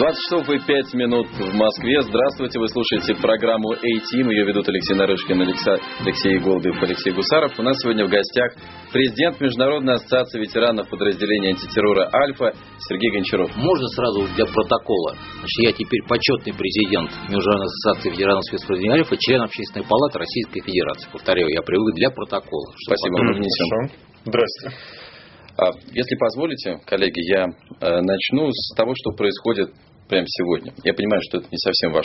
20 0.00 0.16
часов 0.16 0.48
и 0.48 0.58
5 0.58 0.94
минут 0.94 1.28
в 1.28 1.54
Москве. 1.60 2.00
Здравствуйте, 2.00 2.58
вы 2.58 2.68
слушаете 2.68 3.12
программу 3.20 3.72
A-Team. 3.72 4.32
Ее 4.32 4.46
ведут 4.46 4.66
Алексей 4.66 4.96
Нарышкин, 4.96 5.42
Алексей 5.42 6.38
Голубев, 6.38 6.82
Алексей 6.82 7.12
Гусаров. 7.12 7.52
У 7.58 7.62
нас 7.62 7.76
сегодня 7.82 8.06
в 8.06 8.08
гостях 8.08 8.56
президент 8.94 9.38
Международной 9.42 9.96
ассоциации 9.96 10.40
ветеранов 10.40 10.88
подразделения 10.88 11.50
антитеррора 11.50 12.08
«Альфа» 12.14 12.54
Сергей 12.88 13.10
Гончаров. 13.12 13.54
Можно 13.56 13.88
сразу 13.88 14.26
для 14.34 14.46
протокола? 14.46 15.16
Значит, 15.36 15.58
я 15.68 15.72
теперь 15.74 16.00
почетный 16.08 16.54
президент 16.56 17.10
Международной 17.28 17.68
ассоциации 17.68 18.08
ветеранов 18.08 18.44
спецподразделения 18.44 19.04
«Альфа», 19.04 19.16
член 19.20 19.42
Общественной 19.42 19.84
палаты 19.84 20.18
Российской 20.18 20.62
Федерации. 20.62 21.10
Повторяю, 21.12 21.50
я 21.52 21.60
привык 21.60 21.94
для 21.96 22.08
протокола. 22.08 22.72
Спасибо, 22.88 23.36
внесем. 23.36 23.92
Здравствуйте. 24.24 24.76
А, 25.60 25.72
если 25.92 26.16
позволите, 26.16 26.78
коллеги, 26.86 27.20
я 27.28 27.44
э, 27.44 28.00
начну 28.00 28.48
с 28.50 28.74
того, 28.74 28.94
что 28.96 29.10
происходит 29.12 29.68
прямо 30.10 30.26
сегодня. 30.26 30.74
Я 30.84 30.92
понимаю, 30.92 31.22
что 31.22 31.38
это 31.38 31.46
не 31.50 31.56
совсем 31.56 31.92
ваш 31.92 32.04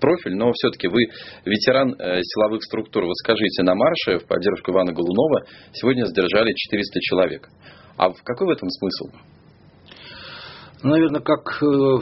профиль, 0.00 0.34
но 0.34 0.52
все-таки 0.52 0.88
вы 0.88 1.06
ветеран 1.44 1.94
э, 1.94 2.20
силовых 2.22 2.62
структур. 2.64 3.04
Вот 3.04 3.16
скажите, 3.16 3.62
на 3.62 3.74
марше 3.74 4.18
в 4.18 4.26
поддержку 4.26 4.72
Ивана 4.72 4.92
Голунова 4.92 5.46
сегодня 5.72 6.04
задержали 6.04 6.52
400 6.52 7.00
человек. 7.00 7.48
А 7.96 8.10
какой 8.10 8.48
в 8.48 8.50
этом 8.50 8.68
смысл? 8.68 9.16
Наверное, 10.82 11.22
как 11.22 11.62
э, 11.62 11.98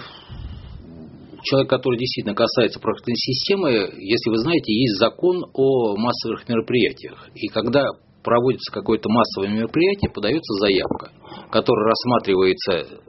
человек, 1.45 1.71
который 1.71 1.99
действительно 1.99 2.35
касается 2.35 2.81
правоохранительной 2.81 3.17
системы, 3.17 3.71
если 4.01 4.31
вы 4.31 4.39
знаете, 4.39 4.73
есть 4.73 4.99
закон 4.99 5.45
о 5.53 5.97
массовых 5.97 6.49
мероприятиях. 6.49 7.29
И 7.35 7.49
когда 7.49 7.85
проводится 8.25 8.73
какое-то 8.73 9.09
массовое 9.11 9.51
мероприятие, 9.51 10.11
подается 10.11 10.55
заявка, 10.55 11.13
которая 11.53 11.87
рассматривается 11.93 13.05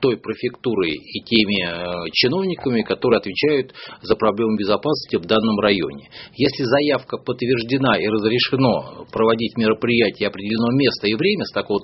той 0.00 0.16
префектурой 0.16 0.92
и 0.92 1.20
теми 1.24 1.64
э, 1.64 2.10
чиновниками, 2.12 2.82
которые 2.82 3.18
отвечают 3.18 3.74
за 4.02 4.16
проблему 4.16 4.56
безопасности 4.56 5.16
в 5.16 5.26
данном 5.26 5.58
районе. 5.60 6.08
Если 6.34 6.64
заявка 6.64 7.18
подтверждена 7.18 7.98
и 7.98 8.06
разрешено 8.06 9.06
проводить 9.12 9.56
мероприятие 9.56 10.28
определенного 10.28 10.76
места 10.76 11.06
и 11.06 11.14
время 11.14 11.44
с 11.44 11.52
такого 11.52 11.80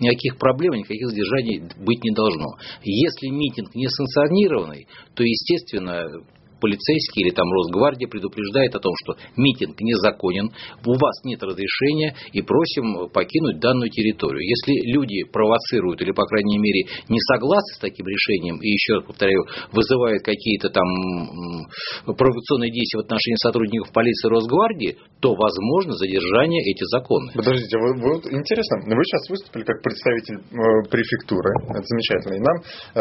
никаких 0.00 0.38
проблем, 0.38 0.74
никаких 0.74 1.08
задержаний 1.08 1.62
быть 1.78 2.02
не 2.04 2.14
должно. 2.14 2.56
Если 2.82 3.28
митинг 3.28 3.74
не 3.74 3.88
санкционированный, 3.88 4.86
то, 5.14 5.22
естественно, 5.22 6.06
полицейский 6.64 7.28
или 7.28 7.30
там 7.30 7.44
Росгвардия 7.52 8.08
предупреждает 8.08 8.74
о 8.74 8.80
том, 8.80 8.94
что 9.04 9.16
митинг 9.36 9.78
незаконен, 9.80 10.48
у 10.86 10.92
вас 10.94 11.12
нет 11.24 11.42
разрешения 11.42 12.16
и 12.32 12.40
просим 12.40 13.10
покинуть 13.10 13.60
данную 13.60 13.90
территорию. 13.90 14.40
Если 14.40 14.90
люди 14.90 15.24
провоцируют 15.30 16.00
или, 16.00 16.12
по 16.12 16.24
крайней 16.24 16.56
мере, 16.56 16.88
не 17.10 17.20
согласны 17.20 17.74
с 17.74 17.78
таким 17.78 18.06
решением 18.06 18.56
и, 18.62 18.68
еще 18.68 18.94
раз 18.94 19.04
повторяю, 19.04 19.44
вызывают 19.72 20.22
какие-то 20.24 20.70
там 20.70 20.88
провокационные 22.04 22.70
действия 22.70 23.00
в 23.00 23.04
отношении 23.04 23.40
сотрудников 23.40 23.92
полиции 23.92 24.28
и 24.28 24.30
Росгвардии, 24.30 24.92
то 25.20 25.34
возможно 25.34 25.92
задержание 25.96 26.60
эти 26.68 26.84
законы. 26.92 27.32
Подождите, 27.34 27.78
вы, 27.78 27.96
вы, 27.96 28.12
интересно, 28.36 28.84
вы 28.84 29.04
сейчас 29.04 29.24
выступили 29.30 29.64
как 29.64 29.80
представитель 29.80 30.38
э, 30.44 30.90
префектуры, 30.90 31.50
это 31.70 31.84
замечательно, 31.84 32.34
и 32.36 32.42
нам 32.44 32.56
э, 32.60 33.00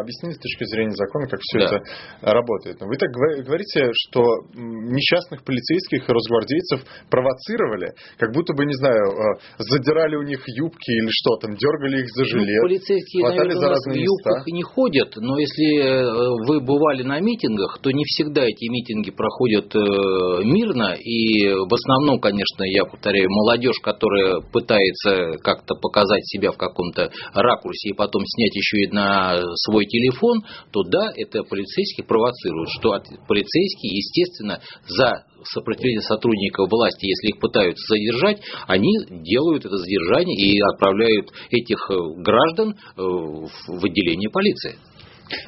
объяснили 0.00 0.34
с 0.34 0.40
точки 0.40 0.64
зрения 0.68 0.92
закона, 0.92 1.26
как 1.28 1.40
все 1.40 1.58
да. 1.58 1.64
это 1.64 1.78
работает. 2.20 2.76
Вы 2.80 2.96
так 2.96 3.10
говорите, 3.10 3.90
что 3.92 4.20
несчастных 4.54 5.44
полицейских 5.44 6.08
и 6.08 6.12
росгвардейцев 6.12 6.84
провоцировали, 7.08 7.94
как 8.18 8.32
будто 8.32 8.52
бы, 8.54 8.64
не 8.66 8.74
знаю, 8.74 9.00
э, 9.00 9.40
задирали 9.58 10.16
у 10.16 10.22
них 10.22 10.42
юбки 10.46 10.90
или 10.90 11.08
что 11.08 11.36
там, 11.36 11.56
дергали 11.56 12.02
их 12.02 12.08
за 12.12 12.22
ну, 12.22 12.28
жилет, 12.28 12.62
ну, 12.62 12.68
полицейские, 12.68 13.24
хватали 13.24 13.48
наверное, 13.48 13.60
за 13.60 13.68
разные 13.68 13.96
в 13.96 14.04
юбках 14.04 14.38
места. 14.44 14.50
не 14.52 14.62
ходят, 14.62 15.10
но 15.16 15.38
если 15.38 15.68
э, 15.80 16.02
вы 16.48 16.60
бывали 16.60 17.02
на 17.02 17.20
митингах, 17.20 17.78
то 17.80 17.90
не 17.90 18.04
всегда 18.04 18.41
эти 18.44 18.68
митинги 18.68 19.10
проходят 19.10 19.74
э, 19.74 19.78
мирно, 20.44 20.94
и 20.94 21.48
в 21.48 21.72
основном, 21.72 22.20
конечно, 22.20 22.64
я 22.64 22.84
повторяю, 22.84 23.28
молодежь, 23.30 23.78
которая 23.82 24.40
пытается 24.40 25.38
как-то 25.42 25.74
показать 25.74 26.24
себя 26.26 26.52
в 26.52 26.56
каком-то 26.56 27.10
ракурсе 27.34 27.90
и 27.90 27.94
потом 27.94 28.22
снять 28.26 28.54
еще 28.54 28.84
и 28.84 28.92
на 28.92 29.42
свой 29.66 29.86
телефон, 29.86 30.42
то 30.72 30.82
да, 30.84 31.10
это 31.16 31.42
полицейских 31.44 32.06
провоцируют, 32.06 32.70
что 32.70 32.92
полицейские, 33.26 33.96
естественно, 33.96 34.60
за 34.86 35.24
сопротивление 35.44 36.02
сотрудников 36.02 36.70
власти, 36.70 37.06
если 37.06 37.34
их 37.34 37.40
пытаются 37.40 37.82
задержать, 37.88 38.42
они 38.66 38.92
делают 39.24 39.64
это 39.64 39.76
задержание 39.76 40.36
и 40.36 40.60
отправляют 40.60 41.30
этих 41.50 41.78
э, 41.90 41.94
граждан 42.18 42.74
э, 42.74 43.02
в 43.02 43.84
отделение 43.84 44.30
полиции. 44.30 44.76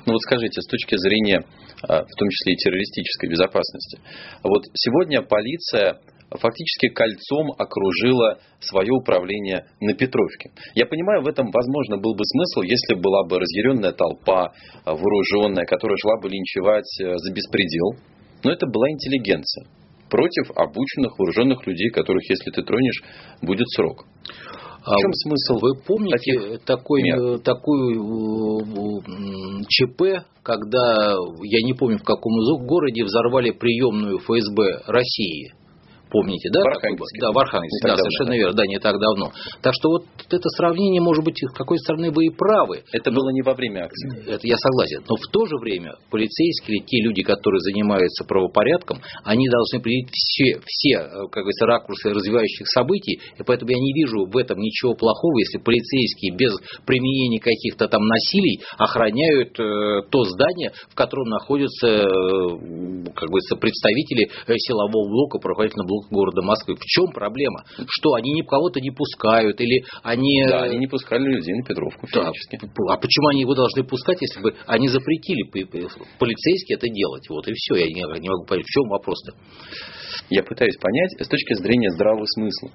Ну 0.07 0.13
вот 0.13 0.21
скажите, 0.23 0.61
с 0.61 0.67
точки 0.67 0.97
зрения, 0.97 1.45
а, 1.83 2.05
в 2.05 2.15
том 2.17 2.29
числе 2.29 2.55
и 2.55 2.57
террористической 2.57 3.29
безопасности, 3.29 4.01
вот 4.43 4.65
сегодня 4.75 5.23
полиция 5.23 6.01
фактически 6.31 6.89
кольцом 6.89 7.53
окружила 7.59 8.39
свое 8.61 8.93
управление 8.93 9.67
на 9.81 9.95
Петровке. 9.95 10.51
Я 10.75 10.87
понимаю, 10.87 11.23
в 11.23 11.29
этом, 11.29 11.51
возможно, 11.53 11.97
был 11.99 12.15
бы 12.15 12.25
смысл, 12.25 12.63
если 12.63 12.95
была 12.95 13.25
бы 13.25 13.39
разъяренная 13.39 13.93
толпа, 13.93 14.53
вооруженная, 14.85 15.65
которая 15.65 15.97
шла 15.99 16.21
бы 16.21 16.29
линчевать 16.29 16.91
э, 17.01 17.17
за 17.17 17.33
беспредел. 17.33 17.95
Но 18.43 18.51
это 18.51 18.67
была 18.67 18.91
интеллигенция 18.91 19.67
против 20.11 20.51
обученных 20.55 21.19
вооруженных 21.19 21.67
людей, 21.67 21.91
которых, 21.91 22.29
если 22.29 22.51
ты 22.51 22.63
тронешь, 22.63 23.03
будет 23.43 23.69
срок. 23.71 24.07
В 24.85 25.01
чем 25.01 25.11
а 25.11 25.15
смысл? 25.15 25.59
Вы 25.61 25.75
помните 25.77 26.59
такой, 26.67 27.03
мер? 27.03 27.39
такую 27.39 28.61
э, 28.61 29.63
ЧП, 29.67 30.27
когда, 30.43 31.15
я 31.43 31.63
не 31.63 31.73
помню 31.73 31.99
в 31.99 32.05
каком 32.05 32.33
городе, 32.67 33.03
взорвали 33.03 33.51
приемную 33.51 34.19
ФСБ 34.19 34.83
России? 34.87 35.55
Помните, 36.15 36.49
да? 36.55 36.63
В 36.63 36.71
Архангельске. 36.71 37.19
Да, 37.21 37.33
в 37.35 37.39
Архангельске, 37.39 37.89
да, 37.91 37.97
совершенно 37.99 38.35
верно, 38.39 38.55
да, 38.55 38.67
не 38.71 38.79
так 38.79 38.95
давно. 39.03 39.35
Так 39.61 39.75
что 39.75 39.91
вот 39.91 40.05
это 40.31 40.49
сравнение, 40.55 41.03
может 41.03 41.25
быть, 41.25 41.43
с 41.43 41.53
какой 41.59 41.79
стороны 41.79 42.15
вы 42.15 42.27
и 42.27 42.31
правы. 42.31 42.87
Это 42.95 43.11
было 43.11 43.31
не 43.31 43.43
во 43.43 43.55
время 43.55 43.91
акции. 43.91 44.31
Это 44.31 44.47
я 44.47 44.57
согласен. 44.57 45.03
Но 45.09 45.17
в 45.17 45.27
то 45.33 45.45
же 45.47 45.59
время 45.59 45.99
полицейские, 46.11 46.87
те 46.87 47.03
люди, 47.03 47.23
которые 47.23 47.61
занимаются 47.61 48.25
правопорядком, 48.25 49.03
они 49.25 49.49
должны 49.49 49.83
принять 49.83 50.11
все, 50.13 50.61
все 50.65 51.25
как 51.35 51.43
говорится, 51.43 51.67
ракурсы 51.67 52.11
развивающих 52.11 52.67
событий, 52.69 53.21
и 53.39 53.43
поэтому 53.43 53.71
я 53.73 53.79
не 53.79 53.93
вижу 53.93 54.27
в 54.27 54.37
этом 54.37 54.59
ничего 54.59 54.95
плохого, 54.95 55.39
если 55.39 55.59
полицейские 55.59 56.37
без 56.37 56.55
применения 56.87 57.41
каких-то 57.41 57.89
там 57.89 58.07
насилий 58.07 58.61
охраняют 58.79 59.59
э, 59.59 60.09
то 60.11 60.25
здание, 60.25 60.73
в 60.91 60.95
котором 60.95 61.29
находятся, 61.29 61.87
э, 61.87 62.05
как 63.15 63.29
говорится, 63.29 63.57
представители 63.57 64.31
э, 64.47 64.55
силового 64.57 65.09
блока, 65.09 65.39
правоохранительного 65.39 65.89
блока 65.89 66.04
города 66.11 66.43
Москвы. 66.43 66.77
В 66.77 66.85
чем 66.85 67.13
проблема? 67.13 67.65
Что, 67.89 68.15
они 68.15 68.43
кого-то 68.43 68.81
не 68.81 68.91
пускают? 68.91 69.61
Или 69.61 69.85
они... 70.03 70.45
Да, 70.49 70.63
они 70.65 70.79
не 70.79 70.87
пускали 70.87 71.23
людей 71.23 71.55
на 71.55 71.63
Петровку 71.63 72.07
физически. 72.07 72.59
Да. 72.63 72.95
А 72.95 72.97
почему 72.97 73.29
они 73.29 73.43
его 73.43 73.55
должны 73.55 73.85
пускать, 73.85 74.21
если 74.21 74.41
бы 74.41 74.55
они 74.67 74.89
запретили 74.89 75.45
полицейские 76.19 76.77
это 76.77 76.89
делать? 76.89 77.29
Вот 77.29 77.47
и 77.49 77.53
все. 77.55 77.77
Я 77.77 77.87
не 77.89 78.29
могу 78.29 78.45
понять, 78.47 78.67
в 78.67 78.71
чем 78.71 78.89
вопрос-то? 78.89 79.33
Я 80.31 80.43
пытаюсь 80.43 80.77
понять 80.77 81.13
с 81.21 81.29
точки 81.29 81.55
зрения 81.55 81.91
здравого 81.91 82.25
смысла 82.35 82.71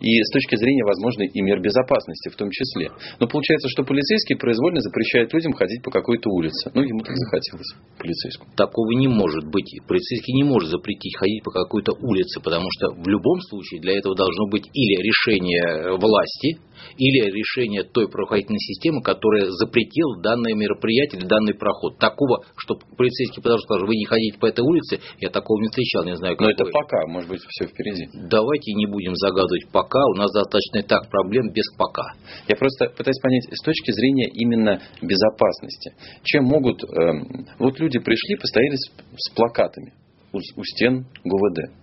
и 0.00 0.20
с 0.20 0.30
точки 0.32 0.56
зрения, 0.56 0.84
возможно, 0.84 1.22
и 1.22 1.40
мер 1.40 1.60
безопасности 1.60 2.28
в 2.28 2.36
том 2.36 2.50
числе. 2.50 2.90
Но 3.20 3.28
получается, 3.28 3.68
что 3.68 3.84
полицейский 3.84 4.36
произвольно 4.36 4.80
запрещает 4.80 5.32
людям 5.32 5.52
ходить 5.52 5.82
по 5.82 5.90
какой-то 5.90 6.28
улице. 6.30 6.70
Ну, 6.74 6.82
ему 6.82 7.00
так 7.00 7.16
захотелось, 7.16 7.74
полицейскому. 7.98 8.50
Такого 8.56 8.90
не 8.92 9.06
может 9.06 9.46
быть. 9.46 9.70
Полицейский 9.86 10.34
не 10.34 10.44
может 10.44 10.70
запретить 10.70 11.16
ходить 11.16 11.44
по 11.44 11.52
какой-то 11.52 11.92
улице, 12.00 12.40
потому 12.40 12.61
что 12.70 12.94
в 12.94 13.08
любом 13.08 13.40
случае 13.48 13.80
для 13.80 13.98
этого 13.98 14.14
должно 14.14 14.46
быть 14.48 14.68
или 14.72 15.02
решение 15.02 15.96
власти, 15.96 16.58
или 16.96 17.30
решение 17.30 17.84
той 17.84 18.08
правоохранительной 18.08 18.58
системы, 18.58 19.02
которая 19.02 19.46
запретила 19.50 20.20
данное 20.22 20.54
мероприятие 20.54 21.20
или 21.20 21.26
данный 21.26 21.54
проход. 21.54 21.98
Такого, 21.98 22.44
что 22.56 22.76
полицейский 22.96 23.42
подошел 23.42 23.62
сказал, 23.62 23.86
вы 23.86 23.96
не 23.96 24.04
ходите 24.04 24.38
по 24.38 24.46
этой 24.46 24.64
улице, 24.64 25.00
я 25.20 25.30
такого 25.30 25.60
не 25.60 25.68
встречал, 25.68 26.04
не 26.04 26.16
знаю, 26.16 26.36
Но 26.38 26.50
это 26.50 26.64
пока, 26.64 27.06
может 27.06 27.28
быть, 27.28 27.40
все 27.48 27.66
впереди. 27.66 28.08
Давайте 28.28 28.74
не 28.74 28.86
будем 28.86 29.14
загадывать 29.14 29.70
пока, 29.72 30.00
у 30.14 30.14
нас 30.14 30.32
достаточно 30.32 30.78
и 30.78 30.82
так 30.82 31.08
проблем 31.10 31.52
без 31.52 31.66
пока. 31.76 32.14
Я 32.48 32.56
просто 32.56 32.86
пытаюсь 32.90 33.20
понять, 33.22 33.44
с 33.50 33.62
точки 33.62 33.92
зрения 33.92 34.28
именно 34.34 34.80
безопасности, 35.00 35.94
чем 36.24 36.44
могут... 36.44 36.82
Э, 36.84 37.12
вот 37.58 37.78
люди 37.78 37.98
пришли, 37.98 38.36
постояли 38.36 38.76
с, 38.76 38.90
с 39.16 39.30
плакатами 39.34 39.94
у, 40.32 40.38
у 40.38 40.64
стен 40.64 41.06
ГУВД. 41.24 41.82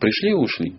Пришли 0.00 0.30
и 0.30 0.34
ушли. 0.34 0.74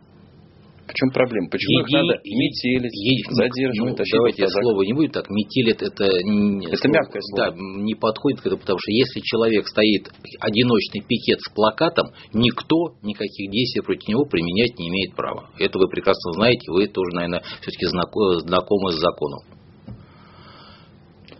В 0.85 0.93
чем 0.93 1.09
проблема? 1.09 1.49
Почему 1.49 1.79
Еди, 1.79 1.81
их 1.81 1.89
надо 1.97 2.13
метелить, 2.23 2.93
еди, 2.93 3.23
задерживать, 3.33 3.97
ну, 3.97 4.05
Давайте 4.05 4.43
я 4.43 4.49
слово 4.49 4.83
не 4.83 4.93
будет 4.93 5.13
так. 5.13 5.25
Метелит 5.29 5.81
это... 5.81 6.05
Это 6.05 6.77
слово, 6.77 6.93
мягкое 6.93 7.21
слово. 7.21 7.51
Да, 7.51 7.57
не 7.57 7.95
подходит 7.95 8.41
к 8.41 8.45
этому, 8.45 8.61
потому 8.61 8.77
что 8.77 8.91
если 8.91 9.19
человек 9.21 9.67
стоит 9.67 10.13
одиночный 10.39 11.01
пикет 11.01 11.41
с 11.41 11.49
плакатом, 11.53 12.13
никто 12.33 12.93
никаких 13.01 13.49
действий 13.49 13.81
против 13.81 14.07
него 14.07 14.25
применять 14.25 14.77
не 14.77 14.89
имеет 14.89 15.15
права. 15.15 15.49
Это 15.57 15.79
вы 15.79 15.89
прекрасно 15.89 16.33
знаете, 16.33 16.71
вы 16.71 16.87
тоже, 16.87 17.09
наверное, 17.15 17.41
все-таки 17.61 17.87
знакомы 17.87 18.91
с 18.91 19.01
законом. 19.01 19.41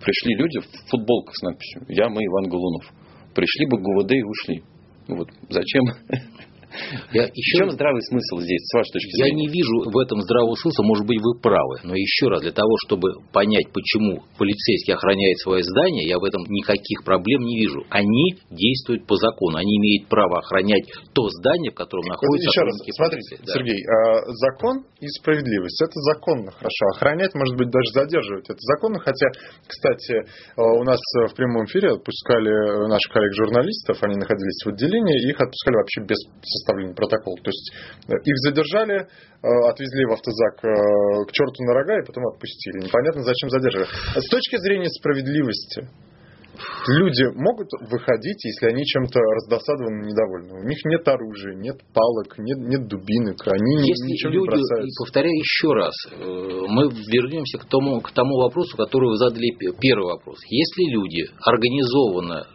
пришли 0.01 0.35
люди 0.35 0.59
в 0.59 0.89
футболках 0.89 1.35
с 1.35 1.41
надписью 1.43 1.85
«Я, 1.89 2.09
мы, 2.09 2.25
Иван 2.25 2.49
Голунов». 2.49 2.85
Пришли 3.35 3.67
бы 3.67 3.77
ГУВД 3.77 4.11
и 4.11 4.23
ушли. 4.23 4.63
Вот 5.07 5.27
зачем 5.49 5.83
я 7.13 7.23
еще... 7.33 7.57
В 7.57 7.59
чем 7.65 7.71
здравый 7.71 8.01
смысл 8.01 8.39
здесь, 8.39 8.61
с 8.65 8.73
вашей 8.73 8.91
точки 8.91 9.11
зрения? 9.15 9.29
Я 9.29 9.35
не 9.35 9.47
вижу 9.47 9.89
в 9.89 9.97
этом 9.97 10.21
здравого 10.21 10.55
смысла, 10.55 10.83
может 10.83 11.05
быть, 11.05 11.19
вы 11.21 11.39
правы. 11.39 11.79
Но 11.83 11.95
еще 11.95 12.27
раз, 12.27 12.41
для 12.41 12.51
того, 12.51 12.71
чтобы 12.85 13.09
понять, 13.31 13.71
почему 13.71 14.23
полицейский 14.37 14.93
охраняет 14.93 15.37
свое 15.39 15.63
здание, 15.63 16.07
я 16.07 16.19
в 16.19 16.23
этом 16.23 16.43
никаких 16.49 17.03
проблем 17.03 17.43
не 17.43 17.57
вижу. 17.57 17.85
Они 17.89 18.35
действуют 18.51 19.07
по 19.07 19.15
закону. 19.15 19.57
Они 19.57 19.77
имеют 19.77 20.09
право 20.09 20.39
охранять 20.39 20.85
то 21.13 21.27
здание, 21.29 21.71
в 21.71 21.75
котором 21.75 22.05
находится 22.05 22.49
Еще 22.49 22.61
раз, 22.61 22.75
смотрите, 22.95 23.37
да. 23.45 23.53
Сергей, 23.53 23.79
а, 23.85 24.25
закон 24.31 24.83
и 24.99 25.07
справедливость. 25.19 25.81
Это 25.81 25.97
законно, 26.13 26.51
хорошо. 26.51 26.83
Охранять, 26.95 27.33
может 27.35 27.55
быть, 27.57 27.69
даже 27.69 27.89
задерживать. 27.93 28.49
Это 28.49 28.59
законно, 28.59 28.99
хотя, 28.99 29.27
кстати, 29.67 30.25
а, 30.57 30.61
у 30.61 30.83
нас 30.83 30.99
в 31.29 31.35
прямом 31.35 31.65
эфире 31.65 31.93
отпускали 31.93 32.87
наших 32.89 33.11
коллег-журналистов, 33.11 33.97
они 34.01 34.15
находились 34.15 34.61
в 34.65 34.69
отделении, 34.69 35.29
их 35.29 35.39
отпускали 35.39 35.75
вообще 35.75 36.01
без 36.01 36.19
составления 36.65 36.95
протокола. 36.95 37.37
То 37.37 37.49
есть 37.49 37.71
э, 38.09 38.13
их 38.25 38.37
задержали, 38.37 39.05
э, 39.05 39.47
отвезли 39.69 40.05
в 40.05 40.13
автозак 40.13 40.55
э, 40.65 41.25
к 41.27 41.31
черту 41.31 41.63
на 41.63 41.73
рога 41.73 41.99
и 42.01 42.05
потом 42.05 42.25
отпустили. 42.33 42.85
Непонятно, 42.85 43.21
зачем 43.21 43.49
задерживали. 43.49 43.87
С 44.17 44.27
точки 44.29 44.57
зрения 44.57 44.89
справедливости, 44.89 45.87
люди 46.87 47.25
могут 47.35 47.69
выходить, 47.91 48.43
если 48.45 48.67
они 48.67 48.83
чем-то 48.85 49.19
раздосадованы, 49.19 50.07
недовольны. 50.07 50.53
У 50.53 50.63
них 50.63 50.79
нет 50.85 51.07
оружия, 51.07 51.53
нет 51.55 51.77
палок, 51.93 52.37
нет, 52.39 52.57
нет 52.57 52.87
дубинок, 52.87 53.37
они 53.45 53.89
если 53.89 54.07
ничего 54.07 54.31
люди, 54.31 54.41
не 54.41 54.47
бросаются. 54.47 55.03
Повторяю 55.03 55.35
еще 55.35 55.73
раз, 55.73 55.95
мы 56.17 56.89
вернемся 57.11 57.59
к 57.59 57.65
тому, 57.65 57.99
к 58.01 58.11
тому 58.11 58.37
вопросу, 58.37 58.77
который 58.77 59.09
вы 59.09 59.17
задали 59.17 59.51
первый 59.79 60.15
вопрос. 60.15 60.39
Если 60.49 60.83
люди 60.91 61.29
организованно 61.43 62.47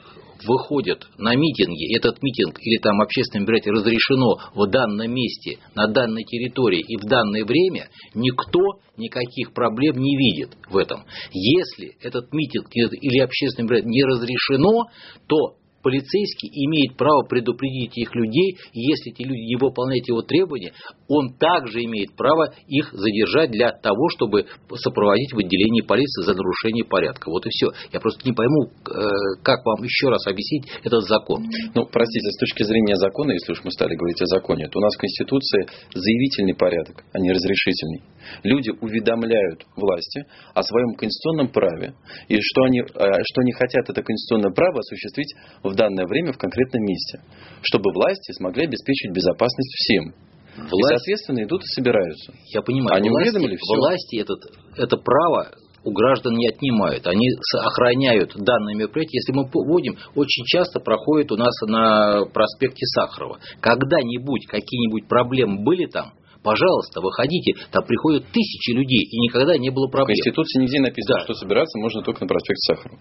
выходят 0.44 1.06
на 1.18 1.34
митинги, 1.34 1.96
этот 1.96 2.22
митинг 2.22 2.58
или 2.60 2.78
там 2.78 3.00
общественное 3.00 3.42
мероприятие 3.42 3.74
разрешено 3.74 4.38
в 4.54 4.66
данном 4.66 5.12
месте, 5.12 5.58
на 5.74 5.86
данной 5.86 6.24
территории 6.24 6.80
и 6.80 6.96
в 6.96 7.02
данное 7.02 7.44
время, 7.44 7.88
никто 8.14 8.60
никаких 8.96 9.52
проблем 9.52 9.96
не 9.98 10.16
видит 10.16 10.56
в 10.68 10.76
этом. 10.76 11.04
Если 11.32 11.96
этот 12.02 12.32
митинг 12.32 12.68
или 12.74 13.20
общественное 13.20 13.68
мероприятие 13.68 13.90
не 13.90 14.04
разрешено, 14.04 14.86
то 15.26 15.59
полицейский 15.82 16.50
имеет 16.66 16.96
право 16.96 17.22
предупредить 17.22 17.96
их 17.96 18.14
людей, 18.14 18.56
и 18.72 18.80
если 18.80 19.12
эти 19.12 19.22
люди 19.22 19.40
не 19.40 19.56
выполняют 19.56 20.06
его 20.08 20.22
требования, 20.22 20.72
он 21.08 21.34
также 21.34 21.82
имеет 21.84 22.14
право 22.16 22.52
их 22.68 22.92
задержать 22.92 23.50
для 23.50 23.72
того, 23.72 24.08
чтобы 24.10 24.46
сопроводить 24.74 25.32
в 25.32 25.38
отделении 25.38 25.82
полиции 25.82 26.22
за 26.24 26.34
нарушение 26.34 26.84
порядка. 26.84 27.30
Вот 27.30 27.46
и 27.46 27.50
все. 27.50 27.68
Я 27.92 28.00
просто 28.00 28.20
не 28.24 28.32
пойму, 28.32 28.70
э, 28.70 29.42
как 29.42 29.64
вам 29.64 29.82
еще 29.82 30.08
раз 30.08 30.26
объяснить 30.26 30.64
этот 30.84 31.02
закон. 31.04 31.44
Ну, 31.74 31.86
простите, 31.86 32.30
с 32.30 32.38
точки 32.38 32.62
зрения 32.62 32.96
закона, 32.96 33.32
если 33.32 33.52
уж 33.52 33.64
мы 33.64 33.70
стали 33.70 33.94
говорить 33.94 34.20
о 34.22 34.26
законе, 34.26 34.68
то 34.68 34.78
у 34.78 34.82
нас 34.82 34.94
в 34.94 35.00
Конституции 35.00 35.66
заявительный 35.94 36.54
порядок, 36.54 37.04
а 37.12 37.18
не 37.18 37.32
разрешительный. 37.32 38.02
Люди 38.44 38.70
уведомляют 38.80 39.64
власти 39.76 40.24
о 40.54 40.62
своем 40.62 40.94
конституционном 40.94 41.48
праве, 41.48 41.94
и 42.28 42.36
что 42.40 42.62
они, 42.64 42.80
э, 42.80 42.84
что 42.84 43.40
они 43.40 43.52
хотят 43.52 43.88
это 43.88 44.02
конституционное 44.02 44.52
право 44.52 44.80
осуществить 44.80 45.34
данное 45.74 46.06
время 46.06 46.32
в 46.32 46.38
конкретном 46.38 46.82
месте, 46.84 47.20
чтобы 47.62 47.92
власти 47.92 48.32
смогли 48.32 48.64
обеспечить 48.64 49.12
безопасность 49.12 49.74
всем. 49.76 50.14
Власть... 50.56 50.72
И, 50.72 50.82
соответственно, 50.82 51.44
идут 51.44 51.62
и 51.62 51.66
собираются. 51.74 52.34
Я 52.52 52.62
понимаю. 52.62 52.96
Они 52.96 53.08
власти, 53.08 53.30
уведомили 53.30 53.56
все. 53.56 53.76
Власти 53.76 54.16
этот, 54.16 54.40
это 54.76 54.96
право 54.96 55.52
у 55.84 55.92
граждан 55.92 56.34
не 56.34 56.48
отнимают. 56.48 57.06
Они 57.06 57.26
охраняют 57.58 58.32
данное 58.36 58.74
мероприятие. 58.74 59.20
Если 59.20 59.32
мы 59.32 59.48
вводим, 59.52 59.96
очень 60.14 60.44
часто 60.44 60.80
проходит 60.80 61.32
у 61.32 61.36
нас 61.36 61.54
на 61.66 62.24
проспекте 62.26 62.84
Сахарова. 62.86 63.38
Когда-нибудь 63.60 64.46
какие-нибудь 64.46 65.08
проблемы 65.08 65.62
были 65.64 65.86
там, 65.86 66.12
Пожалуйста, 66.42 67.02
выходите, 67.02 67.52
там 67.70 67.84
приходят 67.84 68.24
тысячи 68.32 68.70
людей, 68.70 69.02
и 69.10 69.18
никогда 69.20 69.58
не 69.58 69.68
было 69.68 69.88
проблем. 69.88 70.14
В 70.14 70.24
Конституции 70.24 70.62
нигде 70.62 70.80
написано, 70.80 71.18
да. 71.18 71.24
что 71.24 71.34
собираться 71.34 71.78
можно 71.78 72.00
только 72.00 72.22
на 72.22 72.28
проспекте 72.28 72.72
Сахарова. 72.72 72.98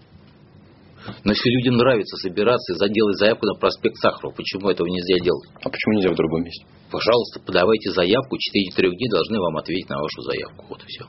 Но 1.24 1.32
если 1.32 1.50
людям 1.50 1.76
нравится 1.76 2.16
собираться 2.16 2.72
и 2.72 2.76
заделать 2.76 3.18
заявку 3.18 3.46
на 3.46 3.54
проспект 3.54 3.96
Сахарова, 3.96 4.34
почему 4.34 4.68
этого 4.70 4.86
нельзя 4.86 5.22
делать? 5.22 5.48
А 5.62 5.68
почему 5.68 5.94
нельзя 5.94 6.10
в 6.12 6.16
другом 6.16 6.42
месте? 6.44 6.64
Пожалуйста, 6.90 7.40
подавайте 7.40 7.90
заявку, 7.90 8.36
4-3 8.36 8.90
дня 8.90 9.10
должны 9.10 9.38
вам 9.38 9.56
ответить 9.56 9.88
на 9.88 9.98
вашу 10.00 10.22
заявку. 10.22 10.66
Вот 10.68 10.82
и 10.82 10.86
все. 10.86 11.04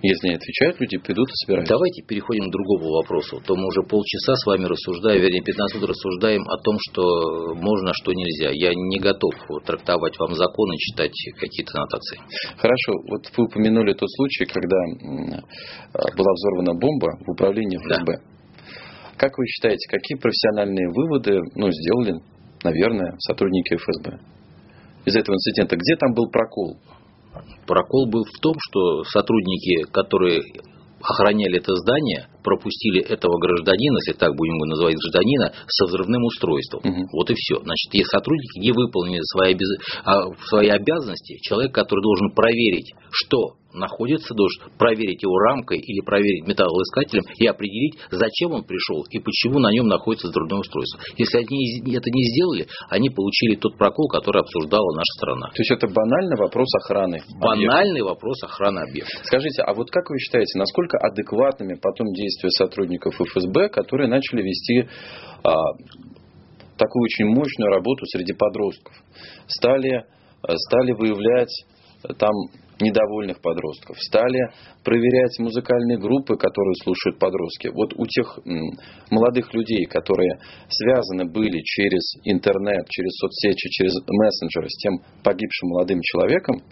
Если 0.00 0.28
не 0.28 0.34
отвечают, 0.36 0.78
люди 0.78 0.96
придут 0.96 1.26
и 1.26 1.34
собираются. 1.42 1.74
Давайте 1.74 2.02
переходим 2.06 2.46
к 2.46 2.52
другому 2.52 3.02
вопросу. 3.02 3.42
То 3.44 3.56
мы 3.56 3.66
уже 3.66 3.82
полчаса 3.82 4.36
с 4.36 4.46
вами 4.46 4.66
рассуждаем, 4.66 5.20
вернее, 5.20 5.42
15 5.42 5.74
минут 5.74 5.90
рассуждаем 5.90 6.46
о 6.46 6.56
том, 6.62 6.76
что 6.78 7.54
можно, 7.56 7.92
что 7.94 8.12
нельзя. 8.12 8.50
Я 8.52 8.70
не 8.72 9.00
готов 9.00 9.34
трактовать 9.66 10.16
вам 10.20 10.34
законы, 10.36 10.76
читать 10.78 11.10
какие-то 11.40 11.76
нотации. 11.80 12.20
Хорошо. 12.56 12.92
Вот 13.10 13.26
вы 13.36 13.44
упомянули 13.46 13.92
тот 13.94 14.08
случай, 14.08 14.44
когда 14.44 14.76
была 16.14 16.32
взорвана 16.32 16.78
бомба 16.78 17.18
в 17.26 17.32
управлении 17.32 17.78
ФСБ. 17.78 18.04
Да. 18.06 18.37
Как 19.18 19.36
вы 19.36 19.46
считаете, 19.46 19.88
какие 19.90 20.16
профессиональные 20.16 20.88
выводы 20.90 21.40
ну, 21.56 21.70
сделали, 21.72 22.22
наверное, 22.62 23.16
сотрудники 23.18 23.74
ФСБ 23.74 24.20
из 25.06 25.16
этого 25.16 25.34
инцидента? 25.34 25.76
Где 25.76 25.96
там 25.96 26.14
был 26.14 26.30
прокол? 26.30 26.78
Прокол 27.66 28.08
был 28.08 28.24
в 28.24 28.40
том, 28.40 28.54
что 28.58 29.02
сотрудники, 29.04 29.90
которые 29.90 30.40
охраняли 31.02 31.58
это 31.58 31.74
здание, 31.74 32.28
пропустили 32.42 33.02
этого 33.02 33.38
гражданина, 33.38 33.98
если 34.06 34.18
так 34.18 34.34
будем 34.34 34.54
его 34.54 34.66
называть 34.66 34.96
гражданина, 34.96 35.52
со 35.66 35.86
взрывным 35.86 36.24
устройством. 36.24 36.80
Угу. 36.84 37.02
Вот 37.12 37.30
и 37.30 37.34
все. 37.36 37.60
Значит, 37.62 37.94
если 37.94 38.10
сотрудники 38.10 38.58
не 38.58 38.72
выполнили 38.72 39.22
свои, 39.22 39.54
обяз... 39.54 39.68
А, 40.04 40.28
свои 40.48 40.68
обязанности, 40.68 41.38
человек, 41.42 41.72
который 41.74 42.02
должен 42.02 42.30
проверить, 42.32 42.92
что 43.10 43.58
находится, 43.74 44.34
должен 44.34 44.72
проверить 44.78 45.22
его 45.22 45.36
рамкой 45.38 45.78
или 45.78 46.00
проверить 46.00 46.46
металлоискателем 46.46 47.24
и 47.36 47.46
определить, 47.46 47.98
зачем 48.10 48.52
он 48.52 48.64
пришел 48.64 49.04
и 49.10 49.18
почему 49.18 49.58
на 49.58 49.70
нем 49.72 49.86
находится 49.86 50.28
взрывное 50.28 50.60
устройство. 50.60 51.00
Если 51.16 51.38
они 51.38 51.96
это 51.96 52.10
не 52.10 52.24
сделали, 52.32 52.66
они 52.88 53.10
получили 53.10 53.56
тот 53.56 53.76
прокол, 53.76 54.08
который 54.08 54.42
обсуждала 54.42 54.94
наша 54.94 55.12
страна. 55.16 55.48
То 55.48 55.60
есть 55.60 55.70
это 55.70 55.86
банальный 55.88 56.36
вопрос 56.36 56.68
охраны. 56.82 57.20
Банальный 57.40 58.00
объекта. 58.00 58.08
вопрос 58.08 58.42
охраны 58.44 58.80
объекта. 58.80 59.18
Скажите, 59.24 59.62
а 59.62 59.74
вот 59.74 59.90
как 59.90 60.08
вы 60.10 60.18
считаете, 60.18 60.58
насколько 60.58 60.98
адекватными 60.98 61.74
потом 61.80 62.08
действия 62.28 62.50
сотрудников 62.50 63.14
ФСБ, 63.14 63.68
которые 63.70 64.08
начали 64.08 64.42
вести 64.42 64.86
а, 65.42 65.54
такую 66.76 67.02
очень 67.02 67.26
мощную 67.26 67.70
работу 67.70 68.04
среди 68.06 68.32
подростков, 68.32 68.94
стали, 69.46 70.04
стали 70.42 70.92
выявлять 70.92 71.52
там 72.18 72.32
недовольных 72.80 73.40
подростков, 73.40 73.96
стали 74.00 74.38
проверять 74.84 75.36
музыкальные 75.40 75.98
группы, 75.98 76.36
которые 76.36 76.74
слушают 76.84 77.18
подростки. 77.18 77.68
Вот 77.68 77.92
у 77.96 78.06
тех 78.06 78.38
молодых 79.10 79.52
людей, 79.52 79.84
которые 79.86 80.38
связаны 80.68 81.24
были 81.24 81.60
через 81.64 82.14
интернет, 82.24 82.86
через 82.88 83.10
соцсети, 83.18 83.68
через 83.70 83.94
мессенджеры 84.06 84.68
с 84.68 84.76
тем 84.76 84.98
погибшим 85.24 85.70
молодым 85.70 86.00
человеком, 86.02 86.62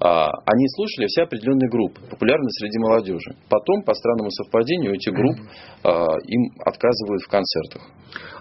они 0.00 0.64
слушали 0.76 1.06
все 1.06 1.22
определенные 1.22 1.68
группы, 1.68 2.00
популярные 2.08 2.50
среди 2.50 2.78
молодежи. 2.78 3.34
Потом, 3.48 3.82
по 3.82 3.94
странному 3.94 4.30
совпадению, 4.30 4.94
эти 4.94 5.10
группы 5.10 5.42
а, 5.82 6.06
им 6.26 6.42
отказывают 6.64 7.22
в 7.22 7.28
концертах. 7.28 7.82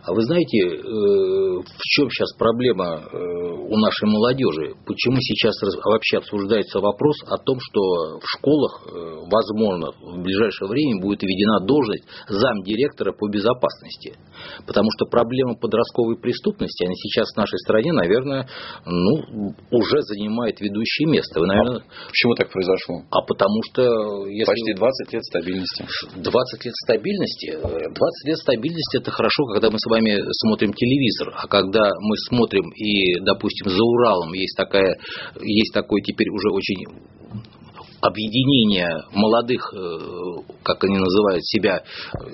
А 0.08 0.14
вы 0.14 0.24
знаете, 0.24 0.60
э, 0.64 0.72
в 0.80 1.84
чем 1.84 2.10
сейчас 2.10 2.32
проблема 2.40 3.04
э, 3.04 3.18
у 3.18 3.76
нашей 3.76 4.08
молодежи? 4.08 4.74
Почему 4.86 5.18
сейчас 5.20 5.54
вообще 5.84 6.20
обсуждается 6.20 6.80
вопрос 6.80 7.18
о 7.28 7.36
том, 7.38 7.58
что 7.60 7.82
в 8.18 8.24
школах, 8.38 8.88
э, 8.88 9.28
возможно, 9.30 9.92
в 10.00 10.24
ближайшее 10.24 10.70
время 10.70 11.02
будет 11.02 11.22
введена 11.24 11.60
должность 11.60 12.06
замдиректора 12.30 13.12
по 13.12 13.28
безопасности? 13.28 14.16
Потому 14.66 14.88
что 14.96 15.08
проблема 15.08 15.56
подростковой 15.56 16.18
преступности, 16.18 16.86
она 16.86 16.94
сейчас 16.96 17.28
в 17.34 17.38
нашей 17.38 17.60
стране, 17.60 17.92
наверное, 17.92 18.48
ну, 18.86 19.52
уже 19.72 20.02
занимает 20.04 20.62
ведущее 20.62 21.10
место. 21.10 21.42
Вы, 21.42 21.47
наверное... 21.48 21.82
а 21.84 22.10
почему 22.10 22.34
так 22.36 22.51
произошло? 22.51 23.04
А 23.12 23.22
потому 23.22 23.60
что... 23.72 24.25
Если... 24.27 24.46
Почти 24.46 24.74
20 24.74 25.13
лет 25.13 25.24
стабильности. 25.25 25.86
20 26.16 26.66
лет 26.66 26.75
стабильности? 26.86 27.51
20 27.60 28.27
лет 28.27 28.38
стабильности– 28.38 28.98
это 29.01 29.12
хорошо, 29.12 29.46
когда 29.54 29.70
мы 29.70 29.80
с 29.80 29.86
вами 29.89 29.98
вами 29.98 30.22
смотрим 30.32 30.74
телевизор, 30.74 31.34
а 31.36 31.48
когда 31.48 31.92
мы 32.00 32.16
смотрим 32.30 32.70
и, 32.72 33.20
допустим, 33.22 33.70
за 33.70 33.84
Уралом 33.84 34.34
есть 34.34 34.56
такая, 34.56 34.98
есть 35.42 35.74
такой 35.74 36.01
теперь 36.01 36.30
уже 36.30 36.50
очень 36.51 36.86
объединение 38.08 39.04
молодых, 39.14 39.62
э, 39.74 39.78
как 40.64 40.84
они 40.84 40.98
называют 40.98 41.46
себя, 41.46 41.84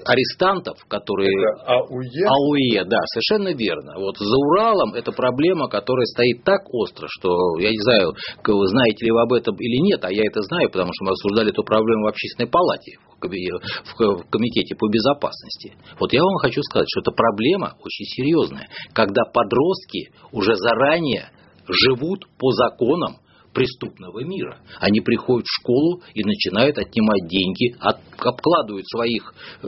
арестантов, 0.05 0.77
которые... 0.87 1.33
Это 1.33 1.73
АУЕ? 1.73 2.25
АУЕ, 2.27 2.85
да, 2.85 2.99
совершенно 3.13 3.53
верно. 3.53 3.99
Вот 3.99 4.17
за 4.17 4.35
Уралом 4.35 4.93
это 4.93 5.11
проблема, 5.11 5.67
которая 5.69 6.05
стоит 6.05 6.43
так 6.43 6.61
остро, 6.73 7.07
что 7.09 7.59
я 7.59 7.69
не 7.71 7.81
знаю, 7.81 8.13
знаете 8.43 9.05
ли 9.05 9.11
вы 9.11 9.21
об 9.21 9.33
этом 9.33 9.55
или 9.55 9.77
нет, 9.81 10.03
а 10.03 10.11
я 10.11 10.23
это 10.25 10.41
знаю, 10.41 10.69
потому 10.69 10.91
что 10.93 11.05
мы 11.05 11.11
обсуждали 11.11 11.49
эту 11.51 11.63
проблему 11.63 12.05
в 12.05 12.09
общественной 12.09 12.49
палате, 12.49 12.97
в 13.19 14.29
комитете 14.29 14.75
по 14.75 14.87
безопасности. 14.89 15.73
Вот 15.99 16.11
я 16.11 16.21
вам 16.21 16.35
хочу 16.37 16.61
сказать, 16.63 16.87
что 16.89 17.01
это 17.01 17.11
проблема 17.11 17.75
очень 17.79 18.05
серьезная, 18.05 18.67
когда 18.93 19.23
подростки 19.23 20.11
уже 20.31 20.55
заранее 20.55 21.29
живут 21.67 22.27
по 22.37 22.51
законам 22.51 23.17
преступного 23.53 24.23
мира. 24.23 24.57
Они 24.79 25.01
приходят 25.01 25.45
в 25.45 25.61
школу 25.61 26.01
и 26.13 26.23
начинают 26.23 26.77
отнимать 26.77 27.27
деньги, 27.27 27.75
от, 27.79 27.97
обкладывают 28.17 28.85
своих 28.87 29.33
э, 29.61 29.67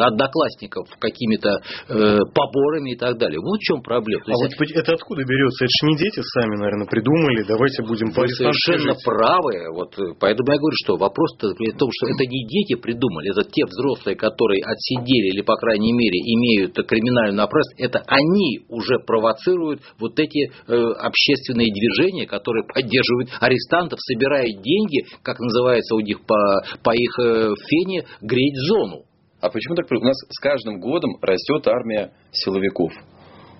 одноклассников 0.00 0.88
какими-то 0.98 1.60
э, 1.88 2.18
поборами 2.34 2.92
и 2.92 2.96
так 2.96 3.18
далее. 3.18 3.40
Вот 3.40 3.58
в 3.58 3.62
чем 3.62 3.82
проблема. 3.82 4.22
а 4.26 4.32
вот 4.32 4.50
это 4.52 4.92
откуда 4.92 5.22
берется? 5.24 5.64
Это 5.64 5.72
же 5.80 5.86
не 5.90 5.96
дети 5.98 6.20
сами, 6.22 6.56
наверное, 6.56 6.86
придумали. 6.86 7.44
Давайте 7.46 7.82
будем 7.82 8.12
по 8.12 8.26
совершенно 8.26 8.94
жить. 8.94 9.04
правы. 9.04 9.72
Вот, 9.74 9.94
поэтому 10.18 10.52
я 10.52 10.58
говорю, 10.58 10.76
что 10.84 10.96
вопрос 10.96 11.30
в 11.40 11.78
том, 11.78 11.90
что 11.92 12.06
это 12.06 12.24
не 12.26 12.46
дети 12.46 12.80
придумали, 12.80 13.30
это 13.30 13.44
те 13.44 13.64
взрослые, 13.64 14.16
которые 14.16 14.62
отсидели 14.64 15.34
или, 15.34 15.42
по 15.42 15.56
крайней 15.56 15.92
мере, 15.92 16.18
имеют 16.18 16.74
криминальную 16.74 17.44
оправданность, 17.44 17.78
это 17.78 18.02
они 18.06 18.64
уже 18.68 18.98
провоцируют 19.06 19.80
вот 19.98 20.18
эти 20.18 20.50
э, 20.50 20.74
общественные 20.98 21.72
движения, 21.72 22.26
которые 22.26 22.64
поддерживают 22.74 23.30
арестантов, 23.40 23.98
собирают 24.00 24.62
деньги, 24.62 25.04
как 25.22 25.38
называется 25.38 25.94
у 25.94 26.00
них 26.00 26.24
по, 26.26 26.36
по 26.82 26.94
их 26.94 27.18
э, 27.18 27.54
фене, 27.68 28.04
греть 28.20 28.56
зону. 28.68 29.04
А 29.40 29.48
почему 29.48 29.74
так? 29.74 29.86
У 29.90 30.04
нас 30.04 30.16
с 30.16 30.40
каждым 30.40 30.80
годом 30.80 31.16
растет 31.22 31.66
армия 31.66 32.12
силовиков. 32.32 32.92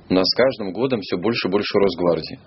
У 0.09 0.14
нас 0.14 0.26
с 0.26 0.37
каждым 0.37 0.73
годом 0.73 1.00
все 1.00 1.17
больше 1.17 1.49
и 1.49 1.50
больше 1.50 1.79
Росгвардии. 1.79 2.38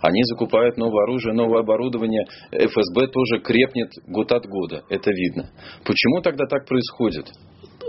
Они 0.00 0.22
закупают 0.24 0.78
новое 0.78 1.04
оружие, 1.04 1.34
новое 1.34 1.60
оборудование. 1.60 2.24
ФСБ 2.52 3.08
тоже 3.08 3.42
крепнет 3.42 3.90
год 4.06 4.32
от 4.32 4.46
года. 4.46 4.82
Это 4.88 5.10
видно. 5.10 5.50
Почему 5.84 6.22
тогда 6.22 6.46
так 6.46 6.66
происходит? 6.66 7.26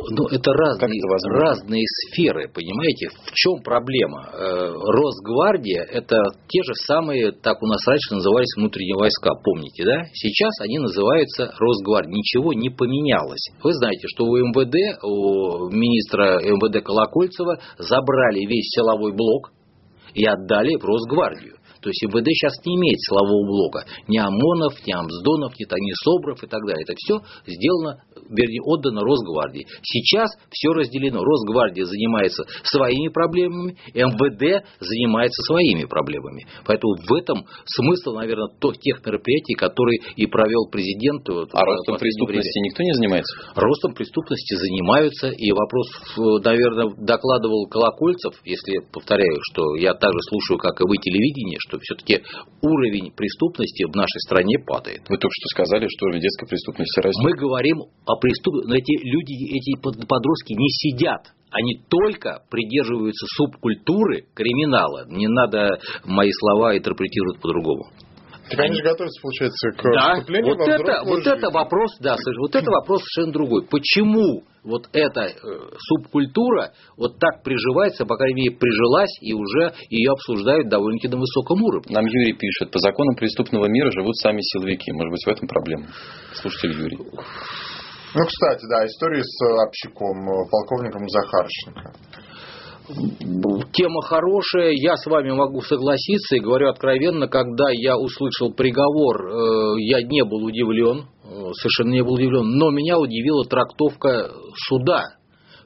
Ну, 0.10 0.28
это 0.28 0.52
разные, 0.52 1.00
это 1.00 1.30
разные 1.30 1.84
сферы, 1.86 2.50
понимаете? 2.54 3.10
В 3.10 3.32
чем 3.34 3.62
проблема? 3.62 4.30
Э, 4.34 4.74
Росгвардия– 4.74 5.84
это 5.92 6.16
те 6.48 6.64
же 6.64 6.74
самые, 6.88 7.32
так 7.32 7.62
у 7.62 7.68
нас 7.68 7.86
раньше 7.88 8.16
назывались 8.16 8.54
внутренние 8.58 8.96
войска, 8.96 9.32
помните, 9.44 9.84
да? 9.86 10.04
Сейчас 10.14 10.52
они 10.62 10.80
называются 10.80 11.54
Росгвардия. 11.58 12.12
Ничего 12.12 12.54
не 12.54 12.70
поменялось. 12.70 13.50
Вы 13.64 13.74
знаете, 13.74 14.08
что 14.08 14.26
у 14.26 14.38
МВД, 14.38 15.04
у 15.04 15.70
министра 15.70 16.40
МВД 16.42 16.84
Колокольцева 16.84 17.60
забрали 17.78 18.46
весь 18.46 18.70
силовой 18.70 19.14
блок 19.14 19.52
и 20.14 20.26
отдали 20.26 20.76
в 20.76 20.84
Росгвардию. 20.84 21.56
То 21.82 21.90
есть 21.90 22.02
МВД 22.04 22.28
сейчас 22.30 22.54
не 22.66 22.76
имеет 22.76 23.00
силового 23.02 23.46
блока. 23.46 23.86
Ни 24.08 24.18
ОМОНов, 24.18 24.74
ни 24.86 24.94
Амсдонов, 24.94 25.54
ни, 25.60 25.66
ни 25.66 25.94
СОБРов 26.06 26.44
и 26.44 26.48
так 26.48 26.62
далее. 26.66 26.84
Это 26.84 26.94
все 26.96 27.22
сделано, 27.46 28.02
вернее, 28.30 28.62
отдано 28.62 29.02
Росгвардии. 29.02 29.66
Сейчас 29.82 30.30
все 30.50 30.70
разделено. 30.74 31.24
Росгвардия 31.24 31.86
занимается 31.86 32.44
своими 32.64 33.10
проблемами, 33.10 33.78
МВД 33.94 34.66
занимается 34.80 35.42
своими 35.44 35.86
проблемами. 35.86 36.46
Поэтому 36.66 36.96
в 36.96 37.14
этом 37.14 37.46
смысл, 37.66 38.14
наверное, 38.14 38.50
тех 38.82 39.06
мероприятий, 39.06 39.56
которые 39.56 40.00
и 40.16 40.26
провел 40.28 40.70
президент. 40.72 41.28
А 41.30 41.66
ростом 41.66 41.98
преступности 41.98 42.60
время. 42.60 42.70
никто 42.70 42.84
не 42.84 42.94
занимается? 42.94 43.34
Ростом 43.56 43.94
преступности 43.94 44.56
занимаются. 44.56 45.30
И 45.30 45.52
вопрос, 45.52 45.88
наверное, 46.44 46.94
докладывал 46.98 47.68
Колокольцев, 47.68 48.36
если 48.46 48.80
повторяю, 48.92 49.38
что 49.52 49.76
я 49.76 49.94
также 49.94 50.20
слушаю, 50.30 50.58
как 50.58 50.80
и 50.82 50.84
вы, 50.88 50.98
телевидение, 50.98 51.58
что 51.68 51.71
все-таки 51.80 52.24
уровень 52.62 53.12
преступности 53.16 53.84
в 53.86 53.96
нашей 53.96 54.20
стране 54.28 54.60
падает. 54.60 55.02
Вы 55.08 55.18
только 55.18 55.34
что 55.34 55.48
сказали, 55.50 55.88
что 55.88 56.06
уровень 56.06 56.22
детской 56.22 56.48
преступности 56.48 57.00
растет. 57.00 57.24
Мы 57.24 57.32
говорим 57.34 57.84
о 58.06 58.16
преступности, 58.18 58.68
но 58.68 58.76
эти 58.76 58.94
люди, 59.04 59.34
эти 59.56 59.80
подростки 59.82 60.54
не 60.54 60.70
сидят 60.70 61.32
они 61.52 61.82
только 61.90 62.44
придерживаются 62.50 63.26
субкультуры 63.36 64.24
криминала. 64.34 65.06
Не 65.10 65.28
надо 65.28 65.80
мои 66.06 66.32
слова 66.32 66.78
интерпретировать 66.78 67.42
по-другому. 67.42 67.92
Так 68.52 68.60
они 68.66 68.76
же 68.76 68.84
готовятся, 68.84 69.22
получается, 69.22 69.72
к 69.72 69.84
да, 69.94 70.14
вступлению 70.14 70.56
вот 70.56 70.68
во 70.68 70.74
это, 70.74 71.04
вот 71.06 71.28
это 71.28 71.50
вопрос, 71.50 71.92
да, 72.00 72.16
вот 72.40 72.56
это 72.56 72.70
вопрос 72.70 73.02
совершенно 73.04 73.34
другой. 73.34 73.66
Почему 73.68 74.44
вот 74.64 74.90
эта 74.94 75.22
э, 75.22 75.34
субкультура 75.78 76.74
вот 76.98 77.18
так 77.20 77.44
приживается, 77.44 78.06
по 78.06 78.16
крайней 78.16 78.44
мере, 78.44 78.58
прижилась, 78.58 79.18
и 79.22 79.34
уже 79.34 79.74
ее 79.90 80.12
обсуждают 80.12 80.70
довольно-таки 80.70 81.08
на 81.08 81.20
высоком 81.20 81.64
уровне. 81.64 81.96
Нам 81.96 82.06
Юрий 82.06 82.34
пишет, 82.34 82.72
по 82.72 82.80
законам 82.80 83.16
преступного 83.16 83.68
мира 83.68 83.90
живут 83.92 84.16
сами 84.18 84.40
силовики. 84.42 84.92
Может 84.92 85.12
быть, 85.12 85.26
в 85.26 85.30
этом 85.30 85.48
проблема? 85.48 85.88
Слушатель 86.34 86.78
Юрий. 86.78 86.98
Ну, 86.98 88.26
кстати, 88.28 88.66
да, 88.70 88.86
история 88.86 89.24
с 89.24 89.66
общиком, 89.66 90.30
э, 90.30 90.50
полковником 90.52 91.08
Захарченко 91.08 91.94
тема 93.74 94.02
хорошая, 94.04 94.72
я 94.74 94.96
с 94.96 95.06
вами 95.06 95.32
могу 95.32 95.62
согласиться 95.62 96.36
и 96.36 96.40
говорю 96.40 96.70
откровенно, 96.70 97.28
когда 97.28 97.66
я 97.72 97.98
услышал 97.98 98.54
приговор, 98.54 99.28
э, 99.28 99.82
я 99.82 100.02
не 100.04 100.24
был 100.24 100.44
удивлен, 100.44 101.06
э, 101.24 101.52
совершенно 101.54 101.92
не 101.92 102.04
был 102.04 102.14
удивлен, 102.14 102.58
но 102.58 102.72
меня 102.72 103.00
удивила 103.00 103.46
трактовка 103.46 104.32
суда, 104.68 105.16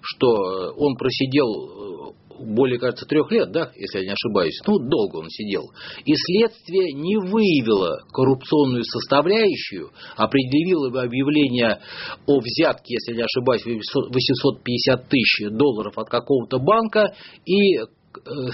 что 0.01 0.73
он 0.77 0.95
просидел 0.97 2.15
более, 2.39 2.79
кажется, 2.79 3.05
трех 3.05 3.31
лет, 3.31 3.51
да, 3.51 3.71
если 3.75 3.99
я 3.99 4.05
не 4.05 4.11
ошибаюсь, 4.11 4.59
ну, 4.65 4.79
долго 4.79 5.17
он 5.17 5.29
сидел, 5.29 5.71
и 6.05 6.13
следствие 6.15 6.93
не 6.93 7.17
выявило 7.17 8.03
коррупционную 8.11 8.83
составляющую, 8.83 9.91
определило 10.15 10.89
бы 10.89 11.01
объявление 11.01 11.79
о 12.25 12.39
взятке, 12.39 12.95
если 12.95 13.11
я 13.11 13.17
не 13.17 13.23
ошибаюсь, 13.23 13.65
850 13.65 15.09
тысяч 15.09 15.49
долларов 15.51 15.97
от 15.97 16.09
какого-то 16.09 16.59
банка 16.59 17.13
и 17.45 17.77
э, 17.77 17.83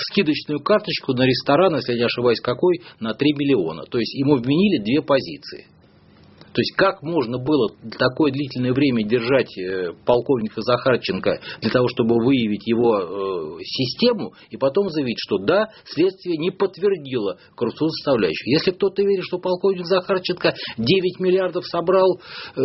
скидочную 0.10 0.62
карточку 0.62 1.14
на 1.14 1.26
ресторан, 1.26 1.76
если 1.76 1.94
я 1.94 2.00
не 2.00 2.06
ошибаюсь, 2.06 2.40
какой, 2.42 2.82
на 3.00 3.14
3 3.14 3.34
миллиона. 3.34 3.84
То 3.84 3.98
есть 3.98 4.14
ему 4.14 4.38
вменили 4.38 4.84
две 4.84 5.02
позиции. 5.02 5.68
То 6.53 6.62
есть 6.62 6.74
как 6.75 7.01
можно 7.01 7.38
было 7.38 7.70
такое 7.98 8.31
длительное 8.31 8.74
время 8.74 9.03
держать 9.08 9.58
э, 9.58 9.93
полковника 10.05 10.62
Захарченко 10.62 11.39
для 11.62 11.72
того, 11.72 11.88
чтобы 11.88 12.15
выявить 12.24 12.67
его 12.67 13.00
э, 13.00 13.63
систему 13.63 14.34
и 14.50 14.58
потом 14.58 14.89
заявить, 14.89 15.17
что 15.20 15.38
да, 15.38 15.70
следствие 15.86 16.38
не 16.38 16.51
подтвердило 16.51 17.38
коррупционную 17.55 17.91
составляющую. 17.91 18.51
Если 18.51 18.72
кто-то 18.72 19.01
верит, 19.01 19.24
что 19.24 19.39
полковник 19.39 19.86
Захарченко 19.86 20.55
9 20.77 21.20
миллиардов 21.20 21.65
собрал... 21.65 22.20
Э, 22.55 22.62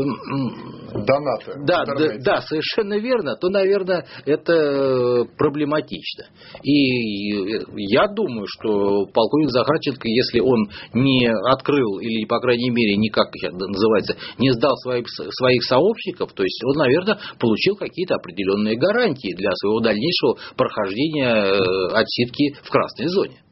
Донаты. 0.95 1.53
Да, 1.67 1.85
да, 1.85 2.19
да, 2.19 2.41
совершенно 2.43 2.99
верно, 2.99 3.37
то, 3.37 3.49
наверное, 3.49 4.07
это 4.25 5.25
проблематично. 5.37 6.27
И 6.63 7.47
я 7.93 8.09
думаю, 8.09 8.47
что 8.49 9.07
полковник 9.07 9.51
Захарченко, 9.51 10.09
если 10.09 10.41
он 10.41 10.69
не 10.93 11.29
открыл 11.53 11.99
или, 11.99 12.25
по 12.27 12.41
крайней 12.41 12.71
мере, 12.71 12.97
никак 12.97 13.27
называется, 13.77 14.17
не 14.39 14.51
сдал 14.51 14.77
своих, 14.79 15.07
своих 15.09 15.63
сообщников, 15.65 16.33
то 16.33 16.43
есть 16.43 16.61
он, 16.65 16.77
наверное, 16.79 17.19
получил 17.39 17.77
какие-то 17.77 18.17
определенные 18.17 18.77
гарантии 18.77 19.35
для 19.37 19.51
своего 19.55 19.81
дальнейшего 19.81 20.37
прохождения 20.57 21.53
э, 21.53 21.89
отсидки 21.93 22.57
в 22.63 22.71
красной 22.71 23.07
зоне. 23.07 23.46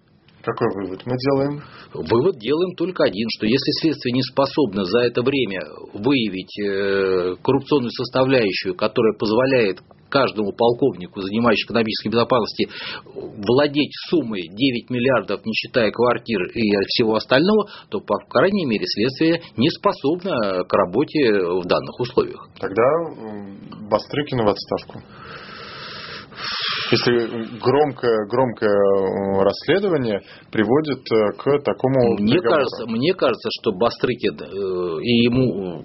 Какой 0.44 0.68
вывод 0.74 1.00
мы 1.06 1.16
делаем? 1.16 1.62
Вывод 1.94 2.38
делаем 2.38 2.74
только 2.76 3.04
один, 3.04 3.26
что 3.36 3.46
если 3.46 3.80
следствие 3.80 4.12
не 4.12 4.22
способно 4.22 4.84
за 4.84 5.00
это 5.00 5.22
время 5.22 5.60
выявить 5.94 6.58
э, 6.60 7.36
коррупционную 7.42 7.90
составляющую, 7.90 8.74
которая 8.74 9.14
позволяет 9.14 9.80
каждому 10.10 10.52
полковнику, 10.52 11.22
занимающему 11.22 11.72
экономической 11.72 12.08
безопасности, 12.08 12.68
владеть 13.14 13.90
суммой 14.10 14.42
9 14.42 14.90
миллиардов, 14.90 15.44
не 15.44 15.52
считая 15.54 15.90
квартир 15.90 16.40
и 16.54 16.70
всего 16.88 17.16
остального, 17.16 17.68
то, 17.88 18.00
по 18.00 18.18
крайней 18.28 18.66
мере, 18.66 18.84
следствие 18.86 19.40
не 19.56 19.70
способно 19.70 20.64
к 20.64 20.72
работе 20.72 21.32
в 21.62 21.64
данных 21.64 21.98
условиях. 21.98 22.48
Тогда 22.60 22.82
Бастрыкина 23.90 24.44
в 24.44 24.48
отставку. 24.48 25.02
Если 26.94 27.58
громкое, 27.58 28.26
громкое 28.28 28.70
э, 28.70 29.42
расследование 29.42 30.20
приводит 30.52 31.00
э, 31.10 31.32
к 31.36 31.62
такому 31.64 32.16
мне 32.20 32.40
кажется, 32.40 32.86
мне 32.86 33.14
кажется, 33.14 33.48
что 33.60 33.72
Бастрыкин 33.72 34.36
э, 34.38 35.02
и 35.02 35.24
ему 35.24 35.82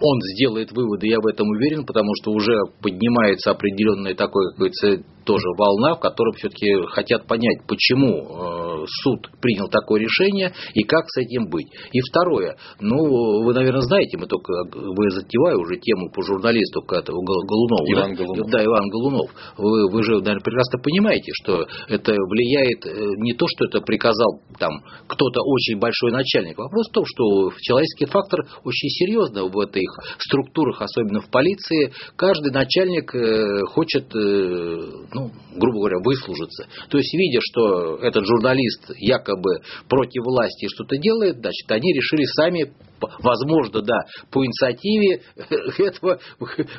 он 0.00 0.20
сделает 0.34 0.70
выводы, 0.72 1.08
я 1.08 1.18
в 1.20 1.26
этом 1.26 1.48
уверен, 1.48 1.84
потому 1.84 2.10
что 2.20 2.30
уже 2.32 2.54
поднимается 2.82 3.50
определенный 3.50 4.14
такой, 4.14 4.50
как 4.50 4.58
говорится, 4.58 5.02
тоже 5.28 5.44
волна, 5.58 5.94
в 5.94 6.00
которой 6.00 6.32
все-таки 6.36 6.72
хотят 6.88 7.26
понять, 7.26 7.58
почему 7.68 8.86
суд 9.04 9.28
принял 9.42 9.68
такое 9.68 10.00
решение 10.00 10.54
и 10.72 10.84
как 10.84 11.04
с 11.08 11.20
этим 11.20 11.50
быть. 11.50 11.68
И 11.92 12.00
второе, 12.00 12.56
ну, 12.80 13.44
вы, 13.44 13.52
наверное, 13.52 13.82
знаете, 13.82 14.16
мы 14.16 14.26
только, 14.26 14.50
вы 14.72 15.10
затеваю 15.10 15.60
уже 15.60 15.76
тему 15.76 16.10
по 16.10 16.22
журналисту 16.22 16.80
к 16.80 16.94
этому 16.94 17.20
Голунову. 17.22 17.92
Иван 17.92 18.14
да? 18.14 18.24
Голунов. 18.24 18.50
Да, 18.50 18.64
Иван 18.64 18.88
Голунов. 18.88 19.30
Вы, 19.58 19.92
вы 19.92 20.02
же, 20.02 20.12
наверное, 20.12 20.40
прекрасно 20.40 20.78
понимаете, 20.78 21.30
что 21.42 21.66
это 21.88 22.12
влияет 22.12 22.86
не 23.18 23.34
то, 23.34 23.44
что 23.48 23.66
это 23.66 23.80
приказал 23.82 24.40
там 24.58 24.80
кто-то 25.06 25.42
очень 25.42 25.78
большой 25.78 26.12
начальник. 26.12 26.56
Вопрос 26.56 26.88
в 26.88 26.92
том, 26.92 27.04
что 27.04 27.50
человеческий 27.60 28.06
фактор 28.06 28.46
очень 28.64 28.88
серьезно 28.88 29.44
в 29.44 29.58
этих 29.60 29.90
структурах, 30.18 30.80
особенно 30.80 31.20
в 31.20 31.30
полиции. 31.30 31.92
Каждый 32.16 32.52
начальник 32.52 33.14
э, 33.14 33.66
хочет, 33.66 34.14
э, 34.14 34.76
ну, 35.18 35.30
грубо 35.58 35.78
говоря, 35.78 35.98
выслужиться. 36.04 36.66
То 36.88 36.98
есть, 36.98 37.12
видя, 37.14 37.40
что 37.42 37.96
этот 37.96 38.24
журналист 38.26 38.90
якобы 38.96 39.60
против 39.88 40.24
власти 40.24 40.66
что-то 40.68 40.96
делает, 40.96 41.36
значит, 41.36 41.70
они 41.70 41.92
решили 41.92 42.24
сами 42.24 42.72
возможно, 43.22 43.82
да, 43.82 43.98
по 44.30 44.44
инициативе 44.44 45.22
этого 45.78 46.18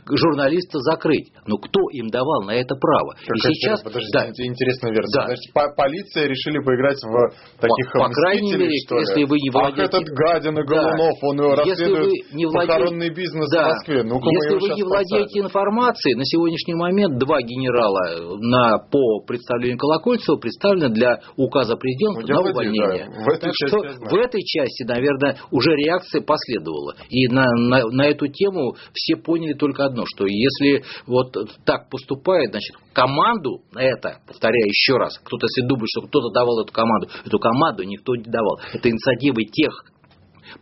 журналиста 0.09 0.79
закрыть. 0.79 1.31
Но 1.45 1.57
кто 1.57 1.79
им 1.91 2.09
давал 2.09 2.43
на 2.43 2.51
это 2.51 2.75
право? 2.75 3.15
Как 3.25 3.35
и 3.35 3.53
сейчас, 3.53 3.81
подождите, 3.81 4.11
да, 4.13 4.27
интересная 4.27 4.91
версия. 4.91 5.19
Да. 5.19 5.25
Значит, 5.27 5.53
по 5.53 5.73
полиция 5.75 6.27
решили 6.27 6.59
поиграть 6.59 6.97
в 7.03 7.59
таких 7.59 7.93
по, 7.93 7.99
по 7.99 8.09
крайней 8.09 8.53
мере, 8.53 8.77
что 8.85 8.95
ли? 8.95 9.01
если 9.01 9.23
вы 9.23 9.37
не 9.39 9.49
владеете... 9.49 9.81
Ах, 9.83 9.89
этот 9.89 10.03
гадина 10.09 10.63
Голунов, 10.63 11.15
да. 11.21 11.27
он 11.27 11.39
расследует 11.39 12.33
не 12.33 12.45
владеете... 12.45 12.67
похоронный 12.67 13.09
бизнес 13.09 13.49
да. 13.51 13.63
в 13.63 13.67
Москве. 13.67 14.03
ну 14.03 14.19
если 14.19 14.55
вы 14.59 14.75
не 14.75 14.83
владеете 14.83 15.23
посадим. 15.23 15.45
информацией, 15.45 16.15
на 16.15 16.25
сегодняшний 16.25 16.75
момент 16.75 17.17
два 17.17 17.41
генерала 17.41 18.28
на, 18.37 18.77
по 18.77 19.21
представлению 19.25 19.77
Колокольцева 19.77 20.37
представлены 20.37 20.89
для 20.89 21.19
указа 21.37 21.75
президента 21.75 22.21
ну, 22.21 22.27
на 22.27 22.51
увольнение. 22.51 23.05
Да. 23.07 23.23
В, 23.23 23.29
этой 23.29 23.51
части, 23.53 23.67
что 23.67 23.77
в 23.79 24.15
этой 24.15 24.41
части, 24.43 24.83
наверное, 24.83 25.37
уже 25.51 25.71
реакция 25.75 26.21
последовала. 26.21 26.95
И 27.09 27.27
на, 27.27 27.45
на, 27.55 27.85
на 27.87 28.05
эту 28.07 28.27
тему 28.27 28.75
все 28.93 29.15
поняли 29.15 29.53
только 29.53 29.85
одно, 29.85 30.03
что 30.05 30.25
если 30.25 30.83
вот 31.07 31.35
так 31.65 31.89
поступает, 31.89 32.51
значит, 32.51 32.75
команду 32.93 33.61
на 33.71 33.79
это, 33.79 34.19
повторяю 34.27 34.67
еще 34.67 34.97
раз, 34.97 35.17
кто-то 35.19 35.45
если 35.45 35.67
думает, 35.67 35.87
что 35.89 36.07
кто-то 36.07 36.29
давал 36.33 36.61
эту 36.61 36.73
команду, 36.73 37.09
эту 37.25 37.39
команду 37.39 37.83
никто 37.83 38.15
не 38.15 38.23
давал. 38.23 38.59
Это 38.73 38.89
инициативы 38.89 39.45
тех 39.45 39.73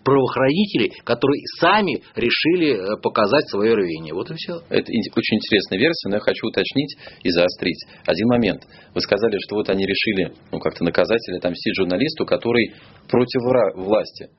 правоохранителей, 0.04 0.92
которые 1.04 1.42
сами 1.60 2.02
решили 2.16 2.74
э, 2.74 3.02
показать 3.02 3.48
свое 3.50 3.74
рвение. 3.74 4.14
Вот 4.14 4.30
и 4.32 4.36
все. 4.36 4.60
Это 4.70 4.92
очень 4.92 5.38
интересная 5.38 5.80
версия, 5.80 6.10
но 6.10 6.16
я 6.16 6.20
хочу 6.22 6.48
уточнить 6.48 6.98
и 7.24 7.30
заострить. 7.30 7.84
Один 8.06 8.28
момент. 8.28 8.64
Вы 8.94 9.02
сказали, 9.02 9.38
что 9.40 9.56
вот 9.56 9.70
они 9.70 9.86
решили 9.86 10.34
ну, 10.52 10.60
как-то 10.60 10.84
наказать 10.84 11.22
или 11.30 11.38
отомстить 11.38 11.76
журналисту, 11.76 12.26
который 12.26 12.74
против 13.10 13.42
власти. 13.76 14.30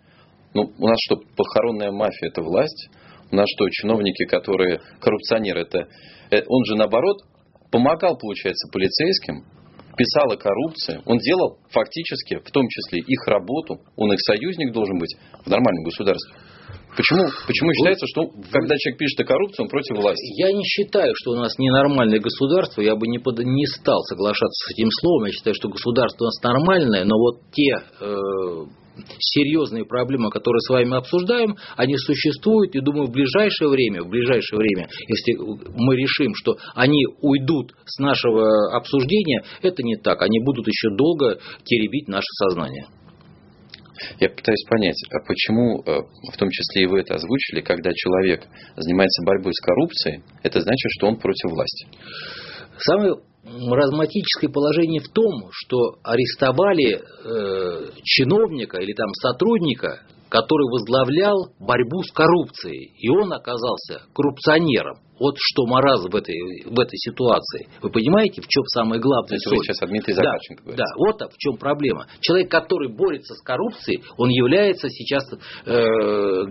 Ну, 0.54 0.72
у 0.78 0.86
нас 0.86 0.96
что, 1.04 1.16
похоронная 1.36 1.90
мафия– 1.90 2.28
это 2.30 2.42
власть? 2.42 2.88
У 3.30 3.36
нас 3.36 3.46
что, 3.54 3.68
чиновники, 3.68 4.24
которые 4.24 4.80
коррупционеры, 5.00 5.62
это... 5.62 5.88
Э, 6.30 6.42
он 6.46 6.64
же, 6.64 6.76
наоборот, 6.76 7.18
помогал, 7.70 8.16
получается, 8.16 8.68
полицейским, 8.72 9.44
писал 9.98 10.30
о 10.30 10.36
коррупции, 10.36 11.02
он 11.04 11.18
делал 11.18 11.58
фактически, 11.70 12.38
в 12.38 12.50
том 12.50 12.66
числе, 12.68 13.00
их 13.00 13.26
работу, 13.26 13.80
он 13.96 14.12
их 14.12 14.20
союзник 14.20 14.72
должен 14.72 14.98
быть 14.98 15.14
в 15.44 15.50
нормальном 15.50 15.84
государстве. 15.84 16.34
Почему, 16.96 17.28
почему 17.46 17.72
считается, 17.74 18.06
что 18.06 18.26
когда 18.50 18.74
человек 18.76 18.98
пишет 18.98 19.20
о 19.20 19.24
коррупции, 19.24 19.62
он 19.62 19.68
против 19.68 19.96
власти? 19.96 20.40
Я 20.40 20.52
не 20.52 20.64
считаю, 20.64 21.12
что 21.14 21.32
у 21.32 21.36
нас 21.36 21.56
ненормальное 21.58 22.18
государство. 22.18 22.80
Я 22.80 22.96
бы 22.96 23.06
не, 23.06 23.18
под, 23.18 23.38
не 23.38 23.66
стал 23.66 24.02
соглашаться 24.02 24.66
с 24.66 24.72
этим 24.72 24.88
словом. 24.90 25.26
Я 25.26 25.32
считаю, 25.32 25.54
что 25.54 25.68
государство 25.68 26.24
у 26.24 26.26
нас 26.26 26.42
нормальное, 26.42 27.04
но 27.04 27.16
вот 27.16 27.42
те 27.52 27.70
э, 28.00 28.64
серьезные 29.18 29.84
проблемы, 29.84 30.30
которые 30.30 30.60
с 30.60 30.70
вами 30.70 30.96
обсуждаем, 30.96 31.56
они 31.76 31.96
существуют, 31.96 32.74
и 32.74 32.80
думаю, 32.80 33.06
в 33.06 33.12
ближайшее 33.12 33.68
время, 33.68 34.02
в 34.02 34.08
ближайшее 34.08 34.58
время, 34.58 34.88
если 35.08 35.34
мы 35.76 35.96
решим, 35.96 36.34
что 36.34 36.56
они 36.74 37.04
уйдут 37.20 37.72
с 37.84 37.98
нашего 37.98 38.76
обсуждения, 38.76 39.42
это 39.62 39.82
не 39.82 39.96
так, 39.96 40.22
они 40.22 40.40
будут 40.40 40.66
еще 40.66 40.90
долго 40.96 41.38
теребить 41.64 42.08
наше 42.08 42.28
сознание. 42.44 42.86
Я 44.20 44.28
пытаюсь 44.28 44.64
понять, 44.68 44.96
а 45.10 45.26
почему, 45.26 45.82
э, 45.82 46.02
в 46.32 46.36
том 46.36 46.48
числе 46.50 46.84
и 46.84 46.86
вы 46.86 47.00
это 47.00 47.14
озвучили, 47.14 47.60
когда 47.60 47.90
человек 47.92 48.44
занимается 48.76 49.24
борьбой 49.24 49.52
с 49.52 49.60
коррупцией, 49.60 50.22
это 50.42 50.60
значит, 50.60 50.90
что 50.90 51.08
он 51.08 51.16
против 51.16 51.50
власти? 51.50 51.86
Самое 52.78 53.14
маразматическое 53.48 54.50
положение 54.50 55.00
в 55.00 55.08
том, 55.08 55.48
что 55.50 55.96
арестовали 56.02 56.96
э, 56.96 57.90
чиновника 58.04 58.78
или 58.78 58.92
там 58.92 59.08
сотрудника, 59.14 60.02
который 60.28 60.70
возглавлял 60.70 61.52
борьбу 61.58 62.02
с 62.02 62.12
коррупцией, 62.12 62.92
и 62.98 63.08
он 63.08 63.32
оказался 63.32 64.02
коррупционером. 64.14 64.98
Вот 65.18 65.34
что 65.38 65.66
маразм 65.66 66.10
в 66.10 66.16
этой, 66.16 66.36
в 66.64 66.78
этой 66.78 66.96
ситуации. 66.96 67.68
Вы 67.82 67.90
понимаете, 67.90 68.40
в 68.40 68.48
чем 68.48 68.64
самое 68.66 69.00
главное? 69.00 69.28
То 69.28 69.34
есть 69.34 69.64
сейчас 69.64 69.82
о 69.82 69.86
Дмитрии 69.86 70.14
Захарченко 70.14 70.62
да, 70.66 70.76
да, 70.76 70.84
вот 70.96 71.32
в 71.32 71.38
чем 71.38 71.56
проблема. 71.56 72.06
Человек, 72.20 72.50
который 72.50 72.88
борется 72.88 73.34
с 73.34 73.42
коррупцией, 73.42 74.02
он 74.16 74.28
является 74.30 74.88
сейчас 74.88 75.24
э, 75.32 75.84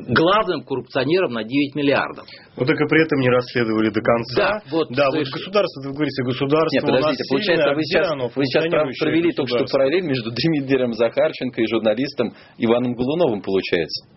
главным 0.10 0.64
коррупционером 0.64 1.34
на 1.34 1.44
9 1.44 1.76
миллиардов. 1.76 2.26
Вот 2.56 2.68
только 2.68 2.86
при 2.88 3.04
этом 3.04 3.20
не 3.20 3.30
расследовали 3.30 3.90
до 3.90 4.02
конца. 4.02 4.36
Да, 4.36 4.62
вот, 4.70 4.90
да, 4.90 5.10
вот 5.12 5.28
государство, 5.28 5.88
вы 5.88 5.94
говорите, 5.94 6.24
государство 6.24 6.76
Нет, 6.76 6.86
подождите, 6.86 7.24
получается, 7.30 7.74
вы 7.74 7.84
сейчас, 7.84 8.36
вы 8.36 8.46
сейчас 8.46 8.66
провели 9.00 9.32
только 9.32 9.58
что 9.58 9.66
параллель 9.72 10.04
между 10.04 10.32
Дмитрием 10.36 10.94
Захарченко 10.94 11.62
и 11.62 11.68
журналистом 11.68 12.34
Иваном 12.58 12.94
Голуновым, 12.94 13.42
получается. 13.42 14.08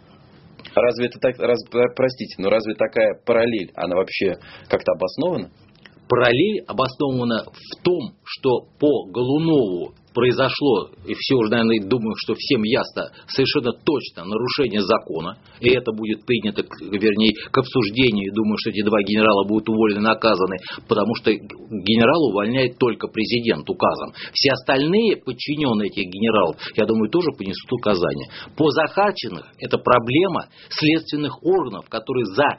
Разве 0.74 1.06
это 1.06 1.18
так, 1.18 1.38
раз, 1.38 1.58
простите, 1.96 2.36
но 2.38 2.50
разве 2.50 2.74
такая 2.74 3.14
параллель, 3.26 3.72
она 3.74 3.96
вообще 3.96 4.38
как-то 4.68 4.92
обоснована? 4.92 5.50
Параллель 6.10 6.64
обоснована 6.66 7.44
в 7.44 7.82
том, 7.84 8.14
что 8.24 8.66
по 8.80 9.06
Голунову 9.06 9.94
произошло, 10.12 10.90
и 11.06 11.14
все 11.14 11.36
уже, 11.36 11.50
наверное, 11.50 11.86
думаю, 11.86 12.14
что 12.18 12.34
всем 12.36 12.62
ясно, 12.64 13.10
совершенно 13.28 13.72
точно 13.72 14.24
нарушение 14.24 14.82
закона, 14.82 15.38
и 15.60 15.70
это 15.70 15.92
будет 15.92 16.26
принято, 16.26 16.62
вернее, 16.80 17.32
к 17.50 17.58
обсуждению, 17.58 18.34
думаю, 18.34 18.56
что 18.58 18.70
эти 18.70 18.82
два 18.82 19.00
генерала 19.02 19.46
будут 19.46 19.68
уволены, 19.68 20.00
наказаны, 20.00 20.56
потому 20.88 21.14
что 21.14 21.32
генерал 21.32 22.30
увольняет 22.30 22.78
только 22.78 23.08
президент 23.08 23.68
указом. 23.70 24.12
Все 24.32 24.50
остальные 24.52 25.16
подчиненные 25.16 25.88
этих 25.90 26.10
генералов, 26.10 26.56
я 26.76 26.86
думаю, 26.86 27.10
тоже 27.10 27.30
понесут 27.36 27.72
указания. 27.72 28.28
По 28.56 28.70
Захарченко 28.70 29.46
это 29.58 29.78
проблема 29.78 30.48
следственных 30.70 31.42
органов, 31.44 31.88
которые 31.88 32.26
за 32.26 32.58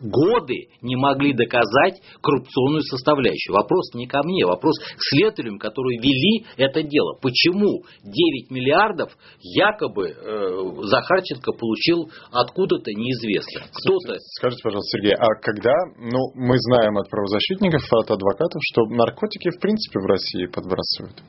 годы 0.00 0.68
не 0.80 0.96
могли 0.96 1.32
доказать 1.32 2.00
коррупционную 2.22 2.82
составляющую. 2.82 3.54
Вопрос 3.54 3.94
не 3.94 4.06
ко 4.06 4.22
мне, 4.24 4.46
вопрос 4.46 4.78
к 4.78 5.00
следователям, 5.10 5.58
которые 5.58 5.98
вели 5.98 6.46
это 6.56 6.82
дело. 6.82 7.14
Почему 7.20 7.82
9 8.02 8.50
миллиардов 8.50 9.12
якобы 9.40 10.08
э, 10.08 10.82
Захарченко 10.84 11.52
получил 11.52 12.10
откуда-то 12.30 12.92
неизвестно. 12.92 13.66
Кто-то... 13.72 14.16
Скажите, 14.38 14.62
пожалуйста, 14.62 14.98
Сергей, 14.98 15.14
а 15.14 15.34
когда, 15.40 15.74
ну, 15.98 16.20
мы 16.34 16.56
знаем 16.58 16.96
от 16.98 17.08
правозащитников, 17.08 17.82
от 17.92 18.10
адвокатов, 18.10 18.60
что 18.62 18.86
наркотики 18.86 19.50
в 19.50 19.60
принципе 19.60 20.00
в 20.00 20.06
России 20.06 20.46
подбрасывают 20.46 21.22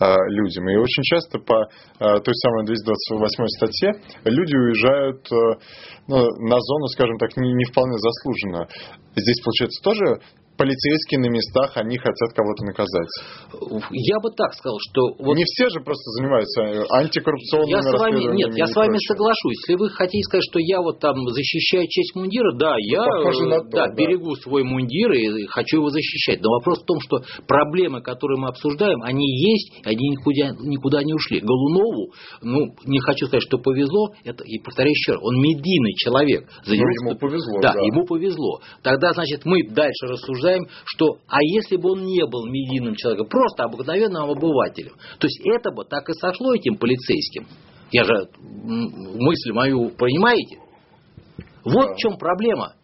э, 0.00 0.14
людям. 0.30 0.68
И 0.68 0.76
очень 0.76 1.02
часто 1.02 1.38
по 1.38 1.64
э, 1.64 2.20
той 2.20 2.34
самой 2.34 2.66
228 2.66 3.46
статье 3.56 3.90
люди 4.24 4.56
уезжают 4.56 5.26
э, 5.32 5.36
ну, 6.08 6.16
на 6.18 6.58
зону, 6.60 6.86
скажем 6.88 7.18
так, 7.18 7.36
не, 7.36 7.52
не 7.52 7.64
вполне 7.74 7.98
заслуженно. 7.98 8.68
Здесь, 9.16 9.40
получается, 9.42 9.82
тоже 9.82 10.20
полицейские 10.56 11.20
на 11.20 11.28
местах, 11.28 11.76
они 11.76 11.98
хотят 11.98 12.30
кого-то 12.34 12.64
наказать. 12.64 13.10
Я 13.90 14.18
бы 14.20 14.30
так 14.30 14.54
сказал, 14.54 14.78
что... 14.80 15.00
Вот... 15.18 15.34
Не 15.36 15.44
все 15.44 15.68
же 15.68 15.80
просто 15.80 16.04
занимаются 16.18 16.62
э, 16.62 16.84
антикоррупционными 16.90 17.74
я 17.74 17.82
с 17.82 17.92
вами, 17.98 18.34
Нет, 18.34 18.56
я 18.56 18.66
с 18.66 18.74
вами 18.74 18.98
соглашусь. 18.98 19.58
Если 19.66 19.74
вы 19.74 19.90
хотите 19.90 20.22
сказать, 20.22 20.44
что 20.48 20.58
я 20.60 20.80
вот 20.80 21.00
там 21.00 21.16
защищаю 21.28 21.86
честь 21.88 22.14
мундира, 22.14 22.54
да, 22.56 22.76
я 22.78 23.02
э, 23.02 23.46
на 23.46 23.60
то, 23.60 23.70
да, 23.70 23.86
да. 23.86 23.94
берегу 23.94 24.34
свой 24.36 24.62
мундир 24.62 25.12
и 25.12 25.46
хочу 25.46 25.78
его 25.78 25.90
защищать. 25.90 26.40
Но 26.40 26.50
вопрос 26.50 26.82
в 26.82 26.86
том, 26.86 27.00
что 27.00 27.22
проблемы, 27.46 28.00
которые 28.02 28.38
мы 28.38 28.48
обсуждаем, 28.48 29.02
они 29.02 29.26
есть, 29.26 29.72
они 29.84 30.10
никуда, 30.10 30.54
никуда 30.62 31.02
не 31.02 31.14
ушли. 31.14 31.40
Голунову, 31.40 32.12
ну, 32.42 32.74
не 32.86 33.00
хочу 33.00 33.26
сказать, 33.26 33.42
что 33.42 33.58
повезло, 33.58 34.14
это, 34.24 34.44
и 34.44 34.58
повторяю 34.62 34.92
еще 34.92 35.12
раз, 35.12 35.22
он 35.22 35.40
медийный 35.40 35.94
человек. 35.94 36.48
За 36.64 36.76
него, 36.76 36.88
ему 36.88 37.18
повезло. 37.18 37.60
Да, 37.60 37.72
да, 37.72 37.80
ему 37.80 38.06
повезло. 38.06 38.60
Тогда, 38.82 39.12
значит, 39.12 39.44
мы 39.44 39.66
дальше 39.68 40.06
рассуждаем 40.06 40.43
рассуждаем, 40.44 40.66
что 40.84 41.18
а 41.28 41.38
если 41.42 41.76
бы 41.76 41.92
он 41.92 42.04
не 42.04 42.24
был 42.26 42.46
медийным 42.46 42.94
человеком, 42.94 43.28
просто 43.28 43.64
обыкновенным 43.64 44.30
обывателем, 44.30 44.94
то 45.18 45.26
есть 45.26 45.40
это 45.44 45.70
бы 45.70 45.84
так 45.84 46.08
и 46.08 46.12
сошло 46.14 46.54
этим 46.54 46.76
полицейским. 46.76 47.46
Я 47.90 48.04
же 48.04 48.28
мысль 48.42 49.52
мою 49.52 49.90
понимаете? 49.90 50.58
Вот 51.64 51.88
да. 51.88 51.94
в 51.94 51.96
чем 51.96 52.18
проблема. 52.18 52.74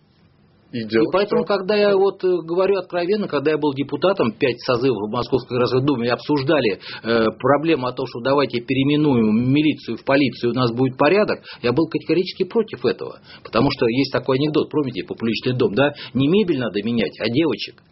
И, 0.73 0.85
делал 0.85 1.09
и 1.09 1.13
поэтому, 1.13 1.45
что? 1.45 1.57
когда 1.57 1.75
я 1.77 1.97
вот 1.97 2.23
э, 2.23 2.29
говорю 2.45 2.79
откровенно, 2.79 3.27
когда 3.27 3.53
я 3.53 3.59
был 3.59 3.75
депутатом, 3.75 4.33
пять 4.33 4.61
созывов 4.61 5.09
в 5.09 5.13
Московской 5.13 5.57
городской 5.57 5.85
думе, 5.85 6.13
обсуждали 6.13 6.79
э, 7.03 7.27
проблему 7.39 7.87
о 7.87 7.93
том, 7.93 8.07
что 8.07 8.21
давайте 8.21 8.61
переименуем 8.61 9.53
милицию 9.53 9.97
в 9.97 10.05
полицию, 10.05 10.53
у 10.53 10.55
нас 10.55 10.71
будет 10.73 10.97
порядок, 10.97 11.41
я 11.63 11.73
был 11.73 11.89
категорически 11.89 12.45
против 12.45 12.85
этого. 12.85 13.21
Потому 13.43 13.71
что 13.73 13.87
есть 13.89 14.13
такой 14.13 14.39
анекдот, 14.39 14.71
помните, 14.71 15.05
публичный 15.05 15.55
дом, 15.55 15.75
да, 15.75 15.93
не 16.15 16.29
мебель 16.29 16.59
надо 16.59 16.83
менять, 16.83 17.19
а 17.21 17.29
девочек. 17.29 17.83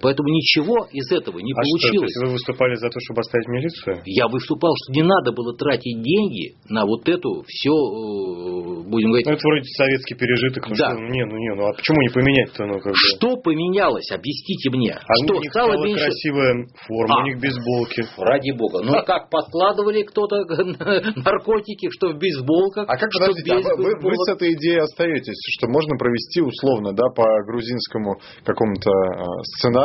Поэтому 0.00 0.28
ничего 0.28 0.86
из 0.92 1.10
этого 1.12 1.38
не 1.38 1.52
а 1.52 1.56
получилось. 1.56 2.12
Что, 2.16 2.26
вы 2.26 2.32
выступали 2.32 2.74
за 2.76 2.88
то, 2.88 2.98
чтобы 3.00 3.20
оставить 3.20 3.48
милицию? 3.48 4.02
Я 4.04 4.28
выступал, 4.28 4.72
что 4.84 4.92
не 4.92 5.02
надо 5.02 5.32
было 5.32 5.56
тратить 5.56 6.02
деньги 6.02 6.56
на 6.68 6.84
вот 6.86 7.08
эту 7.08 7.44
все, 7.46 7.70
э, 7.70 8.88
будем 8.88 9.08
говорить... 9.10 9.26
Ну, 9.26 9.32
это 9.32 9.42
вроде 9.44 9.64
советский 9.76 10.14
пережиток. 10.14 10.68
Ну, 10.68 10.74
да. 10.76 10.92
что, 10.92 11.00
не, 11.00 11.24
ну, 11.24 11.36
не, 11.36 11.54
ну, 11.54 11.68
а 11.68 11.72
почему 11.72 12.00
не 12.00 12.08
поменять-то? 12.08 12.66
Ну, 12.66 12.74
как 12.80 12.92
бы? 12.92 12.98
Что 13.16 13.36
поменялось? 13.36 14.10
Объясните 14.10 14.70
мне. 14.70 14.92
А 14.92 15.14
что 15.24 15.36
у 15.36 15.40
них 15.40 15.50
стало 15.50 15.72
стала 15.72 15.84
меньше... 15.84 16.04
красивая 16.04 16.66
форма, 16.86 17.14
А. 17.14 17.22
у 17.22 17.26
них 17.26 17.40
бейсболки. 17.40 18.02
Ради 18.18 18.52
бога. 18.52 18.82
Ну, 18.82 18.92
как 19.04 19.30
подкладывали 19.30 20.02
кто-то 20.02 20.44
наркотики, 21.16 21.90
что 21.90 22.12
в 22.12 22.18
бейсболках, 22.18 22.88
А 22.88 22.96
как, 22.96 23.12
что 23.12 23.26
подождите, 23.26 23.52
а 23.52 23.56
без 23.58 23.64
вы, 23.64 23.84
вы- 23.84 24.00
вы 24.00 24.16
с 24.16 24.28
этой 24.32 24.52
идеей 24.54 24.80
остаетесь, 24.80 25.38
что 25.58 25.68
можно 25.68 25.96
провести 25.96 26.40
условно, 26.40 26.92
да, 26.92 27.08
по 27.14 27.24
грузинскому 27.46 28.16
какому-то 28.44 28.90
э, 28.90 29.24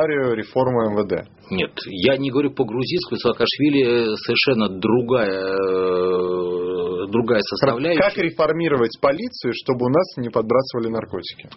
сценарию 0.06 0.34
реформы 0.36 0.94
МВД? 0.94 1.28
Нет, 1.52 1.72
я 1.88 2.18
не 2.18 2.32
говорю 2.32 2.52
по 2.52 2.66
грузинскому, 2.66 3.18
Саакашвили 3.18 3.84
э, 3.84 4.16
совершенно 4.16 4.70
другая, 4.70 5.56
э, 5.56 7.08
другая 7.12 7.42
составляющая. 7.42 8.02
Как 8.02 8.18
реформировать 8.18 8.98
полицию, 9.02 9.54
чтобы 9.54 9.86
у 9.86 9.90
нас 9.90 10.06
не 10.18 10.30
подбрасывали 10.30 10.90
наркотики? 10.90 11.50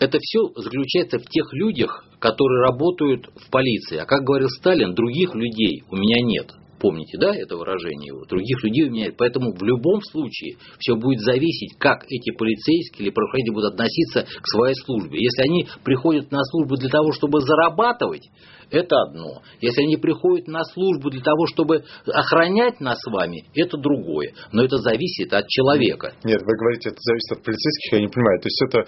Это 0.00 0.18
все 0.20 0.40
заключается 0.56 1.18
в 1.18 1.24
тех 1.24 1.52
людях, 1.52 2.04
которые 2.18 2.62
работают 2.68 3.26
в 3.36 3.50
полиции. 3.50 3.98
А 3.98 4.06
как 4.06 4.22
говорил 4.22 4.48
Сталин, 4.48 4.94
других 4.94 5.34
людей 5.34 5.84
у 5.90 5.96
меня 5.96 6.16
нет. 6.22 6.50
Помните, 6.82 7.16
да, 7.16 7.32
это 7.32 7.56
выражение 7.56 8.08
его? 8.08 8.24
Других 8.24 8.64
людей 8.64 8.88
у 8.88 8.90
меня 8.90 9.06
нет. 9.06 9.14
Поэтому 9.16 9.54
в 9.54 9.62
любом 9.62 10.02
случае 10.02 10.56
все 10.80 10.96
будет 10.96 11.20
зависеть, 11.20 11.78
как 11.78 12.04
эти 12.08 12.36
полицейские 12.36 13.06
или 13.06 13.14
правоохранители 13.14 13.54
будут 13.54 13.74
относиться 13.74 14.24
к 14.24 14.46
своей 14.48 14.74
службе. 14.74 15.22
Если 15.22 15.42
они 15.42 15.68
приходят 15.84 16.32
на 16.32 16.42
службу 16.42 16.76
для 16.76 16.90
того, 16.90 17.12
чтобы 17.12 17.40
зарабатывать, 17.40 18.28
это 18.72 18.96
одно. 19.02 19.42
Если 19.60 19.82
они 19.82 19.96
приходят 19.96 20.48
на 20.48 20.64
службу 20.64 21.10
для 21.10 21.20
того, 21.20 21.46
чтобы 21.46 21.84
охранять 22.06 22.80
нас 22.80 22.98
с 22.98 23.10
вами, 23.10 23.44
это 23.54 23.76
другое. 23.76 24.32
Но 24.50 24.64
это 24.64 24.78
зависит 24.78 25.32
от 25.34 25.46
человека. 25.46 26.14
Нет, 26.24 26.40
вы 26.40 26.56
говорите, 26.56 26.88
это 26.88 26.98
зависит 26.98 27.32
от 27.36 27.44
полицейских, 27.44 27.92
я 27.92 28.00
не 28.00 28.08
понимаю. 28.08 28.40
То 28.40 28.48
есть 28.48 28.62
это 28.64 28.78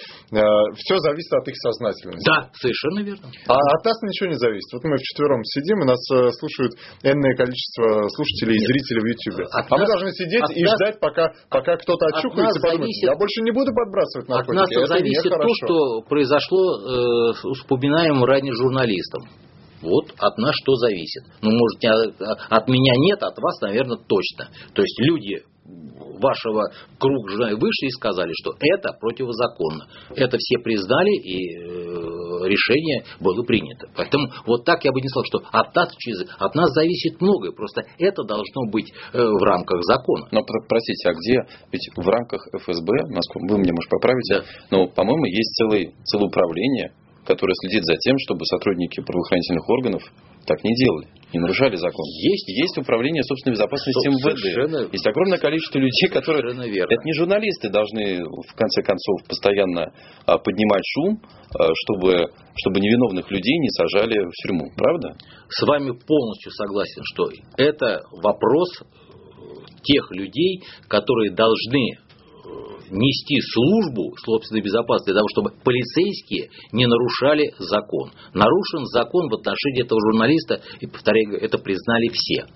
все 0.74 0.98
зависит 0.98 1.32
от 1.32 1.46
их 1.46 1.56
сознательности. 1.56 2.26
Да, 2.26 2.50
совершенно 2.54 3.00
верно. 3.04 3.30
А 3.46 3.54
от 3.54 3.84
нас 3.84 4.00
ничего 4.02 4.30
не 4.30 4.38
зависит. 4.38 4.72
Вот 4.72 4.82
мы 4.84 4.96
вчетвером 4.96 5.44
сидим, 5.44 5.82
и 5.82 5.86
нас 5.86 6.00
э, 6.10 6.32
слушают 6.32 6.72
энное 7.04 7.36
количество 7.36 7.83
слушателей 8.10 8.56
и 8.56 8.66
зрителей 8.66 9.00
в 9.00 9.06
YouTube. 9.12 9.46
От 9.50 9.66
а 9.68 9.74
мы 9.74 9.80
нас- 9.82 9.90
должны 9.90 10.10
сидеть 10.12 10.42
от 10.42 10.50
и 10.56 10.62
нас- 10.64 10.74
ждать, 10.76 11.00
пока, 11.00 11.32
пока 11.50 11.76
кто-то 11.76 12.06
от 12.06 12.16
очухается 12.18 12.58
и 12.58 12.62
подумает, 12.62 12.80
зависит- 12.80 13.08
я 13.10 13.16
больше 13.16 13.38
не 13.42 13.50
буду 13.52 13.70
подбрасывать 13.74 14.26
От 14.28 14.34
наркотики. 14.34 14.56
нас 14.60 14.68
это 14.72 14.86
зависит 14.86 15.22
то, 15.22 15.28
нехорошо». 15.28 15.54
что 15.66 16.00
произошло 16.08 16.62
э, 16.62 17.32
с 17.34 17.60
упоминаемым 17.64 18.24
ранее 18.24 18.52
журналистом. 18.54 19.22
Вот 19.84 20.14
от 20.18 20.38
нас 20.38 20.54
что 20.62 20.74
зависит. 20.76 21.22
Ну, 21.42 21.50
может, 21.50 21.82
не 21.82 21.88
от, 21.88 22.68
меня 22.68 22.94
нет, 22.96 23.22
от 23.22 23.36
вас, 23.38 23.60
наверное, 23.60 23.98
точно. 23.98 24.48
То 24.74 24.82
есть 24.82 24.98
люди 25.00 25.42
вашего 26.20 26.70
круга 26.98 27.56
вышли 27.56 27.86
и 27.86 27.90
сказали, 27.90 28.30
что 28.40 28.52
это 28.60 28.92
противозаконно. 29.00 29.86
Это 30.14 30.36
все 30.38 30.58
признали, 30.58 31.16
и 31.16 31.56
э, 31.56 32.48
решение 32.48 33.04
было 33.20 33.42
принято. 33.44 33.88
Поэтому 33.96 34.28
вот 34.46 34.64
так 34.64 34.84
я 34.84 34.92
бы 34.92 35.00
не 35.00 35.08
сказал, 35.08 35.24
что 35.24 35.38
от 35.52 35.74
нас, 35.74 35.88
от 36.38 36.54
нас 36.54 36.70
зависит 36.72 37.20
многое. 37.20 37.52
Просто 37.52 37.82
это 37.98 38.24
должно 38.24 38.70
быть 38.70 38.92
э, 39.12 39.18
в 39.18 39.42
рамках 39.42 39.82
закона. 39.84 40.28
Но 40.30 40.42
про- 40.42 40.64
простите, 40.68 41.08
а 41.08 41.14
где? 41.14 41.38
Ведь 41.72 41.88
в 41.96 42.08
рамках 42.08 42.46
ФСБ, 42.60 42.92
насколько 43.08 43.52
вы 43.52 43.58
мне, 43.58 43.72
может, 43.72 43.90
поправите, 43.90 44.44
но, 44.70 44.86
по-моему, 44.86 45.24
есть 45.26 45.54
целый, 45.56 45.94
целое 46.04 46.28
управление, 46.28 46.92
которое 47.26 47.54
следит 47.62 47.84
за 47.84 47.96
тем, 47.96 48.16
чтобы 48.18 48.44
сотрудники 48.46 49.00
правоохранительных 49.00 49.68
органов 49.68 50.02
так 50.46 50.62
не 50.62 50.74
делали, 50.76 51.08
не 51.32 51.40
нарушали 51.40 51.76
закон. 51.76 52.04
Есть. 52.20 52.48
Есть 52.48 52.76
управление 52.76 53.22
собственной 53.22 53.54
безопасности 53.54 54.08
МВД. 54.08 54.92
Есть 54.92 55.06
огромное 55.06 55.38
количество 55.38 55.78
людей, 55.78 56.08
которые... 56.12 56.42
Верно. 56.44 56.92
Это 56.92 57.02
не 57.04 57.14
журналисты 57.14 57.70
должны, 57.70 58.22
в 58.22 58.54
конце 58.54 58.82
концов, 58.82 59.24
постоянно 59.26 59.92
а, 60.26 60.38
поднимать 60.38 60.84
шум, 60.92 61.20
а, 61.58 61.70
чтобы, 61.72 62.28
чтобы 62.56 62.80
невиновных 62.80 63.30
людей 63.30 63.56
не 63.58 63.70
сажали 63.70 64.18
в 64.20 64.32
тюрьму. 64.42 64.70
Правда? 64.76 65.16
с 65.48 65.66
вами 65.66 65.92
полностью 66.06 66.50
согласен, 66.52 67.02
что 67.04 67.30
это 67.56 68.00
вопрос 68.22 68.68
тех 69.82 70.10
людей, 70.12 70.62
которые 70.88 71.30
должны 71.30 71.98
нести 72.90 73.40
службу 73.52 74.14
собственной 74.24 74.62
безопасности 74.62 75.10
для 75.10 75.18
того, 75.20 75.28
чтобы 75.32 75.50
полицейские 75.64 76.50
не 76.72 76.86
нарушали 76.86 77.50
закон. 77.58 78.10
Нарушен 78.32 78.86
закон 78.86 79.28
в 79.28 79.34
отношении 79.34 79.84
этого 79.84 80.00
журналиста, 80.00 80.60
и, 80.80 80.86
повторяю, 80.86 81.40
это 81.40 81.58
признали 81.58 82.08
все. 82.12 82.46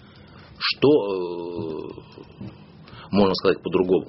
Что 0.59 0.89
э, 0.89 2.49
можно 3.11 3.35
сказать 3.35 3.63
по-другому? 3.63 4.09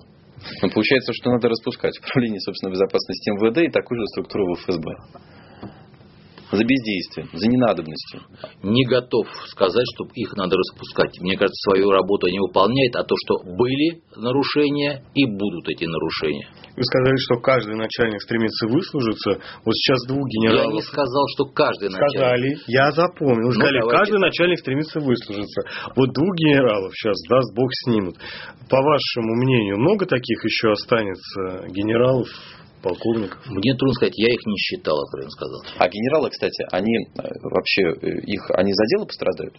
Но 0.62 0.70
получается, 0.70 1.14
что 1.14 1.32
надо 1.32 1.50
распускать 1.50 1.98
управление 2.00 2.40
собственной 2.40 2.74
безопасности 2.74 3.30
МВД 3.32 3.58
и 3.60 3.72
такую 3.72 4.00
же 4.00 4.08
структуру 4.08 4.56
в 4.56 4.60
ФСБ. 4.60 4.88
За 6.52 6.64
бездействие, 6.64 7.28
за 7.32 7.48
ненадобностью. 7.48 8.22
Не 8.64 8.84
готов 8.86 9.28
сказать, 9.48 9.86
что 9.94 10.06
их 10.16 10.34
надо 10.34 10.58
распускать. 10.58 11.20
Мне 11.22 11.38
кажется, 11.38 11.62
свою 11.70 11.92
работу 11.92 12.26
они 12.28 12.40
выполняют, 12.40 12.96
а 12.96 13.04
то, 13.04 13.16
что 13.26 13.44
были 13.46 14.02
нарушения 14.18 15.04
и 15.14 15.26
будут 15.26 15.70
эти 15.70 15.86
нарушения. 15.86 16.50
Вы 16.76 16.84
сказали, 16.84 17.18
что 17.18 17.36
каждый 17.42 17.76
начальник 17.76 18.22
стремится 18.22 18.68
выслужиться. 18.68 19.40
Вот 19.64 19.76
сейчас 19.76 20.00
двух 20.08 20.26
Я 20.26 20.34
генералов 20.50 20.74
не 20.74 20.82
сказал, 20.82 21.24
что 21.36 21.46
каждый 21.54 21.90
начальник. 21.90 22.10
сказали, 22.18 22.58
я 22.68 22.92
запомнил, 22.92 23.48
Ну, 23.48 23.52
сказали, 23.54 23.80
давайте. 23.80 23.98
каждый 24.00 24.20
начальник 24.20 24.60
стремится 24.60 25.00
выслужиться. 25.00 25.62
Вот 25.96 26.14
двух 26.14 26.34
генералов 26.36 26.92
сейчас, 26.96 27.18
даст 27.30 27.54
Бог, 27.56 27.70
снимут. 27.86 28.16
По 28.70 28.82
вашему 28.82 29.36
мнению, 29.38 29.78
много 29.78 30.06
таких 30.06 30.44
еще 30.44 30.72
останется 30.72 31.68
генералов, 31.70 32.28
полковников? 32.82 33.40
Мне 33.48 33.74
трудно 33.76 33.94
сказать, 33.94 34.18
я 34.18 34.34
их 34.34 34.46
не 34.46 34.58
считал, 34.58 35.00
откровенно 35.00 35.32
сказал. 35.32 35.62
А 35.78 35.88
генералы, 35.88 36.30
кстати, 36.30 36.66
они 36.72 36.96
э, 36.96 37.22
вообще, 37.44 37.82
э, 37.82 38.22
их, 38.26 38.50
они 38.52 38.74
за 38.74 38.86
дело 38.88 39.06
пострадают? 39.06 39.56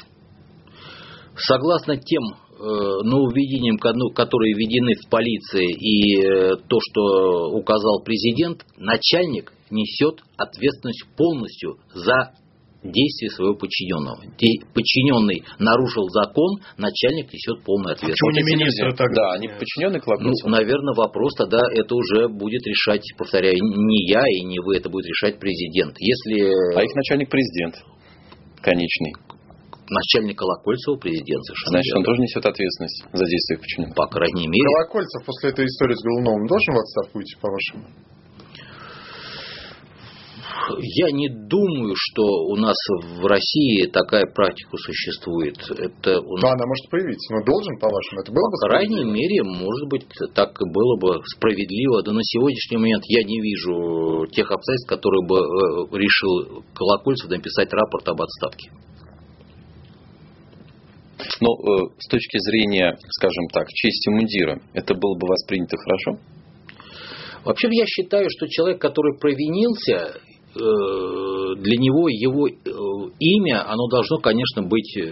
Согласно 1.36 1.96
тем 1.96 2.22
э, 2.24 2.62
нововведениям, 3.04 3.78
ко- 3.78 3.94
которые 4.14 4.54
введены 4.54 4.94
в 4.94 5.08
полиции 5.08 5.72
и 5.72 6.22
э, 6.22 6.56
то, 6.68 6.78
что 6.80 7.50
указал 7.52 8.02
президент, 8.04 8.64
начальник 8.76 9.52
несет 9.70 10.20
ответственность 10.36 11.04
полностью 11.16 11.78
за 11.94 12.34
действия 12.82 13.30
своего 13.30 13.54
подчиненного. 13.54 14.24
Де- 14.38 14.64
Подчиненный 14.72 15.44
нарушил 15.58 16.08
закон, 16.08 16.60
начальник 16.78 17.32
несет 17.32 17.62
полную 17.64 17.94
Почему 17.94 18.14
ответственность. 18.14 18.36
не 18.36 18.40
эти 18.40 18.56
министра 18.56 18.86
люди, 18.86 18.96
тогда? 18.96 19.20
Да, 19.20 19.32
они 19.36 19.48
подчиненные 19.48 20.00
Ну, 20.00 20.04
Колокольцеву? 20.04 20.48
наверное, 20.50 20.94
вопрос 20.96 21.34
тогда 21.36 21.60
это 21.74 21.92
уже 21.94 22.28
будет 22.28 22.66
решать, 22.66 23.04
повторяю, 23.18 23.56
не 23.60 24.08
я 24.08 24.22
и 24.24 24.40
не 24.44 24.60
вы, 24.60 24.76
это 24.76 24.88
будет 24.88 25.06
решать 25.06 25.38
президент. 25.38 25.96
Если 26.00 26.48
А 26.76 26.82
их 26.82 26.94
начальник 26.94 27.28
президент, 27.28 27.76
конечный. 28.62 29.12
начальник 29.90 30.38
Колокольцева 30.38 30.96
президент 30.96 31.42
совершенно 31.44 31.70
Значит, 31.82 31.92
он 31.94 32.00
верно. 32.00 32.12
тоже 32.14 32.22
несет 32.22 32.46
ответственность 32.46 33.04
за 33.12 33.24
действия 33.26 33.58
подчиненных. 33.58 33.94
по 33.96 34.06
крайней 34.06 34.46
мере, 34.48 34.64
Колокольцев 34.64 35.26
после 35.26 35.50
этой 35.50 35.66
истории 35.66 35.94
с 35.94 36.02
Голуновым 36.04 36.46
должен 36.46 36.74
в 36.74 36.78
отставку 36.78 37.18
уйти, 37.18 37.34
по-вашему? 37.42 37.84
Я 40.78 41.10
не 41.10 41.28
думаю, 41.28 41.94
что 41.96 42.22
у 42.22 42.56
нас 42.56 42.76
в 43.18 43.26
России 43.26 43.86
такая 43.86 44.26
практика 44.34 44.76
существует. 44.76 45.56
Это 45.70 46.20
у 46.20 46.36
Ну, 46.36 46.42
нас, 46.42 46.52
она 46.52 46.66
может 46.66 46.90
появиться, 46.90 47.34
но 47.34 47.44
должен, 47.44 47.78
по-вашему, 47.78 48.20
это 48.22 48.32
было 48.32 48.48
бы 48.48 48.56
по 48.60 48.68
крайней 48.68 49.04
мере, 49.04 49.42
может 49.42 49.88
быть, 49.88 50.06
так 50.34 50.50
и 50.60 50.64
было 50.72 50.96
бы 51.00 51.22
справедливо. 51.36 52.02
Да 52.02 52.12
на 52.12 52.22
сегодняшний 52.22 52.76
момент 52.78 53.04
я 53.06 53.22
не 53.24 53.40
вижу 53.40 54.26
тех 54.32 54.50
обстоятельств, 54.50 54.88
которые 54.88 55.26
бы 55.26 55.36
э, 55.38 55.98
решил 55.98 56.64
Колокольцев 56.74 57.30
написать 57.30 57.72
рапорт 57.72 58.08
об 58.08 58.22
отставке. 58.22 58.70
Но 61.40 61.48
э, 61.48 61.88
с 61.98 62.08
точки 62.08 62.38
зрения, 62.38 62.96
скажем 63.08 63.48
так, 63.52 63.68
чести 63.68 64.08
мундира, 64.10 64.60
это 64.74 64.94
было 64.94 65.14
бы 65.18 65.26
воспринято 65.26 65.76
хорошо? 65.76 66.22
Вообще 67.44 67.68
я 67.72 67.86
считаю, 67.86 68.28
что 68.28 68.46
человек, 68.48 68.80
который 68.80 69.18
провинился, 69.18 70.20
для 70.54 71.76
него 71.76 72.08
его 72.08 72.48
э, 72.48 72.52
имя, 73.18 73.64
оно 73.68 73.88
должно, 73.88 74.18
конечно, 74.18 74.62
быть 74.62 74.96
э, 74.96 75.10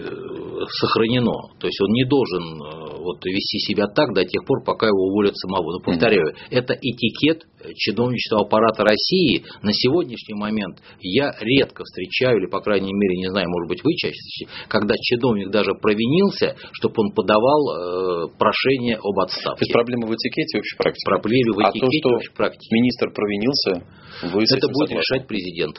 сохранено. 0.79 1.53
То 1.59 1.67
есть 1.67 1.79
он 1.81 1.91
не 1.91 2.05
должен, 2.05 2.43
э, 2.43 2.97
вот 2.99 3.25
вести 3.25 3.59
себя 3.59 3.87
так 3.87 4.13
до 4.13 4.23
тех 4.25 4.45
пор, 4.45 4.63
пока 4.63 4.87
его 4.87 5.07
уволят 5.07 5.35
самого. 5.37 5.73
Но 5.73 5.79
повторяю, 5.79 6.33
это 6.49 6.73
этикет 6.73 7.43
чиновничества 7.75 8.41
аппарата 8.41 8.83
России. 8.83 9.43
На 9.61 9.73
сегодняшний 9.73 10.35
момент 10.35 10.77
я 11.01 11.33
редко 11.41 11.83
встречаю, 11.83 12.37
или, 12.39 12.47
по 12.47 12.61
крайней 12.61 12.93
мере, 12.93 13.17
не 13.17 13.29
знаю, 13.29 13.47
может 13.49 13.69
быть, 13.69 13.83
вы 13.83 13.93
чаще, 13.95 14.47
когда 14.67 14.95
чиновник 14.97 15.49
даже 15.51 15.73
провинился, 15.75 16.55
чтобы 16.71 16.95
он 16.97 17.11
подавал 17.11 17.59
э, 17.69 18.27
прошение 18.37 18.97
об 18.97 19.19
отставке. 19.19 19.59
То 19.59 19.63
есть 19.65 19.73
проблема 19.73 20.07
в 20.07 20.13
этикете 20.13 20.59
общей 20.59 20.77
практики? 20.77 21.05
Проблема 21.05 21.53
в 21.55 21.59
этикете 21.59 21.85
а 21.85 21.89
то, 21.89 21.91
что 21.91 22.09
общей 22.15 22.33
практики. 22.35 22.73
министр 22.73 23.11
провинился, 23.11 23.71
вы 24.23 24.43
Это 24.43 24.67
будет 24.67 24.89
согласны? 24.89 24.93
решать 24.95 25.27
президент. 25.27 25.75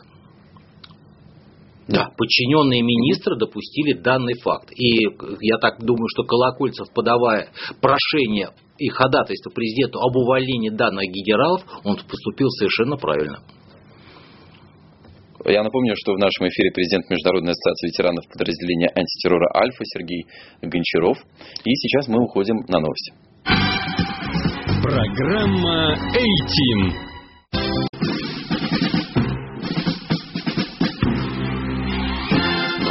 Да, 1.90 2.06
подчиненные 2.16 2.82
министра 2.82 3.34
допустили 3.34 3.94
данный 3.94 4.34
факт. 4.34 4.70
И 4.76 5.02
я 5.40 5.58
так 5.58 5.80
думаю, 5.80 6.06
что 6.08 6.22
Колокольцев, 6.22 6.86
подавая 6.94 7.48
прошение 7.80 8.50
и 8.78 8.88
ходатайство 8.88 9.50
президенту 9.50 9.98
об 9.98 10.16
увольнении 10.16 10.70
данных 10.70 11.10
генералов, 11.10 11.62
он 11.84 11.96
поступил 11.96 12.48
совершенно 12.50 12.96
правильно. 12.96 13.42
Я 15.46 15.64
напомню, 15.64 15.94
что 15.96 16.12
в 16.12 16.18
нашем 16.18 16.48
эфире 16.48 16.70
президент 16.70 17.10
Международной 17.10 17.52
ассоциации 17.52 17.88
ветеранов 17.88 18.24
подразделения 18.28 18.90
антитеррора 18.94 19.48
«Альфа» 19.56 19.84
Сергей 19.84 20.26
Гончаров. 20.62 21.16
И 21.64 21.74
сейчас 21.74 22.08
мы 22.08 22.22
уходим 22.22 22.56
на 22.68 22.78
новости. 22.78 23.14
Программа 24.82 25.96
«Эйтим». 26.14 27.09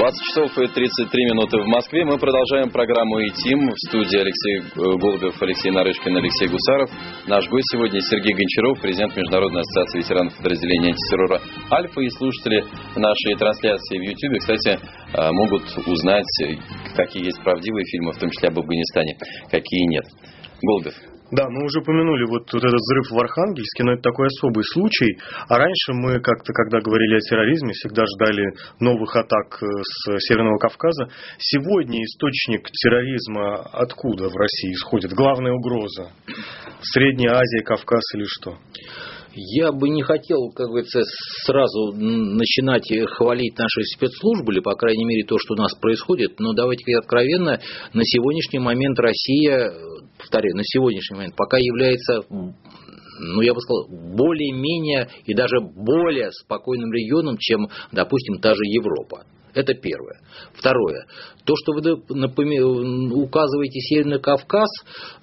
20 0.10 0.26
часов 0.26 0.58
и 0.58 0.67
33 0.67 1.26
минуты 1.26 1.58
в 1.62 1.67
Москве. 1.67 2.04
Мы 2.04 2.17
продолжаем 2.17 2.72
программу 2.72 3.19
«И-Тим». 3.19 3.69
В 3.69 3.78
студии 3.89 4.17
Алексей 4.17 4.62
Голубев, 4.76 5.39
Алексей 5.39 5.69
Нарышкин, 5.69 6.17
Алексей 6.17 6.48
Гусаров. 6.48 6.89
Наш 7.28 7.48
гость 7.48 7.67
сегодня 7.72 8.02
Сергей 8.02 8.34
Гончаров, 8.34 8.82
президент 8.82 9.15
Международной 9.15 9.62
ассоциации 9.62 10.00
ветеранов 10.00 10.36
подразделения 10.38 10.89
антитеррора 10.89 11.41
«Альфа». 11.72 12.02
И 12.02 12.10
слушатели 12.10 12.65
нашей 12.95 13.36
трансляции 13.38 14.00
в 14.00 14.02
YouTube, 14.02 14.39
кстати, 14.39 14.80
э, 14.80 15.32
могут 15.32 15.63
узнать, 15.86 16.26
какие 16.95 17.26
есть 17.26 17.43
правдивые 17.43 17.86
фильмы, 17.86 18.13
в 18.13 18.17
том 18.17 18.32
числе 18.32 18.50
об 18.50 18.58
Афганистане, 18.58 19.15
какие 19.52 19.86
нет. 19.89 20.06
Голубев. 20.63 21.19
Да, 21.32 21.48
мы 21.50 21.65
уже 21.65 21.80
упомянули 21.80 22.26
вот, 22.26 22.52
вот 22.52 22.63
этот 22.63 22.80
взрыв 22.80 23.12
в 23.12 23.20
Архангельске, 23.20 23.84
но 23.84 23.94
это 23.94 24.02
такой 24.02 24.28
особый 24.28 24.63
случай. 24.63 25.18
А 25.48 25.58
раньше 25.58 25.94
мы 25.94 26.20
как-то, 26.20 26.54
когда 26.54 26.80
говорили 26.80 27.18
о 27.18 27.20
терроризме, 27.20 27.74
всегда 27.74 28.04
ждали 28.06 28.54
новых 28.80 29.15
атак 29.15 29.62
э, 29.62 29.65
с 29.84 30.20
Северного 30.28 30.58
Кавказа. 30.58 31.10
Сегодня 31.38 32.04
источник 32.04 32.70
терроризма 32.72 33.58
откуда 33.74 34.30
в 34.30 34.36
России 34.36 34.74
исходит? 34.74 35.13
Главная 35.13 35.54
угроза? 35.54 36.12
Средняя 36.82 37.36
Азия, 37.36 37.63
Кавказ 37.63 38.04
или 38.15 38.26
что? 38.26 38.58
Я 39.41 39.71
бы 39.71 39.88
не 39.89 40.02
хотел, 40.02 40.52
как 40.52 40.67
говорится, 40.67 41.02
сразу 41.45 41.93
начинать 41.93 42.91
хвалить 43.15 43.58
наши 43.58 43.84
спецслужбы, 43.95 44.52
или, 44.54 44.60
по 44.60 44.75
крайней 44.75 45.06
мере, 45.06 45.23
то, 45.25 45.38
что 45.39 45.54
у 45.54 45.58
нас 45.58 45.73
происходит, 45.75 46.39
но 46.39 46.54
давайте 46.54 46.97
откровенно, 46.97 47.60
на 47.93 48.04
сегодняшний 48.04 48.60
момент 48.60 48.99
Россия 48.99 49.71
повторяю, 50.17 50.58
на 50.58 50.63
сегодняшний 50.63 51.15
момент 51.15 51.36
пока 51.36 51.58
является 51.58 52.21
ну, 53.21 53.41
я 53.41 53.54
бы 53.54 53.60
сказал, 53.60 53.88
более-менее 53.89 55.10
и 55.25 55.34
даже 55.34 55.60
более 55.60 56.32
спокойным 56.32 56.91
регионом, 56.91 57.38
чем, 57.38 57.67
допустим, 57.91 58.39
та 58.39 58.54
же 58.54 58.62
Европа. 58.63 59.25
Это 59.60 59.74
первое. 59.74 60.22
Второе. 60.54 61.06
То, 61.43 61.54
что 61.58 61.74
вы 61.74 61.82
указываете 63.12 63.80
Северный 63.82 64.19
Кавказ, 64.19 64.69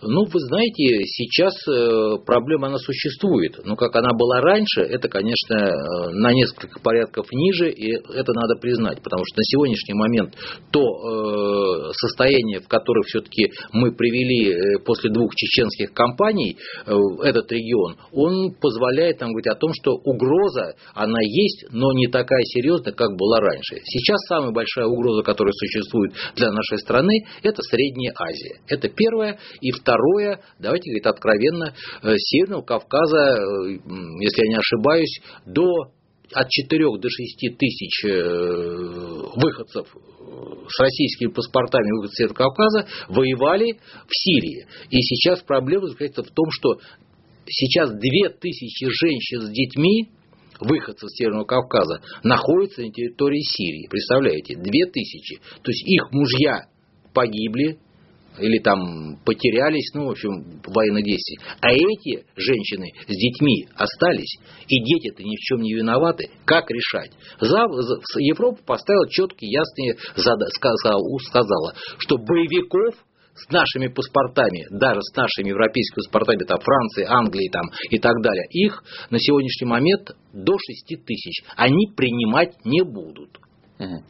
ну, 0.02 0.24
вы 0.24 0.40
знаете, 0.40 1.04
сейчас 1.04 1.54
э, 1.68 2.18
проблема, 2.26 2.66
она 2.66 2.78
существует. 2.78 3.64
Но 3.64 3.76
как 3.76 3.96
она 3.96 4.10
была 4.12 4.40
раньше, 4.40 4.82
это, 4.82 5.08
конечно, 5.08 5.54
э, 5.54 6.10
на 6.10 6.32
несколько 6.32 6.80
порядков 6.80 7.26
ниже, 7.32 7.70
и 7.70 7.92
это 7.92 8.32
надо 8.34 8.60
признать. 8.60 9.02
Потому 9.02 9.22
что 9.24 9.38
на 9.38 9.44
сегодняшний 9.44 9.94
момент 9.94 10.34
то 10.70 10.80
э, 10.80 11.92
состояние, 11.92 12.60
в 12.60 12.68
которое 12.68 13.02
все-таки 13.06 13.52
мы 13.72 13.92
привели 13.92 14.78
после 14.84 15.10
двух 15.10 15.34
чеченских 15.34 15.94
кампаний 15.94 16.58
этот 17.22 17.50
регион, 17.52 17.96
он 18.12 18.52
позволяет 18.60 19.20
нам 19.20 19.30
говорить 19.30 19.48
о 19.48 19.54
том, 19.54 19.72
что 19.72 19.92
угроза, 19.92 20.74
она 20.92 21.20
есть, 21.22 21.66
но 21.70 21.92
не 21.92 22.08
такая 22.08 22.42
серьезная, 22.42 22.92
как 22.92 23.16
была 23.16 23.40
раньше. 23.40 23.80
Сейчас 23.84 24.25
самая 24.26 24.52
большая 24.52 24.86
угроза, 24.86 25.22
которая 25.22 25.52
существует 25.52 26.12
для 26.34 26.50
нашей 26.50 26.78
страны, 26.78 27.24
это 27.42 27.62
Средняя 27.62 28.12
Азия. 28.16 28.60
Это 28.68 28.88
первое. 28.88 29.38
И 29.60 29.70
второе, 29.72 30.40
давайте 30.58 30.90
говорить 30.90 31.06
откровенно, 31.06 31.74
э, 32.02 32.14
Северного 32.16 32.62
Кавказа, 32.62 33.16
э, 33.16 33.78
если 34.20 34.42
я 34.44 34.48
не 34.48 34.58
ошибаюсь, 34.58 35.20
до 35.46 35.92
от 36.32 36.48
4 36.48 36.98
до 36.98 37.08
6 37.08 37.56
тысяч 37.56 38.04
э, 38.04 38.08
выходцев 39.36 39.86
с 40.68 40.80
российскими 40.80 41.30
паспортами 41.30 41.90
выходцев 41.92 42.16
Северного 42.16 42.36
Кавказа 42.36 42.86
воевали 43.08 43.72
в 43.72 44.10
Сирии. 44.10 44.66
И 44.90 45.00
сейчас 45.02 45.40
проблема 45.42 45.86
заключается 45.86 46.24
в 46.24 46.34
том, 46.34 46.46
что 46.50 46.80
сейчас 47.46 47.90
2 47.90 48.00
тысячи 48.40 48.86
женщин 48.88 49.42
с 49.42 49.50
детьми 49.50 50.08
выходцев 50.60 51.10
Северного 51.10 51.44
Кавказа 51.44 52.00
находятся 52.22 52.82
на 52.82 52.90
территории 52.90 53.40
Сирии. 53.40 53.88
Представляете, 53.88 54.56
две 54.56 54.86
тысячи. 54.86 55.36
То 55.62 55.70
есть 55.70 55.86
их 55.86 56.10
мужья 56.12 56.66
погибли 57.12 57.78
или 58.38 58.58
там 58.58 59.16
потерялись, 59.24 59.94
ну, 59.94 60.08
в 60.08 60.10
общем, 60.10 60.60
военных 60.66 61.04
действий. 61.04 61.38
А 61.62 61.72
эти 61.72 62.26
женщины 62.36 62.92
с 63.08 63.16
детьми 63.16 63.66
остались, 63.74 64.36
и 64.68 64.78
дети-то 64.78 65.22
ни 65.22 65.36
в 65.36 65.40
чем 65.40 65.62
не 65.62 65.72
виноваты. 65.72 66.28
Как 66.44 66.70
решать? 66.70 67.12
Европа 67.40 68.58
поставила 68.66 69.08
четкие, 69.08 69.52
ясные, 69.52 69.96
сказала, 70.14 71.74
что 71.96 72.18
боевиков 72.18 72.94
с 73.36 73.50
нашими 73.50 73.88
паспортами, 73.88 74.66
даже 74.70 75.00
с 75.02 75.14
нашими 75.14 75.50
европейскими 75.50 76.02
паспортами, 76.04 76.44
там, 76.44 76.58
Франции, 76.60 77.04
Англии 77.04 77.48
там, 77.50 77.66
и 77.90 77.98
так 77.98 78.14
далее, 78.22 78.46
их 78.50 78.82
на 79.10 79.18
сегодняшний 79.18 79.68
момент 79.68 80.10
до 80.32 80.54
6 80.58 81.04
тысяч. 81.04 81.44
Они 81.56 81.88
принимать 81.94 82.54
не 82.64 82.82
будут. 82.82 83.38
Угу. 83.78 84.04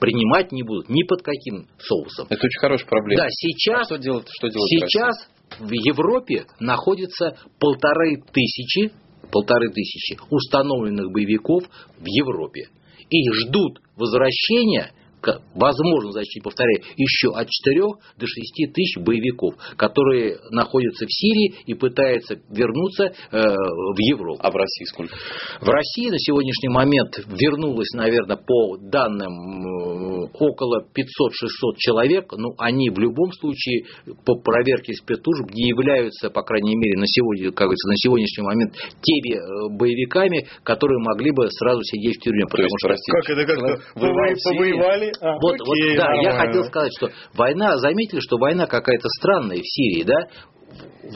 Принимать 0.00 0.52
не 0.52 0.62
будут 0.62 0.90
ни 0.90 1.02
под 1.04 1.22
каким 1.22 1.66
соусом. 1.78 2.26
Это 2.28 2.46
очень 2.46 2.60
хорошая 2.60 2.86
проблема. 2.86 3.22
Да, 3.22 3.28
сейчас, 3.30 3.80
а 3.80 3.84
что 3.84 3.96
делать, 3.96 4.28
что 4.30 4.48
делать 4.48 4.68
сейчас 4.68 5.28
в 5.58 5.72
Европе 5.72 6.44
находится 6.60 7.36
полторы 7.58 8.22
тысячи, 8.32 8.92
полторы 9.32 9.70
тысячи 9.70 10.18
установленных 10.30 11.10
боевиков 11.12 11.64
в 11.98 12.04
Европе. 12.04 12.68
И 13.08 13.30
ждут 13.32 13.80
возвращения 13.96 14.92
возможно 15.54 16.12
зачти, 16.12 16.40
повторяю, 16.40 16.82
еще 16.96 17.30
от 17.34 17.48
4 17.48 17.80
до 18.18 18.26
6 18.26 18.72
тысяч 18.74 18.98
боевиков, 18.98 19.54
которые 19.76 20.38
находятся 20.50 21.06
в 21.06 21.12
Сирии 21.12 21.54
и 21.66 21.74
пытаются 21.74 22.36
вернуться 22.50 23.04
э, 23.04 23.38
в 23.38 23.98
Европу. 23.98 24.40
А 24.42 24.50
в 24.50 24.56
России 24.56 24.84
сколько? 24.84 25.14
В 25.60 25.68
России 25.68 26.10
на 26.10 26.18
сегодняшний 26.18 26.68
момент 26.68 27.18
вернулось, 27.26 27.92
наверное, 27.94 28.36
по 28.36 28.76
данным 28.78 29.32
э, 29.32 30.28
около 30.38 30.82
500-600 30.82 31.76
человек, 31.78 32.32
но 32.32 32.50
они 32.58 32.90
в 32.90 32.98
любом 32.98 33.32
случае 33.32 33.84
по 34.24 34.36
проверке 34.36 34.94
спецслужб 34.94 35.50
не 35.52 35.68
являются, 35.68 36.30
по 36.30 36.42
крайней 36.42 36.76
мере, 36.76 36.98
на, 36.98 37.06
сегодня, 37.06 37.50
как 37.50 37.66
говорится, 37.66 37.88
на 37.88 37.96
сегодняшний 37.96 38.44
момент 38.44 38.74
теми 39.02 39.36
э, 39.36 39.76
боевиками, 39.76 40.46
которые 40.62 40.98
могли 41.02 41.30
бы 41.32 41.48
сразу 41.50 41.82
сидеть 41.82 42.16
в 42.16 42.20
тюрьме. 42.20 42.44
Потому 42.46 42.68
То 42.82 42.90
есть, 42.90 43.02
что, 43.06 43.12
как 43.20 43.30
это 43.30 43.46
как-то 43.46 43.76
повоевали, 43.94 45.12
а, 45.20 45.32
вот, 45.40 45.54
окей, 45.54 45.90
вот, 45.90 45.96
да, 45.96 46.04
нормально. 46.04 46.28
я 46.28 46.38
хотел 46.38 46.64
сказать, 46.64 46.92
что 46.96 47.10
война, 47.34 47.76
заметили, 47.78 48.20
что 48.20 48.38
война 48.38 48.66
какая-то 48.66 49.08
странная 49.18 49.58
в 49.58 49.66
Сирии, 49.66 50.04
да? 50.04 50.26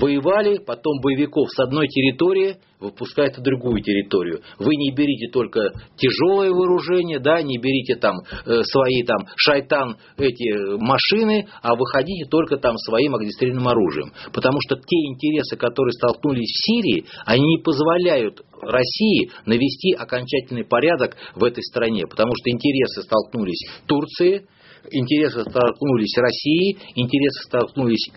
Воевали, 0.01 0.59
потом 0.59 1.01
боевиков 1.01 1.49
с 1.51 1.59
одной 1.59 1.89
территории 1.89 2.57
выпускают 2.79 3.37
на 3.37 3.43
другую 3.43 3.83
территорию. 3.83 4.41
Вы 4.59 4.77
не 4.77 4.95
берите 4.95 5.31
только 5.33 5.73
тяжелое 5.97 6.51
вооружение, 6.51 7.19
да, 7.19 7.43
не 7.43 7.59
берите 7.59 7.97
там 7.97 8.17
э, 8.47 8.63
свои 8.63 9.03
там 9.03 9.27
шайтан 9.37 9.97
эти 10.17 10.79
машины, 10.79 11.49
а 11.63 11.75
выходите 11.75 12.29
только 12.31 12.57
там 12.57 12.77
своим 12.79 13.17
огнестрельным 13.17 13.67
оружием. 13.67 14.13
Потому 14.33 14.59
что 14.61 14.77
те 14.77 14.97
интересы, 14.97 15.57
которые 15.57 15.93
столкнулись 15.93 16.49
в 16.49 16.67
Сирии, 16.67 17.05
они 17.27 17.57
не 17.57 17.63
позволяют 17.63 18.43
России 18.63 19.31
навести 19.47 19.93
окончательный 19.93 20.65
порядок 20.65 21.17
в 21.35 21.45
этой 21.45 21.63
стране. 21.65 22.07
Потому 22.07 22.33
что 22.35 22.51
интересы 22.51 23.03
столкнулись 23.03 23.67
Турции, 23.87 24.47
интересы 24.90 25.43
столкнулись 25.43 26.16
России, 26.19 26.79
интересы 26.95 27.43
столкнулись 27.45 28.11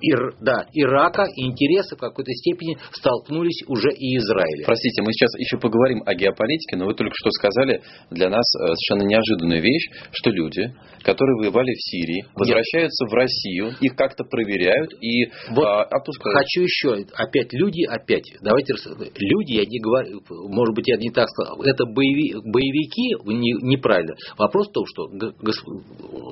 Ир, 0.00 0.34
да, 0.40 0.66
Ирака, 0.72 1.24
интересы 1.36 1.96
в 1.96 1.98
какой-то 1.98 2.32
степени 2.32 2.78
столкнулись 2.92 3.62
уже 3.66 3.90
и 3.90 4.16
Израиля. 4.16 4.64
Простите, 4.64 5.02
мы 5.02 5.12
сейчас 5.12 5.34
еще 5.38 5.58
поговорим 5.58 6.02
о 6.06 6.14
геополитике, 6.14 6.76
но 6.76 6.86
вы 6.86 6.94
только 6.94 7.12
что 7.14 7.30
сказали 7.30 7.82
для 8.10 8.30
нас 8.30 8.44
э, 8.54 8.74
совершенно 8.74 9.08
неожиданную 9.08 9.60
вещь, 9.60 9.90
что 10.12 10.30
люди, 10.30 10.72
которые 11.02 11.36
воевали 11.38 11.72
в 11.72 11.80
Сирии, 11.80 12.26
возвращаются 12.34 13.04
Нет. 13.04 13.12
в 13.12 13.14
Россию, 13.14 13.74
их 13.80 13.96
как-то 13.96 14.24
проверяют 14.24 14.94
и 15.00 15.26
вот 15.50 15.64
а, 15.64 15.82
отпускают. 15.82 16.38
Хочу 16.38 16.62
еще, 16.62 17.04
опять 17.14 17.52
люди, 17.52 17.84
опять, 17.84 18.24
давайте, 18.42 18.74
люди, 19.18 19.52
я 19.58 19.64
не 19.64 19.80
говорю, 19.80 20.22
может 20.48 20.74
быть, 20.74 20.88
я 20.88 20.96
не 20.96 21.10
так 21.10 21.28
сказал, 21.28 21.60
это 21.62 21.84
боеви, 21.84 22.34
боевики, 22.44 23.14
не, 23.26 23.52
неправильно. 23.66 24.14
Вопрос 24.36 24.68
в 24.68 24.72
том, 24.72 24.84
что 24.86 25.08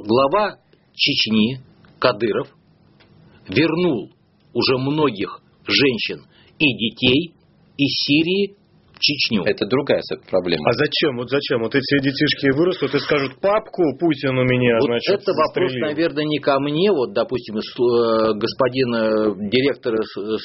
глава 0.07 0.59
Чечни, 0.95 1.61
Кадыров, 1.99 2.49
вернул 3.49 4.11
уже 4.53 4.79
многих 4.79 5.42
женщин 5.66 6.25
и 6.59 6.66
детей 6.77 7.35
из 7.77 7.90
Сирии 8.07 8.57
Чечню. 8.98 9.44
Это 9.44 9.66
другая 9.66 10.00
проблема. 10.30 10.70
А 10.70 10.72
зачем? 10.72 11.16
Вот 11.16 11.28
зачем? 11.28 11.61
Вот 11.62 11.74
эти 11.74 12.02
детишки 12.02 12.50
вырастут 12.56 12.94
и 12.94 12.98
скажут, 12.98 13.40
папку 13.40 13.82
Путин 13.98 14.38
у 14.38 14.44
меня, 14.44 14.76
вот 14.80 14.87
значит, 14.87 15.20
Это 15.20 15.32
вопрос, 15.32 15.72
наверное, 15.80 16.24
не 16.24 16.38
ко 16.38 16.59
мне. 16.61 16.90
Вот, 16.90 17.12
допустим, 17.12 17.56
э, 17.59 17.61
господин 18.35 18.94
э, 18.94 19.50
директор 19.50 19.94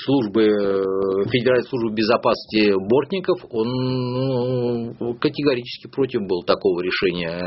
службы, 0.04 0.44
э, 0.44 1.30
Федеральной 1.32 1.64
службы 1.64 1.96
безопасности 1.96 2.74
Бортников, 2.76 3.40
он 3.50 4.96
ну, 5.00 5.14
категорически 5.16 5.88
против 5.88 6.22
был 6.28 6.44
такого 6.44 6.82
решения 6.82 7.40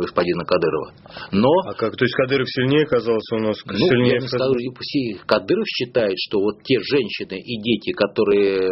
господина 0.00 0.44
Кадырова. 0.44 0.92
Но... 1.32 1.50
А 1.66 1.74
как? 1.74 1.96
То 1.96 2.04
есть 2.04 2.14
Кадыров 2.14 2.48
сильнее 2.48 2.84
оказался 2.84 3.36
у 3.36 3.38
нас? 3.38 3.56
Ну, 3.66 3.74
сильнее 3.74 4.14
я 4.14 4.20
не 4.20 4.28
скажу, 4.28 4.54
Кадыров 5.26 5.66
считает, 5.66 6.14
что 6.18 6.40
вот 6.40 6.62
те 6.62 6.78
женщины 6.80 7.38
и 7.38 7.60
дети, 7.60 7.92
которые 7.92 8.70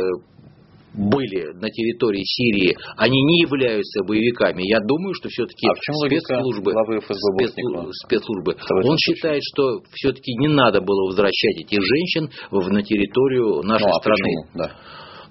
были 0.98 1.54
на 1.54 1.70
территории 1.70 2.24
Сирии, 2.24 2.76
они 2.96 3.22
не 3.22 3.42
являются 3.42 4.02
боевиками. 4.02 4.68
Я 4.68 4.80
думаю, 4.80 5.14
что 5.14 5.28
все-таки 5.28 5.66
а 5.68 5.74
спецслужбы, 5.74 6.72
спецслужбы, 6.72 7.92
спецслужбы 8.04 8.56
он 8.84 8.96
считает, 8.98 9.42
что 9.44 9.80
все-таки 9.92 10.34
не 10.34 10.48
надо 10.48 10.80
было 10.80 11.06
возвращать 11.06 11.60
этих 11.60 11.80
женщин 11.80 12.30
на 12.50 12.82
территорию 12.82 13.62
нашей 13.62 13.86
ну, 13.86 13.96
а 13.96 14.00
страны. 14.00 14.32
Почему? 14.52 14.66
Да. 14.66 14.72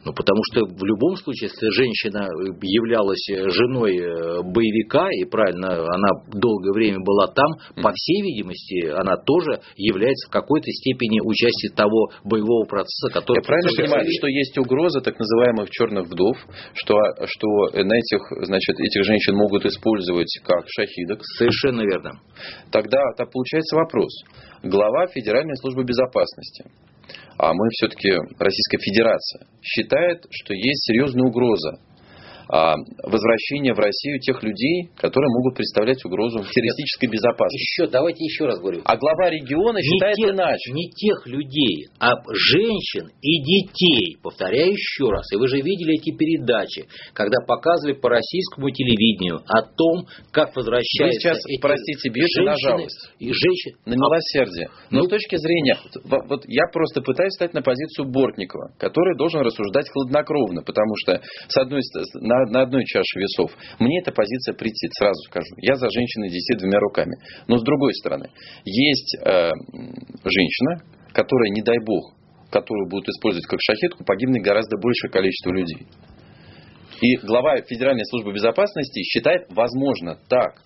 Ну, 0.07 0.13
потому 0.13 0.39
что 0.47 0.63
в 0.63 0.85
любом 0.85 1.17
случае, 1.17 1.51
если 1.51 1.67
женщина 1.67 2.31
являлась 2.63 3.27
женой 3.51 3.99
э, 3.99 4.41
боевика, 4.41 5.11
и 5.11 5.25
правильно, 5.25 5.83
она 5.83 6.23
долгое 6.31 6.71
время 6.71 6.99
была 7.03 7.27
там, 7.27 7.59
по 7.83 7.91
всей 7.91 8.21
видимости, 8.23 8.87
она 8.87 9.17
тоже 9.17 9.59
является 9.75 10.29
в 10.29 10.31
какой-то 10.31 10.71
степени 10.71 11.19
участием 11.19 11.75
того 11.75 12.07
боевого 12.23 12.63
процесса, 12.63 13.11
который... 13.11 13.43
Я 13.43 13.47
правильно 13.51 13.71
понимаю, 13.75 14.07
что 14.17 14.27
есть 14.27 14.57
угроза 14.57 15.01
так 15.01 15.19
называемых 15.19 15.69
черных 15.71 16.07
вдов, 16.07 16.37
что, 16.71 16.95
что 17.25 17.47
на 17.75 17.95
этих, 17.99 18.21
значит, 18.47 18.79
этих 18.79 19.03
женщин 19.03 19.35
могут 19.35 19.65
использовать 19.65 20.31
как 20.45 20.63
шахидок? 20.71 21.19
Совершенно 21.35 21.81
верно. 21.81 22.21
Тогда 22.71 22.99
так 23.17 23.29
получается 23.29 23.75
вопрос. 23.75 24.23
Глава 24.63 25.07
Федеральной 25.07 25.57
службы 25.57 25.83
безопасности 25.83 26.63
а 27.37 27.53
мы 27.53 27.69
все-таки 27.69 28.11
Российская 28.39 28.79
Федерация, 28.79 29.47
считает, 29.61 30.25
что 30.31 30.53
есть 30.53 30.85
серьезная 30.85 31.25
угроза 31.25 31.79
возвращения 32.49 33.73
в 33.73 33.79
Россию 33.79 34.19
тех 34.19 34.41
людей, 34.43 34.89
которые 34.95 35.29
могут 35.29 35.55
представлять 35.55 36.03
угрозу 36.05 36.39
террористической 36.39 37.09
безопасности. 37.09 37.57
Еще, 37.57 37.91
давайте 37.91 38.23
еще 38.23 38.45
раз 38.45 38.59
говорю. 38.59 38.81
А 38.85 38.95
глава 38.95 39.29
региона 39.29 39.81
считает 39.81 40.15
тех, 40.15 40.29
иначе. 40.31 40.71
Не 40.71 40.89
тех 40.91 41.27
людей, 41.27 41.87
а 41.99 42.13
женщин 42.31 43.09
и 43.21 43.43
детей. 43.43 44.17
Повторяю 44.21 44.71
еще 44.71 45.09
раз. 45.09 45.31
И 45.33 45.35
вы 45.35 45.47
же 45.47 45.57
видели 45.57 45.95
эти 45.95 46.15
передачи, 46.15 46.87
когда 47.13 47.37
показывали 47.45 47.93
по 47.93 48.09
российскому 48.09 48.69
телевидению 48.71 49.41
о 49.47 49.61
том, 49.63 50.07
как 50.31 50.55
возвращаются 50.55 51.03
Вы 51.03 51.13
сейчас, 51.13 51.37
эти 51.47 51.61
простите, 51.61 52.09
бьете 52.09 52.41
на 52.43 52.55
жалость. 52.55 53.11
И 53.19 53.31
женщин. 53.31 53.77
На 53.85 53.95
милосердие. 53.95 54.69
Но 54.91 54.99
ну, 54.99 55.05
с 55.05 55.09
точки 55.09 55.35
зрения... 55.35 55.77
Вот 56.03 56.43
я 56.47 56.63
просто 56.71 57.01
пытаюсь 57.01 57.33
стать 57.33 57.53
на 57.53 57.61
позицию 57.61 58.09
Бортникова, 58.09 58.71
который 58.77 59.17
должен 59.17 59.41
рассуждать 59.41 59.89
хладнокровно, 59.89 60.61
потому 60.61 60.93
что, 60.97 61.21
с 61.47 61.57
одной 61.57 61.81
стороны, 61.83 62.36
на, 62.45 62.51
на 62.51 62.61
одной 62.61 62.83
чаше 62.85 63.19
весов. 63.19 63.51
Мне 63.79 63.99
эта 63.99 64.11
позиция 64.11 64.53
претит, 64.53 64.91
сразу 64.93 65.19
скажу. 65.27 65.53
Я 65.61 65.75
за 65.75 65.89
женщин 65.89 66.23
и 66.25 66.29
детей 66.29 66.57
двумя 66.57 66.79
руками. 66.79 67.15
Но 67.47 67.57
с 67.57 67.63
другой 67.63 67.93
стороны, 67.95 68.29
есть 68.65 69.17
э, 69.23 69.51
женщина, 70.23 70.83
которая, 71.13 71.49
не 71.49 71.61
дай 71.61 71.77
бог, 71.83 72.13
которую 72.51 72.89
будут 72.89 73.09
использовать 73.09 73.45
как 73.45 73.59
шахетку, 73.61 74.03
погибнет 74.03 74.43
гораздо 74.43 74.77
большее 74.77 75.11
количество 75.11 75.51
людей. 75.51 75.87
И 77.01 77.17
глава 77.17 77.57
Федеральной 77.61 78.05
службы 78.05 78.33
безопасности 78.33 79.03
считает, 79.03 79.47
возможно, 79.49 80.17
так. 80.29 80.63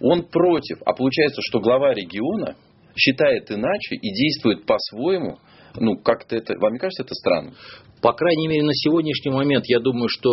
Он 0.00 0.22
против, 0.22 0.78
а 0.86 0.94
получается, 0.94 1.40
что 1.42 1.60
глава 1.60 1.92
региона 1.92 2.56
считает 2.96 3.50
иначе 3.50 3.96
и 3.96 4.10
действует 4.12 4.66
по-своему, 4.66 5.38
ну, 5.76 5.96
как-то 5.96 6.36
это, 6.36 6.54
вам 6.58 6.74
не 6.74 6.78
кажется 6.78 7.02
это 7.02 7.14
странно? 7.14 7.52
По 8.04 8.12
крайней 8.12 8.48
мере, 8.48 8.62
на 8.64 8.74
сегодняшний 8.74 9.32
момент 9.32 9.64
я 9.66 9.80
думаю, 9.80 10.08
что 10.10 10.28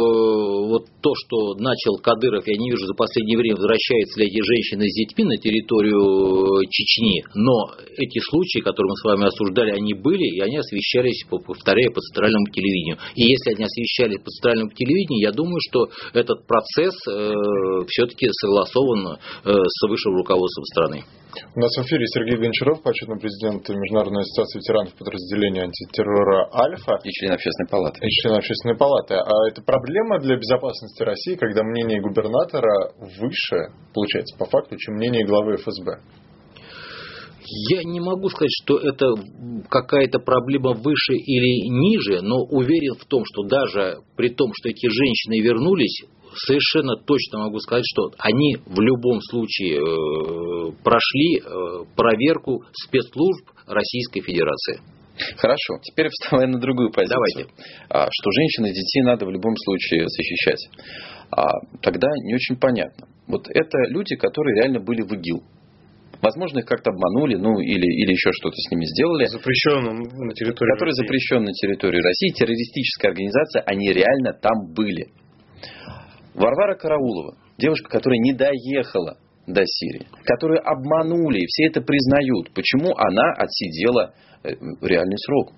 вот 0.67 0.87
то, 0.99 1.11
что 1.15 1.55
начал 1.55 1.95
Кадыров, 2.03 2.45
я 2.45 2.57
не 2.57 2.69
вижу 2.69 2.85
за 2.85 2.93
последнее 2.93 3.37
время, 3.37 3.55
возвращаются 3.55 4.19
ли 4.19 4.27
эти 4.27 4.43
женщины 4.43 4.83
с 4.89 4.93
детьми 4.93 5.23
на 5.23 5.37
территорию 5.37 6.67
Чечни. 6.69 7.23
Но 7.33 7.71
эти 7.95 8.19
случаи, 8.19 8.59
которые 8.59 8.91
мы 8.91 8.97
с 8.97 9.03
вами 9.05 9.23
осуждали, 9.25 9.71
они 9.71 9.93
были, 9.93 10.35
и 10.35 10.41
они 10.41 10.57
освещались, 10.57 11.23
повторяю, 11.29 11.93
по 11.93 12.01
центральному 12.01 12.45
телевидению. 12.51 12.97
И 13.15 13.23
если 13.23 13.55
они 13.55 13.63
освещались 13.63 14.19
по 14.19 14.29
центральному 14.29 14.71
телевидению, 14.71 15.21
я 15.21 15.31
думаю, 15.31 15.59
что 15.63 15.87
этот 16.11 16.45
процесс 16.45 16.95
э, 17.07 17.31
все-таки 17.87 18.27
согласован 18.31 19.15
э, 19.15 19.47
с 19.47 19.87
высшим 19.87 20.17
руководством 20.17 20.65
страны. 20.65 21.05
У 21.55 21.59
нас 21.61 21.71
в 21.77 21.81
эфире 21.87 22.05
Сергей 22.07 22.37
Гончаров, 22.37 22.83
почетный 22.83 23.17
президент 23.17 23.67
Международной 23.69 24.23
ассоциации 24.23 24.59
ветеранов 24.59 24.93
подразделения 24.95 25.30
антитеррора 25.37 26.49
«Альфа». 26.53 26.99
И 27.03 27.09
член 27.11 27.33
общественной 27.33 27.69
палаты. 27.69 27.99
И 28.01 28.09
член 28.09 28.35
общественной 28.35 28.77
палаты. 28.77 29.15
А 29.15 29.47
это 29.47 29.61
проблема 29.61 30.19
для 30.19 30.37
безопасности 30.37 31.03
России, 31.03 31.35
когда 31.35 31.63
мнение 31.63 32.01
губернатора 32.01 32.93
выше, 32.99 33.73
получается, 33.93 34.37
по 34.37 34.45
факту, 34.45 34.77
чем 34.77 34.95
мнение 34.95 35.25
главы 35.25 35.57
ФСБ? 35.57 35.99
Я 37.69 37.83
не 37.83 37.99
могу 37.99 38.29
сказать, 38.29 38.51
что 38.63 38.77
это 38.77 39.07
какая-то 39.69 40.19
проблема 40.19 40.73
выше 40.73 41.13
или 41.13 41.67
ниже, 41.67 42.21
но 42.21 42.43
уверен 42.43 42.95
в 42.95 43.05
том, 43.05 43.23
что 43.25 43.43
даже 43.43 43.97
при 44.15 44.29
том, 44.29 44.51
что 44.53 44.69
эти 44.69 44.87
женщины 44.87 45.41
вернулись, 45.41 46.05
совершенно 46.35 46.95
точно 46.95 47.39
могу 47.39 47.59
сказать, 47.59 47.83
что 47.91 48.11
они 48.19 48.57
в 48.65 48.79
любом 48.79 49.19
случае 49.21 49.79
э, 49.79 50.71
прошли 50.83 51.39
э, 51.39 51.85
проверку 51.95 52.63
спецслужб 52.71 53.49
Российской 53.67 54.21
Федерации. 54.21 54.79
Хорошо, 55.37 55.79
теперь 55.83 56.07
вставая 56.09 56.47
на 56.47 56.59
другую 56.59 56.91
позицию. 56.91 57.17
Давайте. 57.17 57.53
А, 57.89 58.07
что 58.11 58.31
женщин 58.31 58.65
и 58.65 58.69
детей 58.69 59.01
надо 59.03 59.25
в 59.25 59.31
любом 59.31 59.55
случае 59.57 60.07
защищать. 60.07 60.69
А, 61.31 61.59
тогда 61.81 62.07
не 62.23 62.35
очень 62.35 62.57
понятно. 62.57 63.07
Вот 63.27 63.47
это 63.49 63.77
люди, 63.89 64.15
которые 64.15 64.61
реально 64.61 64.79
были 64.79 65.01
в 65.01 65.13
ИГИЛ. 65.13 65.43
Возможно, 66.21 66.59
их 66.59 66.65
как-то 66.65 66.91
обманули, 66.91 67.35
ну, 67.35 67.59
или, 67.59 67.85
или 67.85 68.11
еще 68.11 68.31
что-то 68.31 68.55
с 68.55 68.71
ними 68.71 68.85
сделали. 68.85 69.25
Запрещенным 69.25 70.03
на 70.03 70.33
территории 70.33 70.71
Которые 70.73 70.91
России. 70.91 71.03
запрещены 71.03 71.45
на 71.45 71.53
территории 71.53 72.01
России. 72.01 72.29
Террористическая 72.29 73.11
организация, 73.11 73.63
они 73.65 73.91
реально 73.91 74.33
там 74.33 74.73
были. 74.73 75.07
Варвара 76.35 76.75
Караулова, 76.75 77.37
девушка, 77.57 77.89
которая 77.89 78.19
не 78.19 78.33
доехала 78.33 79.17
до 79.47 79.61
Сирии, 79.65 80.07
которую 80.23 80.59
обманули, 80.65 81.39
и 81.39 81.47
все 81.47 81.67
это 81.67 81.81
признают. 81.81 82.53
Почему 82.53 82.95
она 82.95 83.33
отсидела 83.37 84.13
э, 84.43 84.49
реальный 84.81 85.17
срок? 85.17 85.53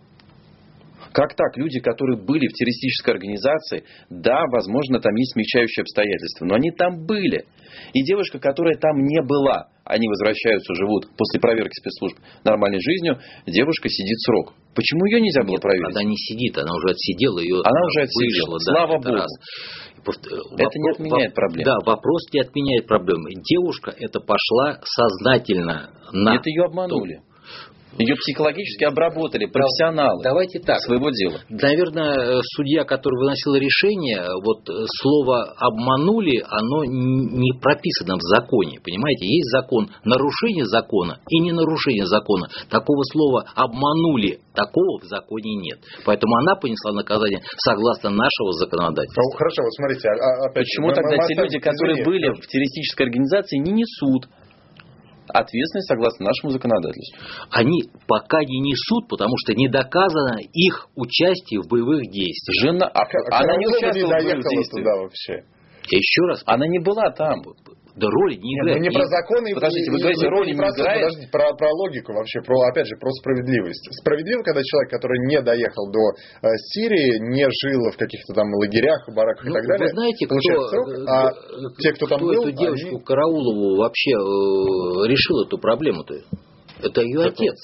Как 1.14 1.36
так? 1.36 1.56
Люди, 1.58 1.80
которые 1.80 2.18
были 2.18 2.48
в 2.48 2.54
террористической 2.54 3.14
организации, 3.14 3.84
да, 4.10 4.42
возможно, 4.52 5.00
там 5.00 5.14
есть 5.14 5.34
смягчающие 5.34 5.84
обстоятельства, 5.84 6.46
но 6.46 6.56
они 6.56 6.72
там 6.72 7.06
были. 7.06 7.46
И 7.94 8.04
девушка, 8.04 8.40
которая 8.40 8.76
там 8.78 8.98
не 8.98 9.22
была, 9.22 9.70
они 9.86 10.08
возвращаются, 10.08 10.74
живут 10.74 11.10
после 11.16 11.40
проверки 11.40 11.74
спецслужб 11.80 12.18
нормальной 12.44 12.82
жизнью, 12.82 13.20
девушка 13.46 13.90
сидит 13.90 14.20
срок. 14.22 14.54
Почему 14.74 15.06
ее 15.06 15.22
нельзя 15.22 15.44
было 15.44 15.54
Нет, 15.54 15.62
проверить? 15.62 15.96
Она 15.96 16.04
не 16.04 16.18
сидит, 16.18 16.58
она 16.58 16.74
уже 16.74 16.94
отсидела, 16.94 17.40
ее 17.40 17.62
она 17.64 17.86
уже 17.86 18.02
отсидела. 18.02 18.54
Вышла, 18.54 18.74
Слава 18.74 19.00
да, 19.00 19.10
Богу. 19.10 19.18
Раз. 19.18 19.32
Это 20.04 20.20
вопрос, 20.20 20.76
не 20.76 20.92
отменяет 20.92 21.34
проблему. 21.34 21.66
Да, 21.66 21.76
вопрос 21.86 22.22
не 22.34 22.42
отменяет 22.42 22.88
проблемы. 22.88 23.30
Девушка 23.50 23.94
это 23.98 24.20
пошла 24.20 24.80
сознательно 24.84 25.92
на... 26.12 26.34
Нет, 26.34 26.46
ее 26.48 26.66
обманули. 26.66 27.22
Ее 27.98 28.16
психологически 28.16 28.86
обработали 28.86 29.46
профессионалы 29.46 30.24
Давайте 30.24 30.60
так. 30.60 30.80
своего 30.80 31.10
дела. 31.12 31.40
Наверное, 31.50 32.42
судья, 32.56 32.84
который 32.86 33.20
выносил 33.20 33.56
решение, 33.56 34.22
вот 34.44 34.66
слово 35.02 35.54
«обманули», 35.58 36.44
оно 36.50 36.86
не 36.86 37.54
прописано 37.62 38.16
в 38.18 38.22
законе. 38.22 38.80
Понимаете, 38.84 39.26
есть 39.28 39.50
закон 39.52 39.90
нарушение 40.06 40.66
закона 40.66 41.20
и 41.30 41.40
не 41.40 41.52
нарушение 41.52 42.06
закона. 42.06 42.48
Такого 42.70 43.04
слова 43.12 43.46
«обманули», 43.56 44.40
такого 44.54 45.00
в 45.00 45.06
законе 45.06 45.56
нет. 45.56 45.80
Поэтому 46.06 46.36
она 46.38 46.56
понесла 46.56 46.94
наказание 46.94 47.42
согласно 47.58 48.10
нашего 48.10 48.54
законодательства. 48.54 49.22
Ну, 49.22 49.38
хорошо, 49.38 49.62
вот 49.64 49.74
смотрите, 49.74 50.10
а, 50.10 50.14
а, 50.14 50.50
опять 50.50 50.66
Почему 50.66 50.88
мы- 50.88 50.96
тогда 50.96 51.16
мы 51.18 51.28
те 51.28 51.36
люди, 51.36 51.60
которые 51.60 52.04
были 52.06 52.30
в 52.30 52.48
террористической 52.48 53.06
организации, 53.08 53.58
не 53.58 53.72
несут 53.72 54.30
ответственность 55.34 55.88
согласно 55.88 56.26
нашему 56.26 56.52
законодательству? 56.52 57.20
Они 57.50 57.84
пока 58.08 58.40
не 58.40 58.60
несут, 58.60 59.08
потому 59.10 59.34
что 59.38 59.54
не 59.54 59.68
доказано 59.68 60.40
их 60.54 60.88
участие 60.96 61.62
в 61.62 61.68
боевых 61.68 62.10
действиях. 62.10 62.62
Жена, 62.62 62.88
а, 62.88 63.02
А 63.32 63.44
она 63.44 63.58
не 63.58 63.68
участвовала 63.68 64.14
в 64.14 64.24
боевых 64.24 64.44
действиях. 64.44 64.70
туда 64.70 65.02
вообще. 65.02 65.44
Еще 65.90 66.22
раз, 66.28 66.44
Она 66.46 66.68
не 66.68 66.80
была 66.80 67.10
там. 67.12 67.42
Да 67.96 68.10
роли 68.10 68.36
не 68.42 68.42
Нет, 68.42 68.64
играет. 68.64 68.78
ну 68.78 68.84
не 68.84 68.90
про 68.90 69.06
законы. 69.06 69.54
Подождите, 69.54 69.92
вы 69.92 69.98
говорите, 70.00 70.26
роли 70.28 70.48
не 70.50 70.54
играет? 70.58 70.76
Подождите, 71.06 71.30
про, 71.32 71.54
про 71.54 71.70
логику 71.70 72.14
вообще, 72.14 72.42
про, 72.42 72.58
опять 72.74 72.88
же, 72.88 72.96
про 72.98 73.12
справедливость. 73.22 73.86
Справедливо, 74.02 74.42
когда 74.42 74.62
человек, 74.64 74.90
который 74.90 75.20
не 75.28 75.40
доехал 75.42 75.92
до 75.92 76.02
э, 76.42 76.50
Сирии, 76.74 77.22
не 77.30 77.46
жил 77.46 77.92
в 77.94 77.98
каких-то 77.98 78.34
там 78.34 78.50
лагерях, 78.56 79.06
бараках 79.14 79.46
Ну, 79.46 79.52
и 79.52 79.54
так 79.54 79.66
далее, 79.68 79.86
Вы 79.86 79.94
знаете, 79.94 80.26
кто, 80.26 80.38
срок, 80.42 80.90
э, 80.90 81.06
а 81.06 81.30
э, 81.30 81.34
те, 81.82 81.94
кто 81.94 82.08
там 82.08 82.20
был, 82.22 82.32
эту 82.32 82.52
девочку 82.52 82.96
они- 82.98 83.06
Караулову 83.06 83.78
вообще 83.78 84.12
э, 84.12 85.08
решил 85.08 85.44
эту 85.46 85.60
проблему-то? 85.60 86.16
Это 86.82 87.02
ее 87.02 87.30
Какую? 87.30 87.30
отец. 87.30 87.58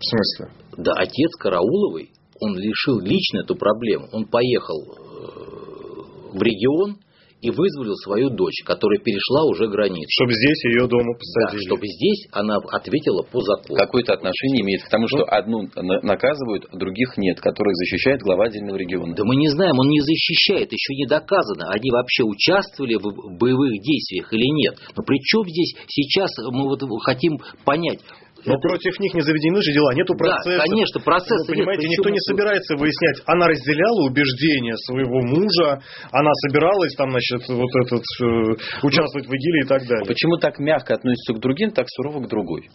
В 0.00 0.04
смысле? 0.04 0.48
Да, 0.78 0.92
отец 0.96 1.30
Карауловой, 1.38 2.08
он 2.40 2.56
решил 2.58 3.00
лично 3.00 3.40
эту 3.40 3.54
проблему. 3.54 4.08
Он 4.12 4.24
поехал 4.24 4.80
э, 4.80 6.38
в 6.38 6.42
регион 6.42 6.96
и 7.44 7.50
вызволил 7.50 7.94
свою 7.96 8.30
дочь, 8.30 8.62
которая 8.64 8.98
перешла 9.00 9.44
уже 9.44 9.68
границу. 9.68 10.08
Чтобы 10.08 10.32
здесь 10.32 10.64
ее 10.64 10.88
дома 10.88 11.12
Да, 11.12 11.18
посадили. 11.20 11.66
чтобы 11.68 11.86
здесь 11.86 12.26
она 12.32 12.56
ответила 12.72 13.22
по 13.22 13.40
закону. 13.42 13.76
Какое-то 13.78 14.14
отношение 14.14 14.62
имеет 14.64 14.82
к 14.82 14.88
тому, 14.88 15.06
что 15.08 15.24
одну 15.28 15.68
на- 15.76 16.00
наказывают, 16.00 16.64
а 16.72 16.76
других 16.78 17.18
нет, 17.18 17.40
которых 17.40 17.74
защищает 17.76 18.20
глава 18.22 18.46
отдельного 18.46 18.76
региона. 18.76 19.14
Да 19.14 19.24
мы 19.24 19.36
не 19.36 19.48
знаем, 19.48 19.78
он 19.78 19.88
не 19.88 20.00
защищает, 20.00 20.72
еще 20.72 20.94
не 20.94 21.06
доказано, 21.06 21.68
они 21.70 21.90
вообще 21.90 22.24
участвовали 22.24 22.94
в 22.94 23.36
боевых 23.38 23.72
действиях 23.82 24.32
или 24.32 24.48
нет. 24.64 24.74
Но 24.96 25.02
при 25.04 25.18
чем 25.20 25.42
здесь 25.44 25.74
сейчас 25.88 26.30
мы 26.50 26.64
вот 26.68 26.80
хотим 27.04 27.38
понять, 27.64 28.00
Но 28.46 28.58
против 28.60 28.98
них 29.00 29.14
не 29.14 29.22
заведены 29.22 29.62
же 29.62 29.72
дела, 29.72 29.94
нету 29.94 30.14
Да, 30.14 30.36
процесса. 30.36 30.64
конечно, 30.68 31.00
процесса 31.00 31.44
Вы 31.48 31.56
нет, 31.56 31.66
понимаете, 31.66 31.88
никто 31.88 32.08
не 32.10 32.20
собирается 32.20 32.76
выяснять, 32.76 33.22
она 33.26 33.48
разделяла 33.48 34.00
убеждения 34.08 34.76
своего 34.86 35.20
мужа, 35.22 35.80
она 36.12 36.30
собиралась 36.48 36.94
там, 36.94 37.10
значит, 37.10 37.40
вот 37.48 37.70
этот, 37.86 38.04
э, 38.20 38.86
участвовать 38.86 39.26
в 39.26 39.32
ИГИЛе 39.32 39.60
и 39.64 39.68
так 39.68 39.86
далее. 39.86 40.06
Почему 40.06 40.36
так 40.36 40.58
мягко 40.58 40.94
относятся 40.94 41.34
к 41.34 41.40
другим, 41.40 41.70
так 41.70 41.86
сурово 41.88 42.24
к 42.24 42.28
другой? 42.28 42.68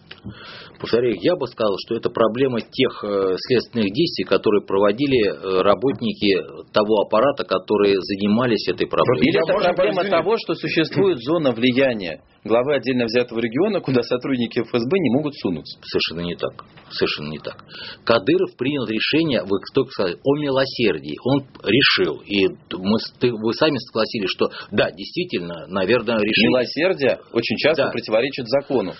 Повторяю, 0.78 1.16
я 1.20 1.36
бы 1.36 1.46
сказал, 1.46 1.74
что 1.86 1.96
это 1.96 2.10
проблема 2.10 2.60
тех 2.60 3.04
э, 3.04 3.36
следственных 3.36 3.92
действий, 3.92 4.24
которые 4.24 4.62
проводили 4.64 5.28
э, 5.28 5.62
работники 5.62 6.40
того 6.72 7.02
аппарата, 7.06 7.44
которые 7.44 7.96
занимались 8.00 8.66
этой 8.68 8.86
проблемой. 8.86 9.22
Или 9.28 9.36
Я 9.36 9.40
это 9.46 9.72
проблема 9.74 10.02
извините? 10.02 10.10
того, 10.16 10.36
что 10.38 10.54
существует 10.54 11.18
зона 11.18 11.52
влияния 11.52 12.22
главы 12.44 12.74
отдельно 12.76 13.04
взятого 13.04 13.38
региона, 13.40 13.80
куда 13.80 14.02
сотрудники 14.02 14.60
ФСБ 14.62 14.98
не 14.98 15.10
могут 15.16 15.34
сунуться? 15.60 15.78
Совершенно 15.82 16.20
не 16.26 16.34
так. 16.36 16.64
Совершенно 16.90 17.28
не 17.30 17.38
так. 17.38 17.64
Кадыров 18.04 18.56
принял 18.56 18.84
решение, 18.86 19.42
вы 19.42 19.58
только 19.74 19.90
сказали, 19.92 20.16
о 20.24 20.36
милосердии. 20.38 21.16
Он 21.24 21.46
решил. 21.64 22.20
И 22.26 22.48
мы, 22.48 22.98
ты- 23.20 23.32
вы 23.32 23.52
сами 23.54 23.76
согласились, 23.78 24.30
что 24.30 24.50
да, 24.70 24.90
действительно, 24.90 25.66
наверное, 25.68 26.16
решение... 26.18 26.48
Милосердие 26.50 27.20
очень 27.32 27.56
часто 27.56 27.84
Да. 27.84 27.90
противоречит 27.90 28.46
закону. 28.48 28.94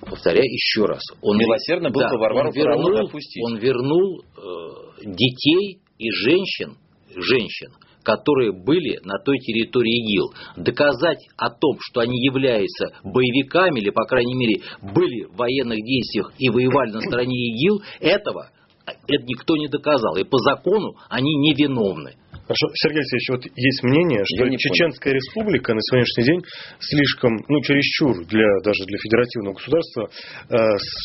Повторяю 0.00 0.46
еще 0.46 0.84
раз. 0.86 1.02
Он 1.22 1.36
Милосердно 1.36 1.90
был 1.90 2.00
бы 2.02 2.18
Варвару 2.18 2.48
он 2.48 2.54
вернул, 2.54 3.10
он 3.44 3.56
вернул 3.58 4.22
э, 4.22 5.04
детей 5.04 5.80
и 5.98 6.10
женщин, 6.10 6.76
женщин, 7.14 7.72
которые 8.02 8.52
были 8.52 8.98
на 9.04 9.18
той 9.18 9.38
территории 9.38 10.00
ИГИЛ. 10.02 10.64
Доказать 10.64 11.28
о 11.36 11.50
том, 11.50 11.76
что 11.80 12.00
они 12.00 12.18
являются 12.24 12.88
боевиками, 13.04 13.80
или, 13.80 13.90
по 13.90 14.04
крайней 14.04 14.34
мере, 14.34 14.62
были 14.82 15.24
в 15.24 15.36
военных 15.36 15.78
действиях 15.84 16.32
и 16.38 16.48
воевали 16.48 16.92
на 16.92 17.00
стороне 17.00 17.36
ИГИЛ, 17.50 17.82
этого 18.00 18.50
это 18.86 19.24
никто 19.24 19.56
не 19.56 19.68
доказал. 19.68 20.16
И 20.16 20.24
по 20.24 20.38
закону 20.38 20.96
они 21.08 21.32
невиновны. 21.36 22.14
Хорошо, 22.50 22.66
Сергей 22.74 22.98
Алексеевич, 22.98 23.28
вот 23.30 23.44
есть 23.54 23.82
мнение, 23.84 24.24
что 24.24 24.44
Я 24.44 24.50
не 24.50 24.58
Чеченская 24.58 25.14
республика 25.14 25.72
на 25.72 25.80
сегодняшний 25.80 26.24
день 26.24 26.42
слишком, 26.80 27.36
ну, 27.46 27.60
чересчур 27.62 28.26
для, 28.26 28.48
даже 28.64 28.84
для 28.86 28.98
федеративного 28.98 29.54
государства, 29.54 30.10
э, 30.48 30.56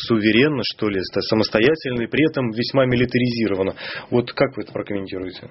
суверенно, 0.08 0.62
что 0.64 0.88
ли, 0.88 0.98
самостоятельно 1.02 2.02
и 2.02 2.08
при 2.08 2.28
этом 2.28 2.50
весьма 2.50 2.86
милитаризирована. 2.86 3.76
Вот 4.10 4.32
как 4.32 4.56
вы 4.56 4.64
это 4.64 4.72
прокомментируете? 4.72 5.48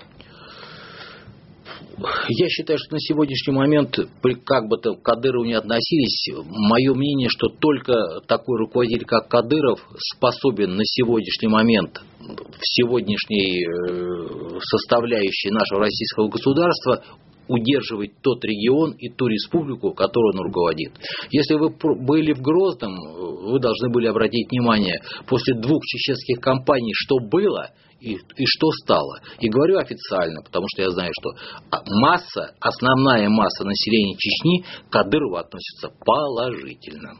Я 2.30 2.50
считаю, 2.50 2.78
что 2.80 2.94
на 2.94 3.00
сегодняшний 3.00 3.54
момент, 3.54 3.98
как 4.46 4.68
бы 4.68 4.78
то 4.78 4.96
к 4.96 5.02
Кадырову 5.02 5.46
не 5.46 5.54
относились, 5.54 6.28
мое 6.46 6.94
мнение, 6.94 7.30
что 7.30 7.48
только 7.48 7.94
такой 8.28 8.58
руководитель, 8.60 9.06
как 9.06 9.28
Кадыров, 9.30 9.80
способен 9.98 10.76
на 10.76 10.84
сегодняшний 10.84 11.48
момент 11.48 12.02
в 12.20 12.62
сегодняшней 12.62 13.66
э, 13.66 14.60
составляющей 14.60 15.52
нашего 15.52 15.82
российского 15.82 16.28
государства 16.28 17.04
удерживать 17.48 18.12
тот 18.22 18.44
регион 18.44 18.94
и 18.94 19.10
ту 19.10 19.28
республику, 19.28 19.94
которую 19.94 20.34
он 20.34 20.40
руководит. 20.42 20.94
Если 21.30 21.56
вы 21.56 21.70
были 21.70 22.34
в 22.34 22.42
Грозном, 22.42 22.94
э, 22.94 23.52
вы 23.52 23.60
должны 23.60 23.90
были 23.90 24.08
обратить 24.08 24.50
внимание, 24.50 25.02
после 25.28 25.56
двух 25.56 25.84
чеченских 25.86 26.40
кампаний, 26.42 26.94
что 26.94 27.20
было 27.20 27.72
и, 28.00 28.14
и 28.14 28.46
что 28.46 28.72
стало. 28.84 29.20
И 29.40 29.50
говорю 29.50 29.78
официально, 29.78 30.42
потому 30.42 30.68
что 30.74 30.84
я 30.84 30.90
знаю, 30.90 31.12
что 31.20 31.32
а, 31.72 31.82
масса, 32.02 32.56
основная 32.60 33.30
масса 33.30 33.64
населения 33.64 34.16
Чечни 34.18 34.64
к 34.88 34.92
Кадырову 34.92 35.36
относится 35.38 35.90
положительно. 36.06 37.14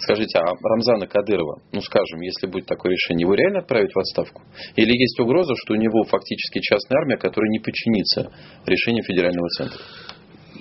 Скажите, 0.00 0.38
а 0.38 0.54
Рамзана 0.60 1.06
Кадырова, 1.06 1.60
ну 1.72 1.80
скажем, 1.80 2.20
если 2.20 2.48
будет 2.48 2.66
такое 2.66 2.92
решение, 2.92 3.24
его 3.24 3.34
реально 3.34 3.60
отправить 3.60 3.94
в 3.94 3.98
отставку? 3.98 4.42
Или 4.74 4.90
есть 4.90 5.20
угроза, 5.20 5.54
что 5.56 5.74
у 5.74 5.76
него 5.76 6.02
фактически 6.04 6.60
частная 6.60 6.98
армия, 7.00 7.16
которая 7.16 7.48
не 7.50 7.60
подчинится 7.60 8.32
решению 8.66 9.04
федерального 9.04 9.48
центра? 9.50 9.78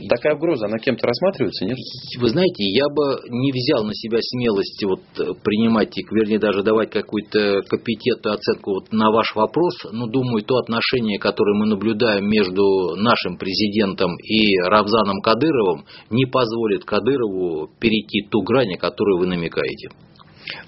Такая 0.10 0.36
угроза, 0.36 0.68
она 0.68 0.78
кем-то 0.78 1.08
рассматривается, 1.08 1.66
нет? 1.66 1.78
Вы 2.20 2.30
знаете, 2.30 2.64
я 2.64 2.86
бы 2.88 3.18
не 3.30 3.52
взял 3.52 3.84
на 3.84 3.94
себя 3.94 4.20
смелости 4.22 4.86
вот 4.86 5.02
э, 5.18 5.34
принимать, 5.44 5.98
и, 5.98 6.04
вернее, 6.12 6.40
даже 6.40 6.62
давать 6.62 6.92
какую-то 6.92 7.64
компетентную 7.68 8.36
оценку 8.36 8.76
вот 8.76 8.92
на 8.92 9.10
ваш 9.12 9.34
вопрос, 9.36 9.74
но 9.92 10.06
думаю, 10.08 10.44
то 10.44 10.58
отношение, 10.58 11.18
которое 11.18 11.58
мы 11.58 11.66
наблюдаем 11.66 12.30
между 12.30 12.96
нашим 12.96 13.38
президентом 13.38 14.16
и 14.18 14.58
Равзаном 14.60 15.22
Кадыровым, 15.22 15.86
не 16.12 16.26
позволит 16.26 16.86
Кадырову 16.86 17.70
перейти 17.80 18.28
ту 18.30 18.42
грань, 18.44 18.76
о 18.76 18.78
которой 18.78 19.18
вы 19.18 19.26
намекаете. 19.26 19.90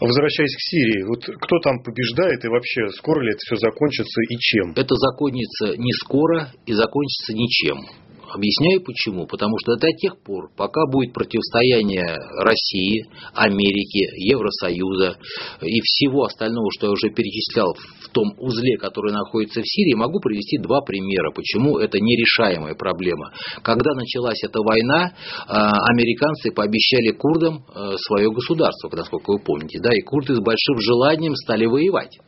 Возвращаясь 0.01 0.55
к 0.55 0.59
Сирии, 0.59 1.03
вот 1.07 1.23
кто 1.23 1.59
там 1.59 1.83
побеждает 1.83 2.43
и 2.43 2.47
вообще 2.47 2.89
скоро 2.97 3.21
ли 3.21 3.29
это 3.29 3.39
все 3.39 3.55
закончится 3.55 4.21
и 4.21 4.35
чем? 4.39 4.71
Это 4.75 4.95
закончится 4.95 5.77
не 5.77 5.93
скоро 5.93 6.51
и 6.65 6.73
закончится 6.73 7.33
ничем. 7.33 8.08
Объясняю 8.33 8.81
почему. 8.81 9.25
Потому 9.25 9.57
что 9.59 9.75
до 9.75 9.91
тех 9.91 10.21
пор, 10.21 10.49
пока 10.55 10.85
будет 10.85 11.13
противостояние 11.13 12.05
России, 12.37 13.05
Америки, 13.33 14.07
Евросоюза 14.15 15.17
и 15.61 15.79
всего 15.81 16.25
остального, 16.25 16.69
что 16.71 16.87
я 16.87 16.91
уже 16.91 17.09
перечислял 17.09 17.73
в 17.73 18.09
том 18.09 18.33
узле, 18.37 18.77
который 18.77 19.11
находится 19.11 19.61
в 19.61 19.67
Сирии, 19.67 19.95
могу 19.95 20.19
привести 20.19 20.57
два 20.57 20.81
примера, 20.81 21.31
почему 21.31 21.77
это 21.77 21.99
нерешаемая 21.99 22.75
проблема. 22.75 23.31
Когда 23.61 23.93
началась 23.93 24.43
эта 24.43 24.59
война, 24.61 25.13
а, 25.47 25.71
американцы 25.91 26.51
пообещали 26.51 27.11
курдам 27.11 27.65
а, 27.73 27.97
свое 27.97 28.31
государство, 28.31 28.89
насколько 28.95 29.31
вы 29.31 29.39
помните, 29.39 29.79
да, 29.81 29.89
и 29.93 30.01
курды 30.01 30.35
с 30.35 30.39
большим 30.39 30.79
желанием 30.79 31.35
стали 31.35 31.65
воевать. 31.65 32.19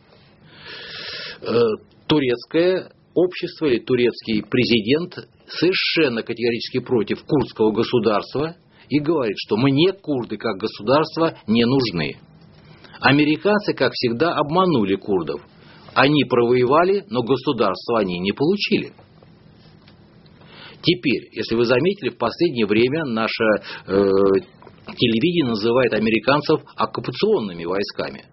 Э, 1.42 1.60
турецкое 2.08 2.92
общество 3.14 3.68
или 3.68 3.80
турецкий 3.80 4.44
президент 4.44 5.28
совершенно 5.48 6.24
категорически 6.24 6.80
против 6.80 7.24
курдского 7.24 7.72
государства 7.72 8.56
и 8.90 9.00
говорит, 9.00 9.36
что 9.38 9.58
мне 9.58 9.94
курды 9.94 10.38
как 10.38 10.58
государство 10.58 11.38
не 11.48 11.66
нужны. 11.66 12.18
Американцы, 13.00 13.74
как 13.74 13.94
всегда, 13.94 14.34
обманули 14.36 14.96
курдов. 14.96 15.42
Они 15.94 16.24
провоевали, 16.24 17.04
но 17.10 17.24
государство 17.24 18.00
они 18.00 18.20
не 18.20 18.32
получили. 18.32 18.94
Теперь, 20.82 21.30
если 21.32 21.56
вы 21.56 21.66
заметили, 21.66 22.10
в 22.10 22.18
последнее 22.18 22.66
время 22.66 23.06
наша 23.06 23.44
э, 23.88 23.94
телевидение 24.98 25.50
называет 25.50 25.94
американцев 25.94 26.62
оккупационными 26.76 27.66
войсками. 27.66 28.26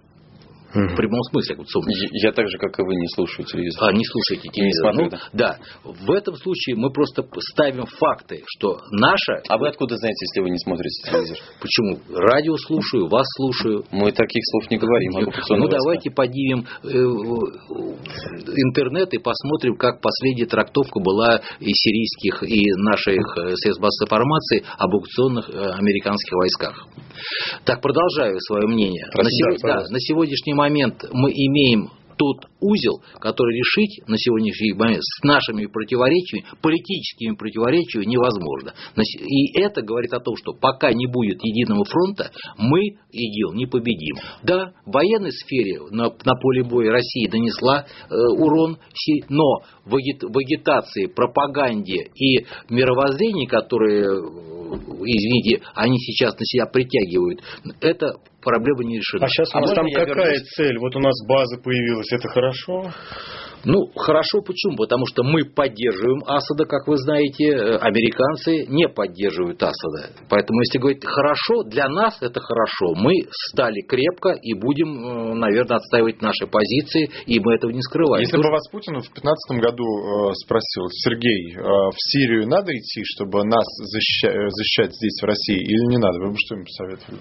В 0.74 0.96
прямом 0.96 1.22
смысле. 1.30 1.56
Я, 1.88 2.28
я 2.28 2.32
так 2.32 2.48
же, 2.48 2.58
как 2.58 2.78
и 2.78 2.82
вы, 2.82 2.94
не 2.94 3.08
слушаю 3.14 3.46
телевизор. 3.46 3.88
А, 3.88 3.92
не 3.92 4.04
слушаете 4.04 4.48
телевизор. 4.50 4.92
смотрю, 4.92 5.10
ну, 5.10 5.18
да. 5.32 5.58
В 5.84 6.10
этом 6.12 6.36
случае 6.36 6.76
мы 6.76 6.90
просто 6.92 7.24
ставим 7.52 7.86
факты, 7.86 8.42
что 8.46 8.80
наша... 8.90 9.42
А 9.48 9.56
вы 9.56 9.68
откуда 9.68 9.96
знаете, 9.96 10.26
если 10.26 10.40
вы 10.42 10.50
не 10.50 10.58
смотрите 10.58 11.10
телевизор? 11.10 11.38
Почему? 11.60 11.98
Радио 12.14 12.56
слушаю, 12.56 13.08
вас 13.08 13.26
слушаю. 13.36 13.84
Мы 13.90 14.12
таких 14.12 14.42
слов 14.50 14.70
не 14.70 14.76
говорим. 14.76 15.12
Ну, 15.50 15.68
давайте 15.68 16.10
поднимем 16.10 16.66
э, 16.84 16.88
интернет 18.62 19.12
и 19.14 19.18
посмотрим, 19.18 19.76
как 19.76 20.00
последняя 20.00 20.46
трактовка 20.46 21.00
была 21.00 21.40
и 21.60 21.72
сирийских, 21.72 22.42
и 22.42 22.70
наших 22.76 23.36
э, 23.38 23.54
средств 23.56 23.82
массовой 23.82 24.06
информации 24.06 24.64
об 24.78 24.94
оккупационных 24.94 25.50
э, 25.50 25.70
американских 25.78 26.32
войсках. 26.32 26.86
Так, 27.64 27.80
продолжаю 27.80 28.38
свое 28.40 28.66
мнение. 28.66 29.06
На, 29.06 29.22
Простите, 29.22 29.58
сего- 29.58 29.68
да, 29.68 29.80
на 29.88 30.00
сегодняшний 30.00 30.54
момент 30.54 31.04
мы 31.12 31.30
имеем 31.30 31.90
тот 32.18 32.50
узел, 32.60 33.02
который 33.20 33.56
решить 33.56 34.06
на 34.08 34.18
сегодняшний 34.18 34.72
момент 34.72 35.02
с 35.02 35.22
нашими 35.22 35.66
противоречиями, 35.66 36.44
политическими 36.60 37.36
противоречиями 37.36 38.06
невозможно. 38.06 38.74
И 38.96 39.58
это 39.58 39.82
говорит 39.82 40.12
о 40.12 40.20
том, 40.20 40.36
что 40.36 40.52
пока 40.52 40.92
не 40.92 41.06
будет 41.06 41.38
единого 41.42 41.84
фронта, 41.84 42.30
мы 42.58 42.80
ИГИЛ 43.12 43.54
не 43.54 43.66
победим. 43.66 44.16
Да, 44.42 44.72
в 44.84 44.92
военной 44.92 45.32
сфере 45.32 45.80
на, 45.90 46.10
на 46.24 46.34
поле 46.40 46.64
боя 46.64 46.90
Россия 46.90 47.30
донесла 47.30 47.86
э, 47.86 48.14
урон, 48.14 48.78
но 49.28 49.60
в 49.84 49.94
агитации, 49.96 51.06
пропаганде 51.06 52.10
и 52.14 52.46
мировоззрении, 52.68 53.46
которые, 53.46 54.04
э, 54.04 54.20
извините, 55.04 55.62
они 55.74 55.98
сейчас 55.98 56.38
на 56.38 56.44
себя 56.44 56.66
притягивают, 56.66 57.40
это 57.80 58.16
проблема 58.42 58.84
не 58.84 58.96
решена. 58.98 59.24
А 59.26 59.28
сейчас 59.28 59.54
у 59.54 59.58
А 59.58 59.60
нас 59.60 59.70
можно 59.70 59.82
там 59.82 60.06
какая 60.06 60.32
вернусь? 60.32 60.48
цель? 60.56 60.78
Вот 60.78 60.96
у 60.96 61.00
нас 61.00 61.14
база 61.28 61.56
появилась, 61.62 62.12
это 62.12 62.28
хорошо? 62.28 62.92
Ну, 63.64 63.90
хорошо, 63.96 64.40
почему? 64.46 64.76
Потому 64.76 65.04
что 65.06 65.24
мы 65.24 65.42
поддерживаем 65.44 66.22
Асада, 66.26 66.64
как 66.64 66.86
вы 66.86 66.96
знаете, 66.96 67.44
э, 67.50 67.76
американцы 67.78 68.64
не 68.68 68.88
поддерживают 68.88 69.60
Асада. 69.60 70.14
Поэтому, 70.30 70.60
если 70.60 70.78
говорить 70.78 71.04
хорошо, 71.04 71.64
для 71.64 71.88
нас 71.88 72.16
это 72.22 72.38
хорошо. 72.40 72.94
Мы 72.94 73.10
стали 73.50 73.80
крепко 73.82 74.30
и 74.40 74.54
будем, 74.54 74.88
э, 75.04 75.34
наверное, 75.34 75.78
отстаивать 75.78 76.22
наши 76.22 76.46
позиции, 76.46 77.10
и 77.26 77.40
мы 77.40 77.56
этого 77.56 77.72
не 77.72 77.82
скрываем. 77.82 78.22
Если 78.22 78.36
бы 78.36 78.48
вас 78.48 78.62
Путин 78.70 78.94
в 78.94 79.10
2015 79.10 79.60
году 79.60 79.84
э, 80.30 80.34
спросил, 80.44 80.86
Сергей, 80.92 81.56
в 81.58 81.96
Сирию 81.98 82.46
надо 82.46 82.70
идти, 82.72 83.02
чтобы 83.04 83.42
нас 83.44 83.66
защища- 83.82 84.30
э, 84.30 84.48
защищать 84.50 84.94
здесь, 84.94 85.18
в 85.20 85.26
России, 85.26 85.58
или 85.58 85.90
не 85.90 85.98
надо, 85.98 86.20
вы 86.20 86.30
бы 86.30 86.36
что 86.38 86.54
им 86.54 86.64
посоветовали? 86.64 87.20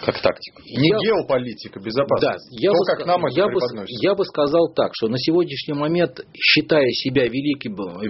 Как 0.00 0.22
тактика. 0.22 0.62
Не 0.64 0.88
Я- 0.90 0.98
геополитика, 0.98 1.80
Да, 1.80 1.84
безопасность. 1.84 2.46
я, 2.52 2.70
То, 2.70 2.76
бы, 2.78 2.84
как 2.86 3.06
нам 3.06 3.26
это 3.26 3.34
я, 3.36 3.46
бы, 3.48 3.58
я 4.02 4.14
бы 4.14 4.24
сказал 4.24 4.72
так, 4.74 4.92
что 4.94 5.08
на 5.08 5.18
сегодняшний 5.18 5.74
момент, 5.74 6.20
считая 6.38 6.86
себя 7.02 7.24
великим, 7.26 7.74
э, 7.74 8.06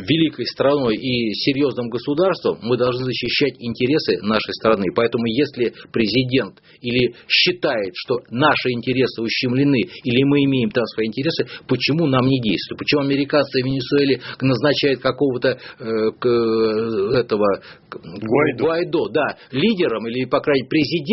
великой 0.00 0.46
страной 0.46 0.96
и 0.96 1.34
серьезным 1.34 1.90
государством, 1.90 2.58
мы 2.62 2.76
должны 2.78 3.04
защищать 3.04 3.54
интересы 3.58 4.16
нашей 4.22 4.54
страны. 4.54 4.86
Поэтому 4.96 5.26
если 5.26 5.74
президент 5.92 6.62
или 6.80 7.14
считает, 7.28 7.92
что 7.94 8.16
наши 8.30 8.70
интересы 8.70 9.20
ущемлены, 9.20 9.80
или 10.04 10.24
мы 10.24 10.42
имеем 10.44 10.70
там 10.70 10.84
свои 10.86 11.06
интересы, 11.06 11.46
почему 11.68 12.06
нам 12.06 12.26
не 12.26 12.40
действовать? 12.40 12.78
Почему 12.78 13.02
американцы 13.02 13.60
в 13.62 13.66
Венесуэле 13.66 14.20
назначают 14.40 15.00
какого-то 15.00 15.48
э, 15.50 15.84
к- 16.18 16.26
э, 16.26 17.20
этого 17.20 17.46
к- 17.90 17.98
Гуайдо. 18.00 18.64
Гуайдо, 18.64 19.08
да, 19.12 19.36
лидером 19.50 20.06
или, 20.08 20.24
по 20.24 20.40
крайней 20.40 20.62
мере, 20.62 20.68
президентом, 20.70 21.09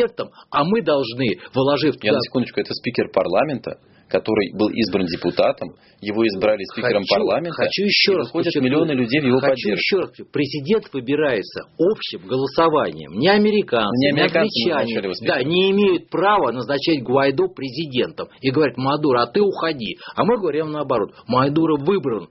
а 0.51 0.63
мы 0.63 0.81
должны, 0.81 1.37
вложив 1.53 1.95
Я 1.95 1.99
туда 2.11 2.13
на 2.13 2.21
секундочку, 2.21 2.59
это 2.59 2.73
спикер 2.73 3.09
парламента, 3.13 3.79
который 4.09 4.53
был 4.57 4.69
избран 4.69 5.05
депутатом, 5.05 5.69
его 5.99 6.25
избрали 6.27 6.63
спикером 6.71 7.03
Хочу- 7.03 7.15
парламента, 7.15 7.55
хочу 7.55 7.83
еще 7.83 8.13
и 8.13 8.15
раз 8.15 8.31
подчеркнуть. 8.31 8.63
миллионы 8.63 8.91
людей 8.93 9.19
в 9.19 9.25
его 9.25 9.39
Хочу 9.39 9.51
поддержку. 9.51 9.73
еще 9.75 9.97
раз, 9.99 10.11
президент 10.31 10.93
выбирается 10.93 11.63
общим 11.77 12.25
голосованием. 12.25 13.11
Не 13.19 13.27
американцы, 13.27 13.97
Не 13.97 14.11
не, 14.13 14.19
американцы 14.21 14.37
англичане, 14.63 14.79
назначали 14.95 15.03
его 15.05 15.13
спикером. 15.13 15.37
да, 15.37 15.43
не 15.43 15.71
имеют 15.71 16.09
права 16.09 16.51
назначать 16.53 17.03
Гуайдо 17.03 17.47
президентом. 17.47 18.27
И 18.39 18.49
говорят, 18.51 18.77
Мадуро, 18.77 19.23
а 19.23 19.27
ты 19.27 19.41
уходи. 19.41 19.97
А 20.15 20.23
мы 20.23 20.37
говорим 20.39 20.71
наоборот. 20.71 21.13
Мадуро 21.27 21.75
выбран 21.77 22.29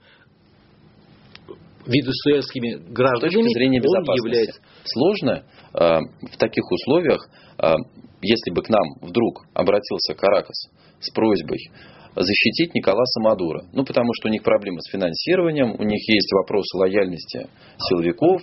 венесуэльскими 1.87 2.77
С 2.77 2.93
гражданами, 2.93 3.43
точки 3.45 3.53
зрения 3.55 3.79
он 3.79 3.85
безопасности. 3.85 4.27
является... 4.27 4.61
Сложно 4.85 5.43
в 5.77 6.37
таких 6.39 6.65
условиях, 6.71 7.29
э, 7.59 7.75
если 8.23 8.51
бы 8.51 8.63
к 8.63 8.69
нам 8.69 8.85
вдруг 9.03 9.45
обратился 9.55 10.15
Каракас 10.15 10.69
с 11.01 11.11
просьбой 11.13 11.71
защитить 12.17 12.75
Николаса 12.75 13.21
Мадура. 13.21 13.65
Ну, 13.73 13.85
потому 13.85 14.11
что 14.15 14.29
у 14.29 14.31
них 14.31 14.43
проблемы 14.43 14.81
с 14.81 14.91
финансированием, 14.91 15.73
у 15.79 15.83
них 15.83 16.01
есть 16.09 16.33
вопросы 16.33 16.77
лояльности 16.79 17.49
силовиков, 17.79 18.41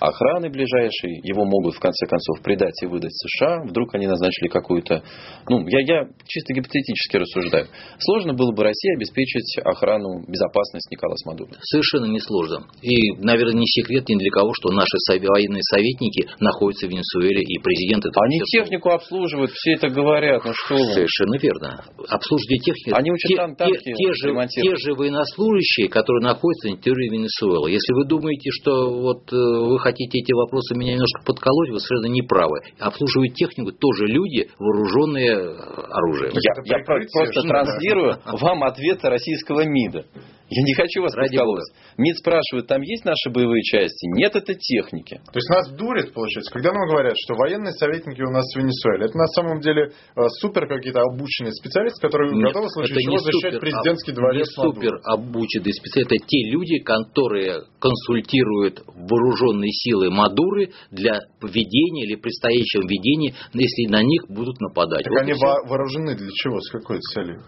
охраны 0.00 0.50
ближайшей, 0.50 1.20
его 1.22 1.44
могут 1.44 1.74
в 1.74 1.80
конце 1.80 2.06
концов 2.06 2.42
предать 2.42 2.74
и 2.82 2.86
выдать 2.86 3.12
США, 3.12 3.64
вдруг 3.64 3.94
они 3.94 4.06
назначили 4.06 4.48
какую-то... 4.48 5.02
Ну, 5.48 5.66
я, 5.68 5.80
я 5.80 6.08
чисто 6.26 6.54
гипотетически 6.54 7.16
рассуждаю. 7.16 7.66
Сложно 7.98 8.34
было 8.34 8.52
бы 8.52 8.62
России 8.62 8.94
обеспечить 8.96 9.58
охрану, 9.64 10.24
безопасность 10.26 10.90
Николаса 10.90 11.28
Мадура. 11.28 11.50
Совершенно 11.62 12.06
несложно. 12.06 12.66
И, 12.82 13.12
наверное, 13.22 13.60
не 13.60 13.66
секрет 13.66 14.08
ни 14.08 14.16
для 14.16 14.30
кого, 14.30 14.52
что 14.54 14.70
наши 14.72 14.96
военные 15.06 15.62
советники 15.62 16.28
находятся 16.40 16.86
в 16.86 16.90
Венесуэле, 16.90 17.42
и 17.42 17.58
президент 17.62 18.04
это 18.04 18.20
Они 18.20 18.40
технику 18.40 18.90
обслуживают, 18.90 19.52
все 19.52 19.74
это 19.74 19.88
говорят, 19.88 20.44
ну 20.44 20.52
что 20.52 20.76
вы. 20.76 20.92
Совершенно 20.92 21.36
верно. 21.38 21.84
Обслуживание 22.08 22.58
техники. 22.60 22.94
Они 22.94 23.10
учат 23.10 23.28
те, 23.28 23.36
там 23.36 23.50
те- 23.52 23.56
танки 23.56 23.92
те 23.94 24.12
же, 24.12 24.28
ремонтировать. 24.28 24.80
те 24.80 24.84
же 24.84 24.94
военнослужащие, 24.94 25.88
которые 25.88 26.22
находятся 26.22 26.68
на 26.68 26.76
территории 26.76 27.08
Венесуэлы. 27.10 27.70
Если 27.70 27.92
вы 27.94 28.06
думаете, 28.06 28.50
что 28.50 28.90
вот 28.90 29.32
э, 29.32 29.36
вы 29.36 29.78
хотите 29.86 30.18
эти 30.18 30.32
вопросы 30.32 30.74
меня 30.74 30.94
немножко 30.94 31.22
подколоть, 31.24 31.70
вы 31.70 31.80
совершенно 31.80 32.12
не 32.12 32.22
правы. 32.22 32.60
Обслуживают 32.78 33.34
технику 33.34 33.72
тоже 33.72 34.06
люди, 34.06 34.48
вооруженные 34.58 35.32
э, 35.32 35.56
оружием. 35.90 36.32
Я, 36.34 36.78
я 36.78 36.84
просто 36.84 37.42
транслирую 37.42 38.18
вам 38.40 38.64
ответы 38.64 39.08
российского 39.08 39.64
МИДа. 39.64 40.04
Я 40.48 40.62
не 40.62 40.74
хочу 40.74 41.02
вас 41.02 41.14
Ради 41.14 41.36
подколоть. 41.36 41.74
МИД 41.98 42.16
спрашивает, 42.18 42.66
там 42.68 42.80
есть 42.82 43.04
наши 43.04 43.30
боевые 43.30 43.62
части? 43.62 44.06
Нет, 44.14 44.36
это 44.36 44.54
техники. 44.54 45.18
То 45.26 45.38
есть 45.38 45.48
нас 45.50 45.68
дурят, 45.74 46.12
получается, 46.12 46.52
когда 46.52 46.72
нам 46.72 46.86
говорят, 46.88 47.14
что 47.16 47.34
военные 47.34 47.72
советники 47.72 48.22
у 48.22 48.30
нас 48.30 48.44
в 48.54 48.58
Венесуэле, 48.58 49.06
это 49.06 49.18
на 49.18 49.26
самом 49.26 49.60
деле 49.60 49.90
э, 49.90 50.20
супер 50.40 50.68
какие-то 50.68 51.00
обученные 51.00 51.52
специалисты, 51.52 52.00
которые 52.00 52.32
Нет, 52.32 52.48
готовы 52.48 52.66
в 52.68 52.70
случае 52.70 53.02
чего 53.02 53.18
защищать 53.18 53.54
супер, 53.54 53.60
президентский 53.60 54.12
а- 54.12 54.14
дворец. 54.14 54.46
Не 54.46 54.62
супер 54.62 54.92
обученные 55.04 55.74
специалисты. 55.74 56.14
Это 56.14 56.24
те 56.26 56.50
люди, 56.50 56.78
которые 56.78 57.62
консультируют 57.80 58.82
вооруженные 58.86 59.72
силы 59.72 60.10
Мадуры 60.10 60.70
для 60.92 61.18
ведения 61.42 62.04
или 62.06 62.14
предстоящего 62.14 62.82
ведения, 62.82 63.34
если 63.52 63.90
на 63.90 64.02
них 64.02 64.28
будут 64.28 64.60
нападать. 64.60 65.02
Так 65.02 65.12
Вот 65.12 65.22
они 65.22 65.32
во- 65.32 65.66
вооружены 65.66 66.14
для 66.14 66.30
чего, 66.30 66.60
с 66.60 66.70
какой 66.70 67.00
целью? 67.00 67.42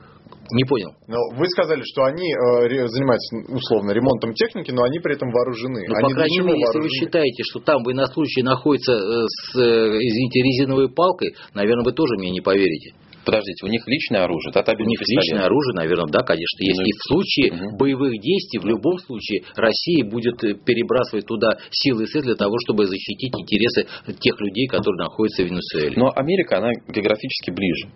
Не 0.53 0.65
понял. 0.65 0.95
Но 1.07 1.19
вы 1.37 1.47
сказали, 1.49 1.83
что 1.85 2.05
они 2.05 2.27
э, 2.33 2.89
занимаются 2.89 3.37
условно 3.53 3.93
ремонтом 3.93 4.35
техники, 4.35 4.71
но 4.71 4.83
они 4.85 4.99
при 4.99 5.15
этом 5.15 5.31
вооружены. 5.31 5.85
Ну, 5.87 5.95
они 5.95 6.15
по 6.15 6.21
крайней 6.21 6.41
мере, 6.41 6.61
если 6.61 6.79
вы 6.79 6.89
вооружены? 6.89 7.07
считаете, 7.07 7.43
что 7.45 7.61
там 7.61 7.83
военнослужащий 7.83 8.43
находится 8.43 8.93
э, 8.93 8.97
с, 9.27 9.57
э, 9.57 9.61
извините, 9.61 10.41
резиновой 10.41 10.89
палкой, 10.89 11.35
наверное, 11.55 11.85
вы 11.85 11.93
тоже 11.93 12.15
мне 12.19 12.31
не 12.31 12.41
поверите. 12.41 12.95
Подождите, 13.25 13.67
у 13.67 13.69
них 13.69 13.87
личное 13.87 14.25
оружие, 14.25 14.51
У 14.51 14.53
татабельный 14.55 14.89
них 14.89 15.01
пистолет. 15.01 15.25
личное 15.25 15.45
оружие, 15.45 15.75
наверное, 15.75 16.09
да, 16.11 16.21
конечно, 16.25 16.65
есть. 16.65 16.81
Ну, 16.81 16.87
И 16.87 16.93
в 16.93 17.03
случае 17.13 17.53
мгм. 17.53 17.77
боевых 17.77 18.13
действий, 18.23 18.59
в 18.59 18.65
любом 18.65 18.97
случае, 18.99 19.43
Россия 19.55 20.03
будет 20.09 20.43
э, 20.45 20.55
перебрасывать 20.55 21.27
туда 21.27 21.59
силы 21.71 22.05
и 22.05 22.07
средства 22.07 22.33
для 22.33 22.37
того, 22.37 22.57
чтобы 22.65 22.87
защитить 22.87 23.35
интересы 23.37 23.87
тех 24.19 24.41
людей, 24.41 24.67
которые 24.67 24.97
находятся 25.05 25.43
в 25.43 25.47
Венесуэле. 25.47 25.93
Но 25.97 26.11
Америка, 26.17 26.57
она 26.57 26.71
географически 26.89 27.51
ближе. 27.51 27.93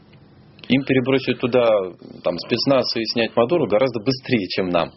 Им 0.69 0.85
перебросить 0.85 1.39
туда 1.41 1.67
там, 2.23 2.39
спецназ 2.39 2.85
и 2.97 3.05
снять 3.13 3.35
Мадуру 3.37 3.67
гораздо 3.67 4.01
быстрее, 4.01 4.47
чем 4.49 4.69
нам. 4.69 4.91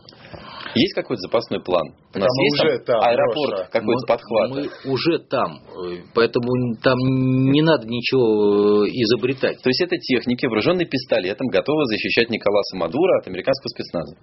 Есть 0.75 0.93
какой-то 0.93 1.21
запасной 1.21 1.61
план? 1.63 1.87
У 2.13 2.19
нас 2.19 2.27
а 2.27 2.43
есть 2.43 2.63
уже 2.63 2.79
там 2.79 2.99
там, 2.99 3.09
аэропорт 3.09 3.69
какой-то 3.71 3.99
с 3.99 4.05
подхвата? 4.05 4.53
Мы 4.53 4.91
уже 4.91 5.19
там, 5.19 5.59
э, 5.71 6.03
поэтому 6.13 6.75
там 6.83 6.97
не 6.99 7.61
надо 7.61 7.87
ничего 7.87 8.85
э, 8.85 8.89
изобретать. 8.89 9.61
То 9.63 9.69
есть 9.69 9.81
это 9.81 9.97
техники, 9.97 10.45
вооруженные 10.45 10.85
пистолетом, 10.85 11.47
готовы 11.47 11.85
защищать 11.85 12.29
Николаса 12.29 12.75
Мадура 12.75 13.19
от 13.19 13.27
американского 13.27 13.69
спецназа. 13.69 14.15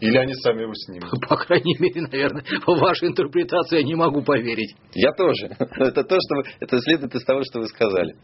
Или 0.00 0.16
они 0.16 0.34
сами 0.34 0.62
его 0.62 0.72
снимут? 0.74 1.10
По 1.28 1.36
крайней 1.36 1.76
мере, 1.78 2.02
наверное, 2.02 2.44
в 2.66 2.78
вашу 2.78 3.06
интерпретацию 3.06 3.80
я 3.80 3.86
не 3.86 3.94
могу 3.94 4.22
поверить. 4.22 4.74
Я 4.94 5.12
тоже. 5.12 5.48
Это 5.58 6.04
то, 6.04 6.16
что 6.20 6.36
вы- 6.36 6.44
это 6.60 6.78
следует 6.80 7.14
из 7.14 7.24
того, 7.24 7.42
что 7.42 7.60
вы 7.60 7.66
сказали. 7.66 8.14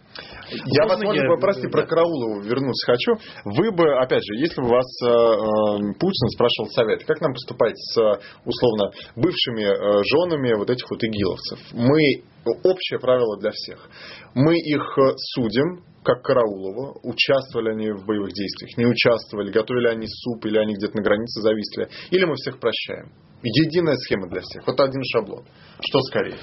Я 0.66 0.87
вас, 0.87 1.03
Можно 1.03 1.37
прости, 1.41 1.68
про 1.68 1.87
Караулову 1.87 2.41
вернуться 2.43 2.87
хочу. 2.87 3.12
Вы 3.45 3.72
бы, 3.72 3.85
опять 3.99 4.22
же, 4.22 4.37
если 4.41 4.61
бы 4.61 4.68
вас 4.68 4.87
э, 5.03 5.09
э, 5.09 5.95
Путин 5.99 6.29
спрашивал 6.35 6.70
совет, 6.70 7.05
как 7.05 7.20
нам 7.20 7.33
поступать 7.33 7.75
с, 7.77 8.01
э, 8.01 8.18
условно, 8.45 8.91
бывшими 9.16 9.64
э, 9.64 10.03
женами 10.05 10.55
вот 10.57 10.70
этих 10.70 10.89
вот 10.91 11.03
игиловцев? 11.03 11.59
Мы 11.72 12.22
общее 12.64 12.99
правило 12.99 13.38
для 13.38 13.51
всех. 13.51 13.88
Мы 14.34 14.57
их 14.59 14.82
э, 14.99 15.14
судим, 15.34 15.84
как 16.03 16.22
Караулова, 16.22 16.99
участвовали 17.03 17.70
они 17.70 17.90
в 17.90 18.05
боевых 18.05 18.32
действиях, 18.32 18.76
не 18.76 18.86
участвовали, 18.86 19.51
готовили 19.51 19.88
они 19.88 20.07
суп, 20.07 20.45
или 20.45 20.59
они 20.59 20.74
где-то 20.74 20.97
на 20.97 21.03
границе 21.03 21.40
зависли, 21.40 21.88
или 22.11 22.24
мы 22.24 22.34
всех 22.34 22.61
прощаем. 22.61 23.12
Единая 23.42 23.97
схема 23.97 24.28
для 24.28 24.40
всех. 24.40 24.66
Вот 24.66 24.78
один 24.80 25.03
шаблон. 25.05 25.45
Что 25.80 26.01
скорее? 26.01 26.36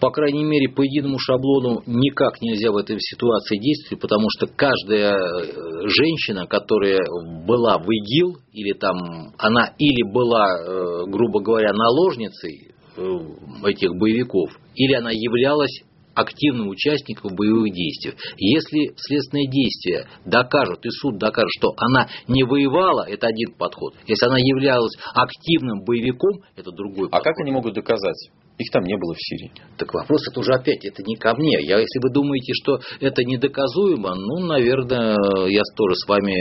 по 0.00 0.10
крайней 0.10 0.44
мере, 0.44 0.68
по 0.68 0.82
единому 0.82 1.18
шаблону 1.18 1.82
никак 1.86 2.40
нельзя 2.42 2.70
в 2.70 2.76
этой 2.76 2.96
ситуации 3.00 3.56
действовать, 3.58 4.02
потому 4.02 4.26
что 4.30 4.46
каждая 4.46 5.14
э, 5.14 5.88
женщина, 5.88 6.46
которая 6.46 7.00
была 7.46 7.78
в 7.78 7.88
ИГИЛ, 7.90 8.36
или 8.52 8.72
там 8.72 9.32
она 9.38 9.72
или 9.78 10.02
была, 10.12 10.46
э, 10.46 11.04
грубо 11.06 11.40
говоря, 11.40 11.72
наложницей 11.72 12.74
этих 12.96 13.94
боевиков, 13.96 14.58
или 14.74 14.94
она 14.94 15.10
являлась 15.10 15.82
активным 16.14 16.68
участником 16.68 17.36
боевых 17.36 17.72
действий. 17.72 18.14
Если 18.38 18.94
следственные 18.96 19.48
действия 19.50 20.08
докажут, 20.24 20.84
и 20.86 20.90
суд 20.90 21.18
докажет, 21.18 21.50
что 21.58 21.74
она 21.76 22.08
не 22.26 22.42
воевала, 22.42 23.06
это 23.06 23.26
один 23.26 23.52
подход. 23.52 23.94
Если 24.06 24.26
она 24.26 24.38
являлась 24.38 24.96
активным 25.12 25.84
боевиком, 25.84 26.40
это 26.56 26.72
другой 26.72 27.10
подход. 27.10 27.20
А 27.20 27.22
как 27.22 27.38
они 27.40 27.52
могут 27.52 27.74
доказать? 27.74 28.30
Их 28.58 28.72
там 28.72 28.84
не 28.84 28.96
было 28.96 29.12
в 29.12 29.18
Сирии. 29.18 29.52
Так 29.76 29.92
вопрос 29.92 30.26
это 30.30 30.40
уже 30.40 30.52
опять, 30.54 30.84
это 30.84 31.02
не 31.04 31.16
ко 31.16 31.34
мне. 31.36 31.58
Я, 31.60 31.78
если 31.78 32.00
вы 32.00 32.10
думаете, 32.12 32.52
что 32.54 32.80
это 33.00 33.22
недоказуемо, 33.22 34.14
ну, 34.14 34.46
наверное, 34.46 35.14
я 35.48 35.60
тоже 35.76 35.94
с 35.94 36.08
вами 36.08 36.32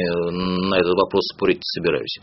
на 0.70 0.76
этот 0.80 0.94
вопрос 0.96 1.24
спорить 1.36 1.60
собираюсь. 1.62 2.20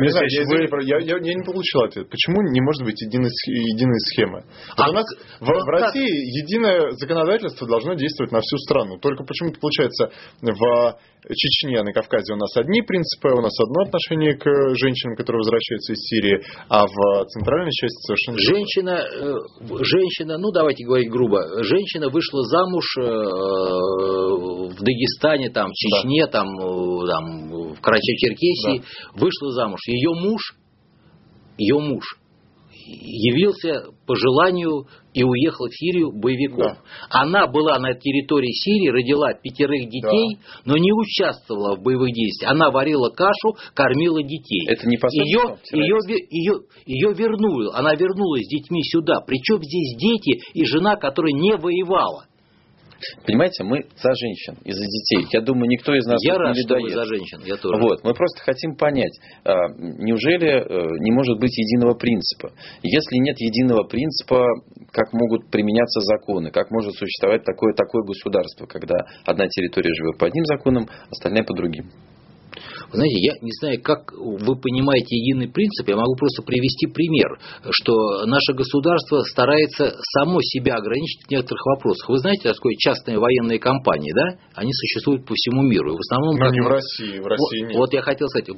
Не 0.00 0.08
знаю, 0.10 0.26
я, 0.28 0.44
вы... 0.44 0.84
я, 0.84 0.98
я, 0.98 1.16
я 1.16 1.34
не 1.34 1.44
получил 1.44 1.80
ответ. 1.82 2.10
Почему 2.10 2.42
не 2.42 2.60
может 2.60 2.84
быть 2.84 3.00
единой, 3.00 3.30
единой 3.46 4.00
схемы? 4.12 4.44
А, 4.76 4.90
у 4.90 4.92
нас 4.92 5.06
в, 5.40 5.46
в 5.46 5.68
России 5.68 6.42
единое 6.42 6.90
законодательство 6.92 7.66
должно 7.66 7.94
действовать 7.94 8.32
на 8.32 8.40
всю 8.40 8.58
страну. 8.58 8.98
Только 8.98 9.24
почему-то 9.24 9.58
получается 9.58 10.10
в 10.42 10.98
Чечне, 11.30 11.82
на 11.82 11.92
Кавказе 11.92 12.32
у 12.32 12.36
нас 12.36 12.56
одни 12.56 12.82
принципы, 12.82 13.28
у 13.28 13.40
нас 13.40 13.52
одно 13.60 13.82
отношение 13.82 14.34
к 14.34 14.44
женщинам, 14.74 15.14
которые 15.14 15.38
возвращаются 15.38 15.92
из 15.92 15.98
Сирии, 15.98 16.42
а 16.68 16.84
в 16.86 17.26
центральной 17.26 17.70
части 17.70 18.06
совершенно 18.06 18.38
Женщина, 18.38 18.90
э, 18.90 19.84
женщина, 19.84 20.38
ну 20.38 20.50
давайте 20.50 20.84
говорить 20.84 21.10
грубо, 21.10 21.62
женщина 21.62 22.08
вышла 22.08 22.42
замуж 22.44 22.84
э, 22.98 23.02
в 23.02 24.82
Дагестане, 24.82 25.50
там, 25.50 25.70
в 25.70 25.74
Чечне, 25.74 26.26
да. 26.26 26.32
там, 26.32 26.48
э, 26.58 27.06
там, 27.06 27.48
в 27.74 27.80
Карачао-Черкесии, 27.80 28.80
да. 28.80 29.20
вышла 29.20 29.52
замуж. 29.52 29.80
Ее 29.86 30.10
муж, 30.14 30.56
ее 31.56 31.78
муж 31.78 32.18
явился 32.84 33.90
по 34.06 34.16
желанию 34.16 34.86
и 35.14 35.24
уехал 35.24 35.66
в 35.66 35.74
Сирию 35.74 36.12
боевиком. 36.12 36.58
Да. 36.58 36.78
Она 37.10 37.46
была 37.46 37.78
на 37.78 37.94
территории 37.94 38.52
Сирии, 38.52 38.88
родила 38.88 39.34
пятерых 39.34 39.88
детей, 39.88 40.36
да. 40.36 40.62
но 40.64 40.76
не 40.76 40.92
участвовала 40.92 41.76
в 41.76 41.82
боевых 41.82 42.12
действиях. 42.12 42.52
Она 42.52 42.70
варила 42.70 43.10
кашу, 43.10 43.56
кормила 43.74 44.22
детей. 44.22 44.66
Это 44.68 44.86
не 44.86 44.96
ее, 44.96 45.58
ее, 45.72 46.26
ее, 46.30 46.60
ее 46.86 47.14
вернули, 47.14 47.70
она 47.74 47.94
вернулась 47.94 48.44
с 48.44 48.48
детьми 48.48 48.82
сюда. 48.84 49.20
Причем 49.26 49.62
здесь 49.62 49.96
дети 49.98 50.40
и 50.54 50.64
жена, 50.64 50.96
которая 50.96 51.32
не 51.32 51.56
воевала. 51.56 52.26
Понимаете, 53.26 53.64
мы 53.64 53.84
за 53.96 54.14
женщин 54.14 54.58
и 54.64 54.72
за 54.72 54.84
детей. 54.84 55.26
Я 55.32 55.40
думаю, 55.40 55.68
никто 55.68 55.94
из 55.94 56.06
нас 56.06 56.22
я 56.22 56.36
рад, 56.38 56.56
не 56.56 56.62
что 56.62 56.78
за 56.78 57.04
женщин. 57.04 57.40
Я 57.44 57.56
тоже. 57.56 57.80
Вот, 57.80 58.04
мы 58.04 58.14
просто 58.14 58.42
хотим 58.42 58.76
понять, 58.76 59.12
а, 59.44 59.68
неужели 59.78 60.48
э, 60.48 60.86
не 61.00 61.12
может 61.12 61.38
быть 61.38 61.56
единого 61.56 61.94
принципа? 61.94 62.52
Если 62.82 63.16
нет 63.16 63.38
единого 63.40 63.84
принципа, 63.84 64.44
как 64.92 65.12
могут 65.12 65.50
применяться 65.50 66.00
законы, 66.00 66.50
как 66.50 66.70
может 66.70 66.94
существовать 66.94 67.44
такое, 67.44 67.74
такое 67.74 68.02
государство, 68.02 68.66
когда 68.66 68.96
одна 69.24 69.48
территория 69.48 69.92
живет 69.94 70.18
по 70.18 70.26
одним 70.26 70.44
законам, 70.44 70.88
остальная 71.10 71.44
по 71.44 71.54
другим? 71.54 71.90
Знаете, 72.92 73.16
я 73.20 73.32
не 73.40 73.50
знаю, 73.60 73.80
как 73.82 74.12
вы 74.12 74.54
понимаете 74.56 75.16
единый 75.16 75.48
принцип, 75.48 75.88
я 75.88 75.96
могу 75.96 76.14
просто 76.16 76.42
привести 76.42 76.86
пример, 76.86 77.38
что 77.70 78.26
наше 78.26 78.52
государство 78.52 79.20
старается 79.22 79.96
само 80.12 80.40
себя 80.42 80.74
ограничить 80.74 81.24
в 81.26 81.30
некоторых 81.30 81.64
вопросах. 81.66 82.08
Вы 82.08 82.18
знаете, 82.18 82.52
такое 82.52 82.74
частные 82.76 83.18
военные 83.18 83.58
компании, 83.58 84.12
да? 84.12 84.36
Они 84.54 84.70
существуют 84.72 85.24
по 85.24 85.34
всему 85.34 85.62
миру. 85.62 85.94
И 85.94 85.96
в 85.96 86.00
основном, 86.00 86.36
Но 86.36 86.50
не 86.50 86.60
в 86.60 86.68
России, 86.68 87.18
в 87.18 87.26
России 87.26 87.62
вот, 87.62 87.68
нет. 87.68 87.76
Вот 87.78 87.92
я 87.94 88.02
хотел 88.02 88.28
сказать, 88.28 88.48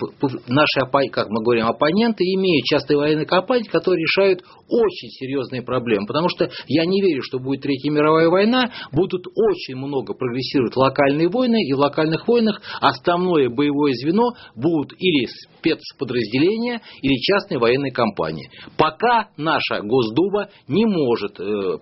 наши, 0.49 0.81
как 1.11 1.31
мы 1.31 1.43
говорим, 1.43 1.67
оппоненты 1.67 2.25
имеют 2.25 2.65
частные 2.65 2.97
военные 2.97 3.27
компании, 3.27 3.69
которые 3.69 4.03
решают 4.03 4.43
очень 4.69 5.11
серьезные 5.11 5.63
проблемы. 5.63 6.07
Потому 6.07 6.29
что 6.29 6.51
я 6.67 6.85
не 6.85 7.01
верю, 7.01 7.23
что 7.23 7.39
будет 7.39 7.63
Третья 7.63 7.91
мировая 7.91 8.29
война, 8.29 8.71
будут 8.93 9.27
очень 9.27 9.77
много 9.77 10.13
прогрессировать 10.13 10.77
локальные 10.77 11.29
войны, 11.29 11.63
и 11.65 11.73
в 11.73 11.79
локальных 11.79 12.27
войнах 12.27 12.61
основное 12.81 13.49
боевое 13.49 13.93
звено 13.95 14.24
будут 14.55 14.93
или 14.99 15.27
спецподразделения, 15.59 16.81
или 17.03 17.17
частные 17.21 17.59
военные 17.59 17.93
компании. 17.93 18.51
Пока 18.77 19.29
наша 19.37 19.81
Госдума 19.83 20.49
не 20.69 20.87
может 20.87 21.39
э, 21.41 21.79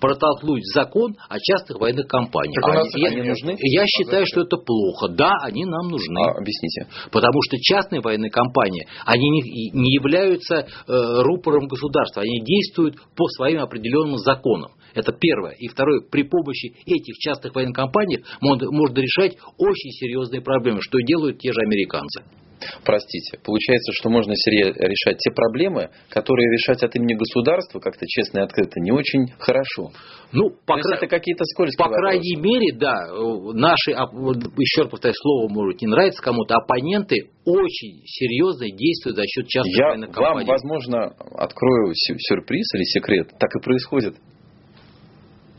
протолкнуть 0.00 0.64
закон 0.74 1.16
о 1.28 1.38
частных 1.38 1.80
военных 1.80 2.08
компаниях. 2.08 2.62
Так 2.62 2.86
я, 2.94 3.08
они 3.08 3.22
нужны? 3.22 3.56
Я 3.58 3.84
считаю, 3.86 4.26
что 4.26 4.42
это 4.42 4.56
плохо. 4.56 5.08
Да, 5.08 5.32
они 5.42 5.64
нам 5.64 5.88
нужны. 5.88 6.20
А, 6.20 6.38
объясните. 6.38 6.86
Потому 7.10 7.40
что 7.42 7.56
частные 7.60 8.00
военные 8.00 8.30
компании, 8.30 8.86
они 9.06 9.28
не, 9.28 9.70
не 9.70 9.94
являются 9.94 10.56
э, 10.56 10.64
рупором 10.86 11.66
государства, 11.66 12.22
они 12.22 12.40
действуют 12.40 12.96
по 13.16 13.26
своим 13.36 13.60
определенным 13.60 14.18
законам. 14.18 14.72
Это 14.94 15.12
первое. 15.12 15.52
И 15.58 15.68
второе, 15.68 16.00
при 16.00 16.22
помощи 16.24 16.74
этих 16.86 17.16
частных 17.18 17.54
военных 17.54 17.76
компаний 17.76 18.18
можно 18.40 19.00
решать 19.00 19.36
очень 19.58 19.90
серьезные 19.90 20.42
проблемы, 20.42 20.80
что 20.82 20.98
делают 21.00 21.38
те 21.38 21.52
же 21.52 21.60
американцы. 21.64 22.22
Простите, 22.84 23.40
получается, 23.44 23.90
что 23.92 24.08
можно 24.08 24.32
решать 24.32 25.18
те 25.18 25.32
проблемы, 25.34 25.90
которые 26.08 26.48
решать 26.52 26.80
от 26.84 26.94
имени 26.94 27.14
государства 27.14 27.80
как-то 27.80 28.06
честно 28.06 28.38
и 28.38 28.42
открыто 28.42 28.78
не 28.78 28.92
очень 28.92 29.26
хорошо. 29.38 29.90
Ну, 30.30 30.50
по 30.64 30.76
кра... 30.76 30.96
это 30.96 31.08
какие-то 31.08 31.44
скользкие 31.44 31.84
По 31.84 31.90
вопросы. 31.90 32.00
крайней 32.00 32.36
мере, 32.36 32.78
да, 32.78 32.94
наши, 33.52 33.90
еще 33.90 34.82
раз 34.82 34.90
повторяю, 34.90 35.14
слово 35.20 35.48
может 35.48 35.82
не 35.82 35.88
нравится 35.88 36.22
кому-то, 36.22 36.54
оппоненты 36.54 37.30
очень 37.44 38.02
серьезно 38.06 38.70
действуют 38.70 39.16
за 39.16 39.24
счет 39.26 39.48
частных 39.48 39.76
Я 39.76 39.88
военных 39.88 40.12
компаний. 40.12 40.46
вам, 40.46 40.46
возможно, 40.46 41.06
открою 41.34 41.92
сюрприз 41.96 42.74
или 42.74 42.84
секрет. 42.84 43.28
Так 43.40 43.50
и 43.56 43.60
происходит. 43.60 44.14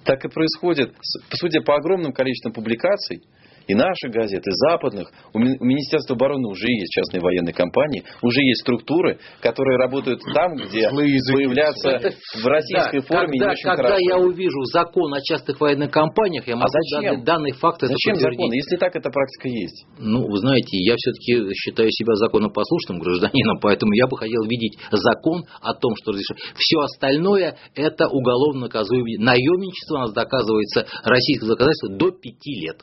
Так 0.05 0.25
и 0.25 0.29
происходит. 0.29 0.95
Судя 1.31 1.61
по 1.61 1.75
огромным 1.75 2.13
количествам 2.13 2.53
публикаций, 2.53 3.23
и 3.67 3.73
наших 3.73 4.11
газет, 4.11 4.45
и 4.45 4.51
западных. 4.51 5.11
У 5.33 5.39
Министерства 5.39 6.15
обороны 6.15 6.47
уже 6.47 6.67
есть 6.67 6.91
частные 6.91 7.21
военные 7.21 7.53
компании, 7.53 8.03
уже 8.21 8.41
есть 8.41 8.61
структуры, 8.61 9.19
которые 9.41 9.77
работают 9.77 10.21
там, 10.33 10.55
где 10.55 10.89
появляться 10.89 12.11
в 12.41 12.45
российской 12.45 12.99
да, 12.99 13.07
форме 13.07 13.39
когда, 13.39 13.45
не 13.45 13.51
очень 13.51 13.69
Когда 13.69 13.83
хорошо. 13.83 14.09
я 14.09 14.17
увижу 14.17 14.63
закон 14.71 15.13
о 15.13 15.21
частных 15.21 15.59
военных 15.59 15.91
компаниях, 15.91 16.47
я 16.47 16.55
могу 16.55 16.65
а 16.65 16.69
зачем? 16.69 17.03
данный, 17.03 17.23
данный 17.23 17.51
факт 17.51 17.81
Зачем 17.81 18.15
закон, 18.15 18.51
если 18.51 18.77
так 18.77 18.95
эта 18.95 19.09
практика 19.09 19.47
есть? 19.47 19.85
Ну, 19.97 20.25
вы 20.27 20.37
знаете, 20.37 20.77
я 20.77 20.95
все-таки 20.95 21.53
считаю 21.55 21.89
себя 21.91 22.15
законопослушным 22.15 22.99
гражданином, 22.99 23.59
поэтому 23.61 23.93
я 23.93 24.07
бы 24.07 24.17
хотел 24.17 24.43
видеть 24.43 24.77
закон 24.91 25.43
о 25.61 25.73
том, 25.73 25.93
что 26.01 26.13
все 26.55 26.79
остальное 26.79 27.57
это 27.75 28.07
уголовно 28.07 28.61
наказуемое. 28.61 29.19
Наемничество 29.19 29.95
у 29.95 29.99
нас 29.99 30.13
доказывается 30.13 30.85
российское 31.03 31.47
законодательство 31.47 31.89
до 31.89 32.11
пяти 32.11 32.61
лет. 32.61 32.81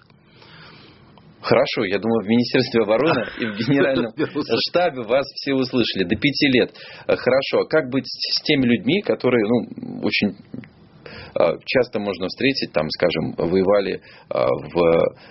Хорошо, 1.42 1.84
я 1.84 1.98
думаю, 1.98 2.24
в 2.24 2.28
Министерстве 2.28 2.82
обороны 2.82 3.24
и 3.38 3.46
в 3.46 3.56
Генеральном 3.68 4.12
штабе 4.68 5.02
вас 5.02 5.26
все 5.36 5.54
услышали. 5.54 6.04
До 6.04 6.16
пяти 6.16 6.48
лет. 6.48 6.72
Хорошо. 7.06 7.60
А 7.60 7.66
как 7.66 7.90
быть 7.90 8.04
с 8.06 8.42
теми 8.42 8.66
людьми, 8.66 9.00
которые 9.02 9.44
ну, 9.46 10.02
очень 10.02 10.36
а, 11.34 11.54
часто 11.64 11.98
можно 11.98 12.26
встретить, 12.28 12.72
там, 12.72 12.88
скажем, 12.90 13.34
воевали 13.36 14.02
а, 14.28 14.46
в, 14.46 14.74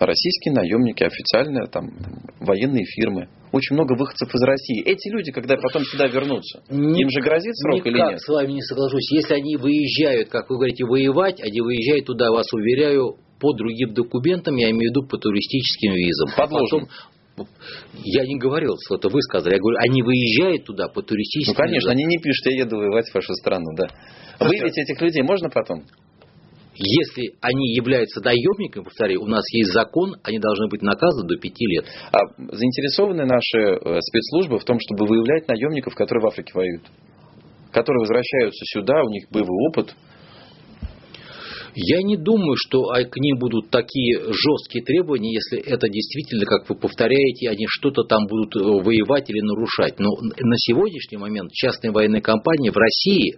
Российские 0.00 0.54
наемники, 0.54 1.04
официальные 1.04 1.66
там 1.66 1.90
военные 2.40 2.84
фирмы. 2.86 3.28
Очень 3.52 3.74
много 3.74 3.92
выходцев 3.98 4.34
из 4.34 4.42
России. 4.42 4.82
Эти 4.82 5.10
люди, 5.10 5.30
когда 5.30 5.56
потом 5.56 5.84
сюда 5.84 6.06
вернутся, 6.06 6.62
Ник, 6.70 7.02
им 7.02 7.10
же 7.10 7.20
грозит 7.20 7.54
срок 7.56 7.86
или 7.86 7.98
нет? 7.98 8.20
с 8.20 8.28
вами 8.28 8.52
не 8.52 8.62
соглашусь. 8.62 9.10
Если 9.12 9.34
они 9.34 9.56
выезжают, 9.56 10.30
как 10.30 10.48
вы 10.48 10.56
говорите, 10.56 10.84
воевать, 10.86 11.40
они 11.42 11.60
выезжают 11.60 12.06
туда, 12.06 12.30
вас 12.30 12.50
уверяю, 12.52 13.16
по 13.40 13.52
другим 13.54 13.94
документам, 13.94 14.56
я 14.56 14.70
имею 14.70 14.90
в 14.92 14.96
виду 14.96 15.02
по 15.06 15.16
туристическим 15.18 15.94
визам. 15.94 16.28
Подложным. 16.36 16.88
Потом, 17.36 17.54
я 18.04 18.24
не 18.26 18.38
говорил, 18.38 18.76
что 18.84 18.96
это 18.96 19.08
вы 19.08 19.20
сказали. 19.22 19.54
Я 19.54 19.60
говорю, 19.60 19.78
они 19.80 20.02
выезжают 20.02 20.64
туда 20.64 20.88
по 20.88 21.02
туристическим 21.02 21.54
Ну, 21.56 21.56
конечно, 21.56 21.88
визам. 21.88 21.92
они 21.92 22.04
не 22.04 22.18
пишут, 22.18 22.46
я 22.46 22.58
еду 22.64 22.76
воевать 22.76 23.08
в 23.08 23.14
вашу 23.14 23.34
страну, 23.34 23.66
да. 23.76 23.88
Выявить 24.40 24.76
этих 24.78 25.00
людей 25.00 25.22
можно 25.22 25.48
потом? 25.48 25.84
Если 26.82 27.34
они 27.42 27.74
являются 27.74 28.22
наемниками, 28.22 28.84
повторяю, 28.84 29.20
у 29.20 29.26
нас 29.26 29.44
есть 29.52 29.70
закон, 29.70 30.16
они 30.22 30.38
должны 30.38 30.66
быть 30.68 30.80
наказаны 30.80 31.28
до 31.28 31.36
пяти 31.36 31.66
лет. 31.66 31.84
А 32.10 32.20
заинтересованы 32.38 33.26
наши 33.26 33.58
э, 33.58 34.00
спецслужбы 34.00 34.58
в 34.58 34.64
том, 34.64 34.78
чтобы 34.80 35.06
выявлять 35.06 35.46
наемников, 35.46 35.94
которые 35.94 36.22
в 36.22 36.28
Африке 36.28 36.52
воюют? 36.54 36.84
Которые 37.70 38.00
возвращаются 38.00 38.64
сюда, 38.64 38.94
у 39.04 39.10
них 39.10 39.24
боевой 39.30 39.68
опыт, 39.68 39.94
я 41.74 42.02
не 42.02 42.16
думаю, 42.16 42.56
что 42.56 42.82
к 42.88 43.16
ним 43.18 43.38
будут 43.38 43.68
такие 43.68 44.18
жесткие 44.32 44.82
требования, 44.82 45.34
если 45.34 45.60
это 45.60 45.86
действительно, 45.86 46.46
как 46.46 46.68
вы 46.68 46.76
повторяете, 46.76 47.50
они 47.50 47.66
что-то 47.68 48.04
там 48.04 48.26
будут 48.26 48.56
э, 48.56 48.58
воевать 48.58 49.28
или 49.28 49.40
нарушать. 49.40 49.98
Но 49.98 50.08
на 50.16 50.56
сегодняшний 50.56 51.18
момент 51.18 51.52
частные 51.52 51.92
военные 51.92 52.22
компании 52.22 52.70
в 52.70 52.76
России 52.76 53.36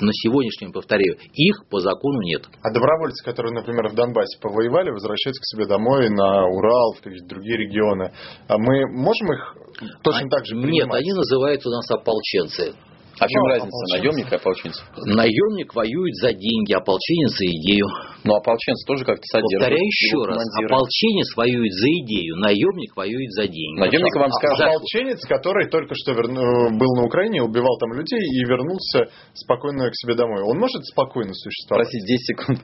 на 0.00 0.12
сегодняшнем, 0.12 0.72
повторяю, 0.72 1.16
их 1.34 1.66
по 1.70 1.80
закону 1.80 2.20
нет. 2.22 2.46
А 2.62 2.70
добровольцы, 2.72 3.24
которые, 3.24 3.54
например, 3.54 3.88
в 3.88 3.94
Донбассе 3.94 4.38
повоевали, 4.40 4.90
возвращаются 4.90 5.40
к 5.40 5.46
себе 5.46 5.66
домой 5.66 6.08
на 6.10 6.46
Урал, 6.46 6.94
в 6.94 7.02
какие-то 7.02 7.26
другие 7.26 7.58
регионы. 7.58 8.12
А 8.48 8.58
мы 8.58 8.86
можем 8.86 9.32
их 9.32 9.56
точно 10.02 10.26
а, 10.26 10.30
так 10.30 10.46
же 10.46 10.54
принимать? 10.54 10.72
Нет, 10.72 10.94
они 10.94 11.12
называются 11.12 11.68
у 11.68 11.72
нас 11.72 11.90
ополченцы. 11.90 12.74
А 13.20 13.26
в 13.26 13.28
чем 13.28 13.42
ну, 13.42 13.48
разница 13.48 13.82
наемника 13.94 14.34
и 14.34 14.38
ополченца? 14.38 14.82
Наемник 15.06 15.74
воюет 15.74 16.14
за 16.16 16.32
деньги, 16.32 16.72
ополченец 16.72 17.30
за 17.36 17.46
идею. 17.46 17.86
Но 18.24 18.36
ополченец 18.36 18.84
тоже 18.86 19.04
как-то 19.04 19.24
содержит. 19.26 19.58
Повторяю 19.58 19.86
еще 19.86 20.18
раз. 20.24 20.38
Ополченец 20.64 21.36
воюет 21.36 21.72
за 21.72 21.88
идею, 22.02 22.36
наемник 22.36 22.96
воюет 22.96 23.32
за 23.32 23.48
деньги. 23.48 23.80
Наемник 23.80 24.14
вам 24.14 24.30
скажет. 24.32 24.60
А 24.60 24.68
ополченец, 24.70 25.20
который 25.26 25.68
только 25.68 25.94
что 25.94 26.12
верну, 26.12 26.78
был 26.78 26.94
на 26.94 27.04
Украине, 27.04 27.42
убивал 27.42 27.76
там 27.78 27.92
людей 27.92 28.22
и 28.22 28.44
вернулся 28.44 29.10
спокойно 29.34 29.90
к 29.90 29.96
себе 29.96 30.14
домой. 30.14 30.42
Он 30.42 30.58
может 30.58 30.84
спокойно 30.84 31.34
существовать? 31.34 31.88
Простите, 31.90 32.06
10 32.06 32.26
секунд 32.26 32.60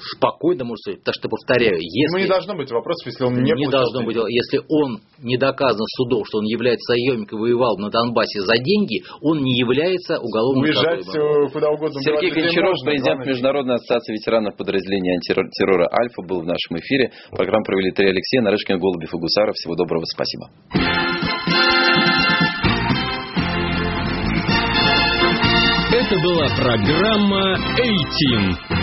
спокойно 0.00 0.64
может 0.64 0.80
сказать, 0.82 1.00
потому 1.00 1.14
что, 1.14 1.28
повторяю, 1.28 1.78
если... 1.80 2.16
Ну, 2.16 2.22
не 2.22 2.28
должно 2.28 2.54
быть 2.54 2.70
вопросов, 2.70 3.06
если 3.06 3.24
он 3.24 3.34
не 3.42 3.52
Не 3.52 3.68
должно 3.68 4.02
быть, 4.02 4.16
если 4.28 4.60
он 4.68 5.00
не 5.22 5.36
доказан 5.36 5.86
судом, 5.96 6.24
что 6.24 6.38
он 6.38 6.44
является 6.44 6.92
наемником 6.92 7.38
и 7.40 7.42
воевал 7.42 7.76
на 7.78 7.90
Донбассе 7.90 8.40
за 8.42 8.56
деньги, 8.58 9.02
он 9.22 9.42
не 9.42 9.58
является 9.58 10.18
уголовным 10.18 10.64
Уезжать 10.64 11.06
наказуемым. 11.06 11.46
Э, 11.46 11.50
куда 11.50 11.70
угодно. 11.70 12.00
Сергей 12.02 12.30
Гончаров, 12.30 12.76
президент 12.84 13.26
Международной 13.26 13.74
ассоциации 13.76 14.12
ветеранов 14.12 14.56
подразделения 14.56 15.14
антитеррора 15.14 15.88
«Альфа» 15.92 16.22
был 16.22 16.40
в 16.40 16.46
нашем 16.46 16.78
эфире. 16.78 17.12
Программу 17.30 17.64
провели 17.64 17.90
три 17.92 18.08
Алексея, 18.08 18.42
Нарышкин, 18.42 18.78
Голубев 18.78 19.12
и 19.12 19.18
Гусаров. 19.18 19.54
Всего 19.54 19.74
доброго, 19.74 20.04
спасибо. 20.04 20.48
Это 25.90 26.22
была 26.22 26.48
программа 26.56 27.58
«Эйтим». 27.76 28.77